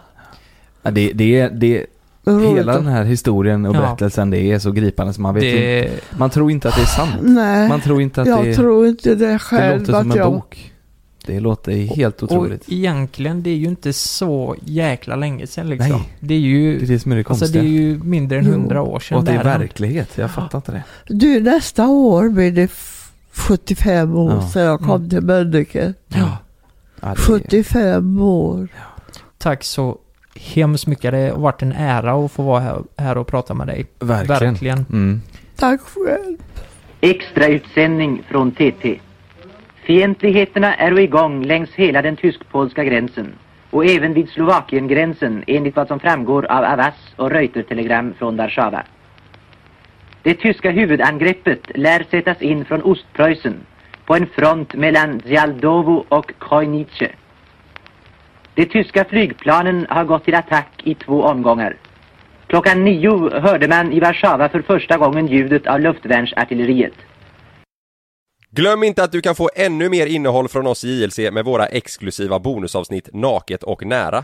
Ja, 0.82 0.92
det, 0.92 1.12
det, 1.14 1.40
är- 1.40 1.50
det, 1.50 1.86
Roligt 2.24 2.58
hela 2.58 2.74
den 2.74 2.86
här 2.88 3.04
historien 3.04 3.66
och 3.66 3.76
Ja. 3.76 3.80
berättelsen, 3.82 4.30
det 4.30 4.38
är 4.52 4.60
så 4.60 4.72
gripande 4.72 5.14
så 5.14 5.22
man 5.22 5.34
vet 5.36 5.44
inte. 5.44 5.58
Det... 5.60 6.18
Man 6.18 6.30
tror 6.30 6.52
inte 6.52 6.70
att 6.70 6.76
det 6.76 6.82
är 6.82 6.86
sant. 6.86 7.12
Nej, 7.22 7.70
Man 7.70 7.82
tror 7.82 8.02
inte 8.02 8.22
att 8.22 8.28
jag 8.28 8.46
det, 8.46 8.56
tror 8.56 8.88
inte 8.88 9.16
det 9.16 9.28
det 9.32 9.40
själv. 9.40 9.80
låter 9.80 9.94
som 10.02 10.12
en 10.12 10.18
jag, 10.18 10.32
bok. 10.34 10.74
Det 11.26 11.40
låter 11.40 11.72
helt 11.96 12.24
otroligt. 12.24 12.62
Och 12.68 12.74
egentligen, 12.74 13.44
det 13.44 13.50
är 13.50 13.56
ju 13.56 13.66
inte 13.68 13.94
så 13.94 14.56
jäkla 14.66 15.16
länge 15.16 15.48
sedan 15.48 15.70
liksom. 15.70 15.90
Nej. 15.90 16.10
Det 16.20 16.34
är 16.34 16.40
ju... 16.40 16.78
Det 16.80 16.86
är 16.86 16.88
det 16.88 17.00
som 17.00 17.12
är 17.12 17.16
det 17.16 17.20
Alltså 17.30 17.46
konstiga. 17.46 17.64
det 17.64 17.70
är 17.70 17.72
ju 17.72 18.00
mindre 18.04 18.38
än 18.40 18.46
hundra 18.46 18.82
år 18.82 19.00
sedan 19.00 19.18
och 19.18 19.24
det 19.24 19.32
är 19.32 19.44
verklighet, 19.44 20.10
jag 20.18 20.32
fattar 20.32 20.58
inte 20.58 20.72
det. 20.72 20.84
Du, 21.08 21.40
nästa 21.40 21.88
år 21.88 22.30
blir 22.30 22.52
det 22.52 22.64
f- 22.64 23.12
75 23.32 24.16
år 24.16 24.32
Ja. 24.32 24.50
sedan 24.50 24.64
jag 24.64 24.80
kom 24.80 24.90
Mm. 24.96 25.10
till 25.10 25.22
Mölnlycke. 25.22 25.94
Ja. 26.08 26.18
Ja, 27.02 27.08
det 27.08 27.08
är- 27.08 27.16
75 27.16 28.22
år. 28.22 28.68
Tack 29.38 29.64
så 29.64 29.98
hemskt 30.36 30.88
mycket. 30.88 31.12
Det 31.12 31.30
har 31.30 31.40
varit 31.40 31.62
en 31.62 31.72
ära 31.72 32.26
att 32.26 32.32
få 32.32 32.44
vara 32.44 32.60
här, 32.60 32.82
här 32.98 33.18
och 33.18 33.28
prata 33.28 33.54
med 33.54 33.68
dig. 33.68 33.86
Verkligen. 34.00 34.54
Verkligen. 34.54 34.86
Mm. 34.90 35.22
Tack 35.56 35.82
själv. 35.82 36.38
Extrautsändning 37.02 38.24
från 38.30 38.52
TT. 38.52 39.00
Fientligheterna 39.84 40.76
är 40.76 41.00
igång 41.00 41.44
längs 41.44 41.70
hela 41.76 42.02
den 42.02 42.16
tysk-polska 42.16 42.84
gränsen 42.84 43.34
och 43.70 43.86
även 43.86 44.14
vid 44.14 44.30
Slovakiengränsen 44.30 45.44
enligt 45.48 45.76
vad 45.76 45.88
som 45.88 46.00
framgår 46.00 46.46
av 46.46 46.64
Avas 46.64 46.94
och 47.16 47.32
Reuter-telegram 47.32 48.14
från 48.18 48.38
Warszawa. 48.38 48.84
Det 50.24 50.34
tyska 50.34 50.72
huvudangreppet 50.72 51.60
lär 51.76 52.06
sättas 52.12 52.42
in 52.42 52.66
från 52.66 52.82
Ostpreussen 52.82 53.56
på 54.06 54.16
en 54.16 54.28
front 54.28 54.74
mellan 54.74 55.22
Zjaldowo 55.26 56.06
och 56.10 56.32
Krojnice. 56.40 57.12
De 58.56 58.66
tyska 58.66 59.06
flygplanen 59.06 59.86
har 59.89 60.04
gått 60.04 60.26
till 60.26 60.36
attack 60.36 60.82
i 60.84 60.95
två 60.95 61.24
omgångar. 61.24 61.78
Klockan 62.47 62.84
nio 62.84 63.39
hörde 63.39 63.68
man 63.68 63.93
i 63.93 63.99
Warszawa 63.99 64.49
för 64.49 64.62
första 64.62 64.97
gången 64.97 65.28
ljudet 65.28 65.68
av 65.68 65.80
luftvärnsartilleriet. 65.80 66.93
Glöm 68.49 68.84
inte 68.84 69.04
att 69.04 69.12
du 69.12 69.22
kan 69.22 69.36
få 69.36 69.49
ännu 69.56 69.89
mer 69.89 70.08
innehåll 70.08 70.47
från 70.47 70.68
oss 70.68 70.84
i 70.84 71.04
JLC 71.04 71.18
med 71.32 71.45
våra 71.45 71.66
exklusiva 71.66 72.39
bonusavsnitt 72.39 73.10
Naket 73.14 73.64
och 73.64 73.86
Nära. 73.86 74.24